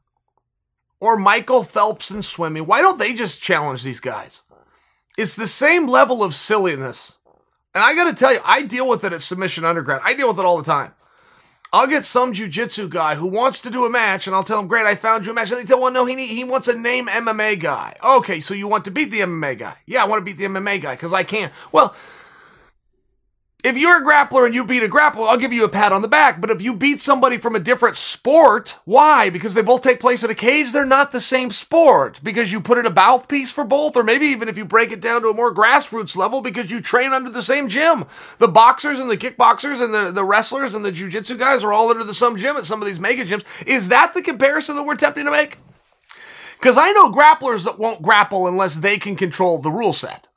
or 0.99 1.17
Michael 1.17 1.63
Phelps 1.63 2.09
in 2.09 2.21
swimming. 2.21 2.65
Why 2.65 2.81
don't 2.81 2.97
they 2.97 3.13
just 3.13 3.41
challenge 3.41 3.83
these 3.83 3.99
guys? 3.99 4.41
It's 5.17 5.35
the 5.35 5.47
same 5.47 5.87
level 5.87 6.23
of 6.23 6.33
silliness. 6.33 7.17
And 7.75 7.83
I 7.83 7.93
got 7.93 8.05
to 8.05 8.13
tell 8.13 8.33
you, 8.33 8.39
I 8.45 8.61
deal 8.61 8.87
with 8.87 9.03
it 9.03 9.13
at 9.13 9.21
Submission 9.21 9.65
Underground. 9.65 10.01
I 10.05 10.13
deal 10.13 10.29
with 10.29 10.39
it 10.39 10.45
all 10.45 10.57
the 10.57 10.63
time. 10.63 10.93
I'll 11.73 11.87
get 11.87 12.05
some 12.05 12.33
jujitsu 12.33 12.87
guy 12.87 13.15
who 13.15 13.25
wants 13.25 13.59
to 13.61 13.71
do 13.71 13.83
a 13.83 13.89
match, 13.89 14.27
and 14.27 14.35
I'll 14.35 14.43
tell 14.43 14.59
him, 14.59 14.67
"Great, 14.67 14.85
I 14.85 14.93
found 14.93 15.25
you 15.25 15.31
a 15.31 15.33
match." 15.33 15.49
And 15.49 15.59
they 15.59 15.65
tell, 15.65 15.81
"Well, 15.81 15.91
no, 15.91 16.05
he 16.05 16.27
he 16.27 16.43
wants 16.43 16.67
a 16.67 16.75
name 16.77 17.07
MMA 17.07 17.59
guy." 17.59 17.95
Okay, 18.03 18.39
so 18.39 18.53
you 18.53 18.67
want 18.67 18.85
to 18.85 18.91
beat 18.91 19.09
the 19.09 19.21
MMA 19.21 19.55
guy? 19.55 19.77
Yeah, 19.87 20.03
I 20.03 20.07
want 20.07 20.19
to 20.21 20.23
beat 20.23 20.37
the 20.37 20.45
MMA 20.45 20.79
guy 20.79 20.93
because 20.93 21.11
I 21.11 21.23
can. 21.23 21.49
Well, 21.71 21.95
if 23.63 23.77
you're 23.77 24.03
a 24.03 24.05
grappler 24.05 24.45
and 24.45 24.53
you 24.53 24.65
beat 24.65 24.83
a 24.83 24.89
grappler, 24.89 25.27
I'll 25.27 25.37
give 25.37 25.53
you 25.53 25.63
a 25.63 25.69
pat 25.69 25.93
on 25.93 26.01
the 26.01 26.07
back. 26.09 26.41
But 26.41 26.49
if 26.49 26.61
you 26.61 26.73
beat 26.73 26.99
somebody 26.99 27.37
from 27.37 27.55
a 27.55 27.59
different 27.59 27.95
sport, 27.95 28.77
why? 28.83 29.29
Because 29.29 29.53
they 29.53 29.61
both 29.61 29.81
take 29.81 30.01
place 30.01 30.21
in 30.21 30.29
a 30.29 30.35
cage, 30.35 30.73
they're 30.73 30.85
not 30.85 31.13
the 31.13 31.21
same 31.21 31.49
sport. 31.49 32.19
Because 32.21 32.51
you 32.51 32.59
put 32.59 32.77
in 32.77 32.85
a 32.85 32.93
mouthpiece 32.93 33.51
for 33.51 33.63
both, 33.63 33.95
or 33.95 34.03
maybe 34.03 34.25
even 34.27 34.49
if 34.49 34.57
you 34.57 34.65
break 34.65 34.91
it 34.91 34.99
down 34.99 35.21
to 35.21 35.29
a 35.29 35.33
more 35.33 35.53
grassroots 35.53 36.17
level, 36.17 36.41
because 36.41 36.69
you 36.69 36.81
train 36.81 37.13
under 37.13 37.29
the 37.29 37.41
same 37.41 37.69
gym. 37.69 38.05
The 38.37 38.49
boxers 38.49 38.99
and 38.99 39.09
the 39.09 39.17
kickboxers 39.17 39.81
and 39.81 39.93
the, 39.93 40.11
the 40.11 40.25
wrestlers 40.25 40.75
and 40.75 40.83
the 40.83 40.91
jujitsu 40.91 41.39
guys 41.39 41.63
are 41.63 41.71
all 41.71 41.89
under 41.89 42.03
the 42.03 42.13
same 42.13 42.35
gym 42.35 42.57
at 42.57 42.65
some 42.65 42.81
of 42.81 42.87
these 42.87 42.99
mega 42.99 43.23
gyms. 43.23 43.45
Is 43.65 43.87
that 43.87 44.13
the 44.13 44.21
comparison 44.21 44.75
that 44.75 44.83
we're 44.83 44.95
attempting 44.95 45.25
to 45.25 45.31
make? 45.31 45.57
Because 46.59 46.77
I 46.77 46.91
know 46.91 47.09
grapplers 47.09 47.63
that 47.63 47.79
won't 47.79 48.01
grapple 48.01 48.45
unless 48.45 48.75
they 48.75 48.97
can 48.97 49.15
control 49.15 49.59
the 49.59 49.71
rule 49.71 49.93
set. 49.93 50.27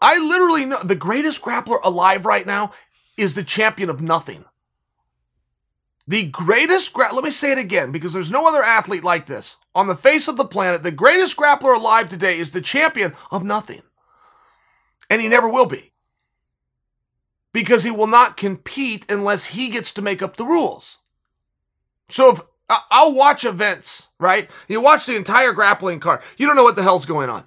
I 0.00 0.18
literally 0.18 0.64
know 0.64 0.82
the 0.82 0.94
greatest 0.94 1.42
grappler 1.42 1.78
alive 1.82 2.24
right 2.24 2.46
now 2.46 2.72
is 3.16 3.34
the 3.34 3.44
champion 3.44 3.90
of 3.90 4.00
nothing. 4.00 4.44
The 6.08 6.24
greatest, 6.24 6.92
gra- 6.92 7.14
let 7.14 7.22
me 7.22 7.30
say 7.30 7.52
it 7.52 7.58
again 7.58 7.92
because 7.92 8.12
there's 8.12 8.30
no 8.30 8.46
other 8.46 8.64
athlete 8.64 9.04
like 9.04 9.26
this 9.26 9.56
on 9.74 9.86
the 9.86 9.96
face 9.96 10.26
of 10.26 10.36
the 10.36 10.44
planet. 10.44 10.82
The 10.82 10.90
greatest 10.90 11.36
grappler 11.36 11.76
alive 11.76 12.08
today 12.08 12.38
is 12.38 12.50
the 12.50 12.60
champion 12.60 13.14
of 13.30 13.44
nothing. 13.44 13.82
And 15.08 15.22
he 15.22 15.28
never 15.28 15.48
will 15.48 15.66
be. 15.66 15.92
Because 17.52 17.84
he 17.84 17.90
will 17.90 18.06
not 18.06 18.36
compete 18.36 19.10
unless 19.10 19.46
he 19.46 19.68
gets 19.68 19.92
to 19.92 20.02
make 20.02 20.22
up 20.22 20.36
the 20.36 20.46
rules. 20.46 20.98
So 22.08 22.30
if 22.30 22.40
I'll 22.90 23.14
watch 23.14 23.44
events, 23.44 24.08
right? 24.18 24.48
You 24.68 24.80
watch 24.80 25.06
the 25.06 25.16
entire 25.16 25.52
grappling 25.52 26.00
card. 26.00 26.22
You 26.36 26.46
don't 26.46 26.56
know 26.56 26.64
what 26.64 26.76
the 26.76 26.82
hell's 26.82 27.06
going 27.06 27.28
on. 27.28 27.44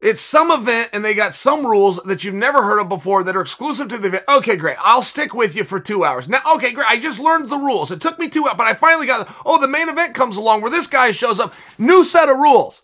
It's 0.00 0.20
some 0.20 0.50
event 0.50 0.90
and 0.92 1.02
they 1.02 1.14
got 1.14 1.32
some 1.32 1.64
rules 1.64 1.98
that 2.04 2.22
you've 2.22 2.34
never 2.34 2.62
heard 2.62 2.78
of 2.78 2.88
before 2.88 3.24
that 3.24 3.34
are 3.34 3.40
exclusive 3.40 3.88
to 3.88 3.98
the 3.98 4.08
event. 4.08 4.24
Okay, 4.28 4.56
great. 4.56 4.76
I'll 4.80 5.02
stick 5.02 5.34
with 5.34 5.56
you 5.56 5.64
for 5.64 5.80
two 5.80 6.04
hours. 6.04 6.28
Now, 6.28 6.40
okay, 6.54 6.72
great. 6.72 6.90
I 6.90 6.98
just 6.98 7.18
learned 7.18 7.48
the 7.48 7.56
rules. 7.56 7.90
It 7.90 8.00
took 8.00 8.18
me 8.18 8.28
two 8.28 8.44
hours, 8.46 8.56
but 8.58 8.66
I 8.66 8.74
finally 8.74 9.06
got, 9.06 9.34
oh, 9.46 9.58
the 9.58 9.68
main 9.68 9.88
event 9.88 10.14
comes 10.14 10.36
along 10.36 10.60
where 10.60 10.70
this 10.70 10.86
guy 10.86 11.12
shows 11.12 11.40
up. 11.40 11.54
New 11.78 12.04
set 12.04 12.28
of 12.28 12.36
rules. 12.36 12.82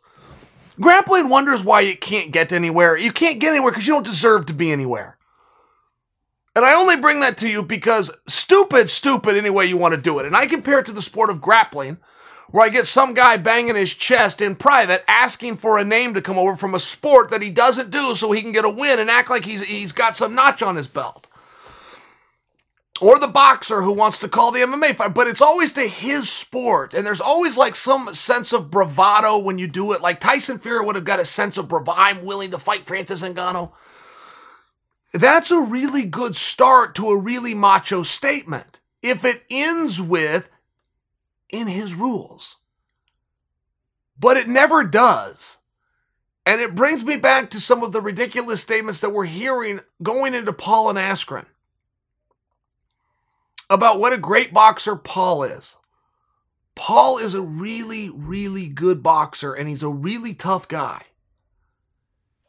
Grappling 0.80 1.28
wonders 1.28 1.62
why 1.62 1.80
you 1.80 1.96
can't 1.96 2.32
get 2.32 2.50
anywhere. 2.50 2.96
You 2.96 3.12
can't 3.12 3.38
get 3.38 3.50
anywhere 3.50 3.72
because 3.72 3.86
you 3.86 3.92
don't 3.92 4.06
deserve 4.06 4.46
to 4.46 4.54
be 4.54 4.72
anywhere. 4.72 5.18
And 6.56 6.64
I 6.64 6.74
only 6.74 6.96
bring 6.96 7.20
that 7.20 7.36
to 7.38 7.48
you 7.48 7.62
because 7.62 8.10
stupid, 8.26 8.88
stupid 8.88 9.36
any 9.36 9.50
way 9.50 9.66
you 9.66 9.76
want 9.76 9.94
to 9.94 10.00
do 10.00 10.18
it. 10.18 10.26
And 10.26 10.36
I 10.36 10.46
compare 10.46 10.78
it 10.78 10.86
to 10.86 10.92
the 10.92 11.02
sport 11.02 11.30
of 11.30 11.40
grappling 11.40 11.98
where 12.52 12.64
I 12.64 12.68
get 12.68 12.86
some 12.86 13.14
guy 13.14 13.38
banging 13.38 13.74
his 13.74 13.92
chest 13.92 14.40
in 14.40 14.54
private 14.54 15.02
asking 15.08 15.56
for 15.56 15.78
a 15.78 15.84
name 15.84 16.14
to 16.14 16.22
come 16.22 16.38
over 16.38 16.54
from 16.54 16.74
a 16.74 16.78
sport 16.78 17.30
that 17.30 17.42
he 17.42 17.50
doesn't 17.50 17.90
do 17.90 18.14
so 18.14 18.30
he 18.30 18.42
can 18.42 18.52
get 18.52 18.64
a 18.64 18.70
win 18.70 19.00
and 19.00 19.10
act 19.10 19.30
like 19.30 19.44
he's, 19.44 19.64
he's 19.64 19.92
got 19.92 20.16
some 20.16 20.34
notch 20.34 20.62
on 20.62 20.76
his 20.76 20.86
belt. 20.86 21.26
Or 23.00 23.18
the 23.18 23.26
boxer 23.26 23.82
who 23.82 23.94
wants 23.94 24.18
to 24.18 24.28
call 24.28 24.52
the 24.52 24.60
MMA 24.60 24.94
fight, 24.94 25.14
but 25.14 25.26
it's 25.26 25.40
always 25.40 25.72
to 25.72 25.88
his 25.88 26.30
sport. 26.30 26.94
And 26.94 27.04
there's 27.04 27.22
always 27.22 27.56
like 27.56 27.74
some 27.74 28.14
sense 28.14 28.52
of 28.52 28.70
bravado 28.70 29.38
when 29.38 29.58
you 29.58 29.66
do 29.66 29.92
it. 29.92 30.02
Like 30.02 30.20
Tyson 30.20 30.58
Fury 30.58 30.84
would 30.84 30.94
have 30.94 31.04
got 31.04 31.18
a 31.18 31.24
sense 31.24 31.56
of 31.56 31.66
bravado. 31.66 31.98
I'm 31.98 32.24
willing 32.24 32.52
to 32.52 32.58
fight 32.58 32.84
Francis 32.84 33.22
Ngannou. 33.22 33.72
That's 35.14 35.50
a 35.50 35.60
really 35.60 36.04
good 36.04 36.36
start 36.36 36.94
to 36.96 37.08
a 37.08 37.18
really 37.18 37.54
macho 37.54 38.02
statement. 38.02 38.80
If 39.02 39.24
it 39.24 39.42
ends 39.50 40.00
with, 40.00 40.48
in 41.52 41.68
his 41.68 41.94
rules. 41.94 42.56
But 44.18 44.36
it 44.36 44.48
never 44.48 44.82
does. 44.82 45.58
And 46.44 46.60
it 46.60 46.74
brings 46.74 47.04
me 47.04 47.16
back 47.16 47.50
to 47.50 47.60
some 47.60 47.84
of 47.84 47.92
the 47.92 48.00
ridiculous 48.00 48.60
statements 48.60 49.00
that 49.00 49.10
we're 49.10 49.26
hearing 49.26 49.80
going 50.02 50.34
into 50.34 50.52
Paul 50.52 50.90
and 50.90 50.98
Askren 50.98 51.46
about 53.70 54.00
what 54.00 54.12
a 54.12 54.18
great 54.18 54.52
boxer 54.52 54.96
Paul 54.96 55.44
is. 55.44 55.76
Paul 56.74 57.18
is 57.18 57.34
a 57.34 57.42
really, 57.42 58.10
really 58.10 58.66
good 58.66 59.02
boxer 59.02 59.52
and 59.52 59.68
he's 59.68 59.82
a 59.82 59.88
really 59.88 60.34
tough 60.34 60.68
guy. 60.68 61.02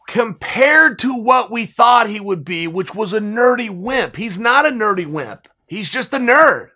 Compared 0.07 0.99
to 0.99 1.15
what 1.15 1.49
we 1.49 1.65
thought 1.65 2.09
he 2.09 2.19
would 2.19 2.43
be, 2.43 2.67
which 2.67 2.93
was 2.93 3.13
a 3.13 3.19
nerdy 3.19 3.69
wimp. 3.69 4.15
He's 4.15 4.37
not 4.37 4.65
a 4.65 4.69
nerdy 4.69 5.05
wimp. 5.05 5.47
He's 5.65 5.89
just 5.89 6.13
a 6.13 6.17
nerd. 6.17 6.71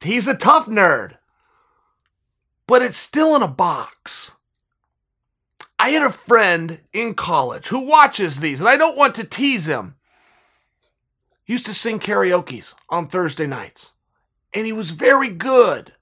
He's 0.00 0.26
a 0.26 0.36
tough 0.36 0.66
nerd. 0.66 1.16
But 2.66 2.82
it's 2.82 2.96
still 2.96 3.36
in 3.36 3.42
a 3.42 3.48
box. 3.48 4.32
I 5.78 5.90
had 5.90 6.02
a 6.02 6.10
friend 6.10 6.80
in 6.92 7.14
college 7.14 7.68
who 7.68 7.86
watches 7.86 8.40
these, 8.40 8.60
and 8.60 8.68
I 8.68 8.76
don't 8.76 8.96
want 8.96 9.14
to 9.16 9.24
tease 9.24 9.66
him. 9.66 9.96
He 11.44 11.52
used 11.52 11.66
to 11.66 11.74
sing 11.74 11.98
karaoke's 11.98 12.74
on 12.88 13.06
Thursday 13.06 13.46
nights, 13.46 13.92
and 14.54 14.64
he 14.64 14.72
was 14.72 14.92
very 14.92 15.28
good. 15.28 15.92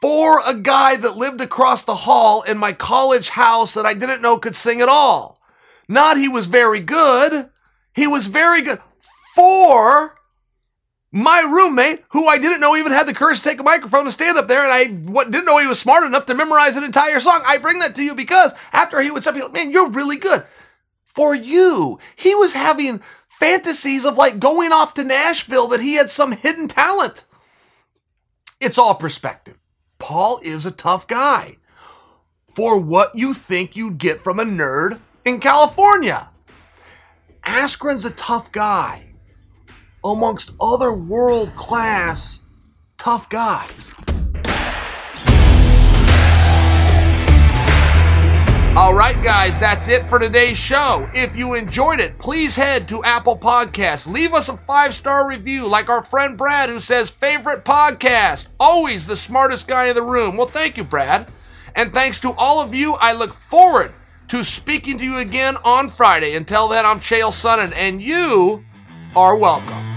For 0.00 0.40
a 0.46 0.54
guy 0.54 0.96
that 0.96 1.18
lived 1.18 1.42
across 1.42 1.82
the 1.82 1.94
hall 1.94 2.40
in 2.42 2.56
my 2.56 2.72
college 2.72 3.28
house 3.28 3.74
that 3.74 3.84
I 3.84 3.92
didn't 3.92 4.22
know 4.22 4.38
could 4.38 4.56
sing 4.56 4.80
at 4.80 4.88
all. 4.88 5.38
Not 5.88 6.16
he 6.16 6.28
was 6.28 6.46
very 6.46 6.80
good, 6.80 7.50
he 7.92 8.06
was 8.06 8.28
very 8.28 8.62
good. 8.62 8.80
For 9.34 10.14
my 11.12 11.40
roommate, 11.40 12.04
who 12.10 12.28
I 12.28 12.38
didn't 12.38 12.60
know 12.60 12.76
even 12.76 12.92
had 12.92 13.08
the 13.08 13.14
courage 13.14 13.38
to 13.38 13.44
take 13.44 13.60
a 13.60 13.64
microphone 13.64 14.02
and 14.02 14.12
stand 14.12 14.38
up 14.38 14.46
there, 14.46 14.62
and 14.62 14.72
I 14.72 14.84
didn't 15.24 15.44
know 15.44 15.58
he 15.58 15.66
was 15.66 15.80
smart 15.80 16.04
enough 16.04 16.26
to 16.26 16.34
memorize 16.34 16.76
an 16.76 16.84
entire 16.84 17.18
song. 17.18 17.42
I 17.44 17.58
bring 17.58 17.80
that 17.80 17.94
to 17.96 18.02
you 18.02 18.14
because 18.14 18.54
after 18.72 19.00
he 19.00 19.10
would 19.10 19.24
say, 19.24 19.32
like, 19.32 19.52
man, 19.52 19.72
you're 19.72 19.90
really 19.90 20.16
good. 20.16 20.44
For 21.04 21.34
you, 21.34 21.98
he 22.14 22.34
was 22.36 22.52
having 22.52 23.00
fantasies 23.28 24.04
of 24.04 24.16
like 24.16 24.38
going 24.38 24.70
off 24.70 24.94
to 24.94 25.04
Nashville 25.04 25.66
that 25.68 25.80
he 25.80 25.94
had 25.94 26.10
some 26.10 26.32
hidden 26.32 26.68
talent. 26.68 27.24
It's 28.60 28.78
all 28.78 28.94
perspective. 28.94 29.58
Paul 29.98 30.40
is 30.44 30.64
a 30.64 30.70
tough 30.70 31.08
guy 31.08 31.56
for 32.54 32.78
what 32.78 33.16
you 33.16 33.34
think 33.34 33.74
you'd 33.74 33.98
get 33.98 34.20
from 34.20 34.38
a 34.38 34.44
nerd 34.44 35.00
in 35.24 35.40
California. 35.40 36.28
Askren's 37.44 38.04
a 38.04 38.10
tough 38.10 38.52
guy 38.52 39.09
amongst 40.04 40.52
other 40.60 40.92
world 40.92 41.54
class 41.54 42.42
tough 42.98 43.28
guys. 43.28 43.92
All 48.76 48.94
right, 48.94 49.20
guys, 49.24 49.58
that's 49.58 49.88
it 49.88 50.04
for 50.04 50.20
today's 50.20 50.56
show. 50.56 51.10
If 51.12 51.34
you 51.34 51.54
enjoyed 51.54 51.98
it, 51.98 52.16
please 52.18 52.54
head 52.54 52.88
to 52.88 53.02
Apple 53.02 53.36
Podcasts. 53.36 54.06
Leave 54.06 54.32
us 54.32 54.48
a 54.48 54.56
five 54.56 54.94
star 54.94 55.26
review, 55.26 55.66
like 55.66 55.88
our 55.88 56.04
friend 56.04 56.38
Brad, 56.38 56.68
who 56.68 56.80
says, 56.80 57.10
favorite 57.10 57.64
podcast. 57.64 58.46
Always 58.60 59.06
the 59.06 59.16
smartest 59.16 59.66
guy 59.66 59.88
in 59.88 59.96
the 59.96 60.02
room. 60.02 60.36
Well, 60.36 60.46
thank 60.46 60.76
you, 60.76 60.84
Brad. 60.84 61.30
And 61.74 61.92
thanks 61.92 62.20
to 62.20 62.32
all 62.34 62.60
of 62.60 62.72
you, 62.72 62.94
I 62.94 63.12
look 63.12 63.34
forward 63.34 63.92
to 64.28 64.44
speaking 64.44 64.98
to 64.98 65.04
you 65.04 65.18
again 65.18 65.56
on 65.64 65.88
Friday. 65.88 66.36
Until 66.36 66.68
then, 66.68 66.86
I'm 66.86 67.00
Chael 67.00 67.32
Sonnen, 67.32 67.72
and 67.74 68.00
you 68.00 68.64
are 69.16 69.34
welcome. 69.34 69.89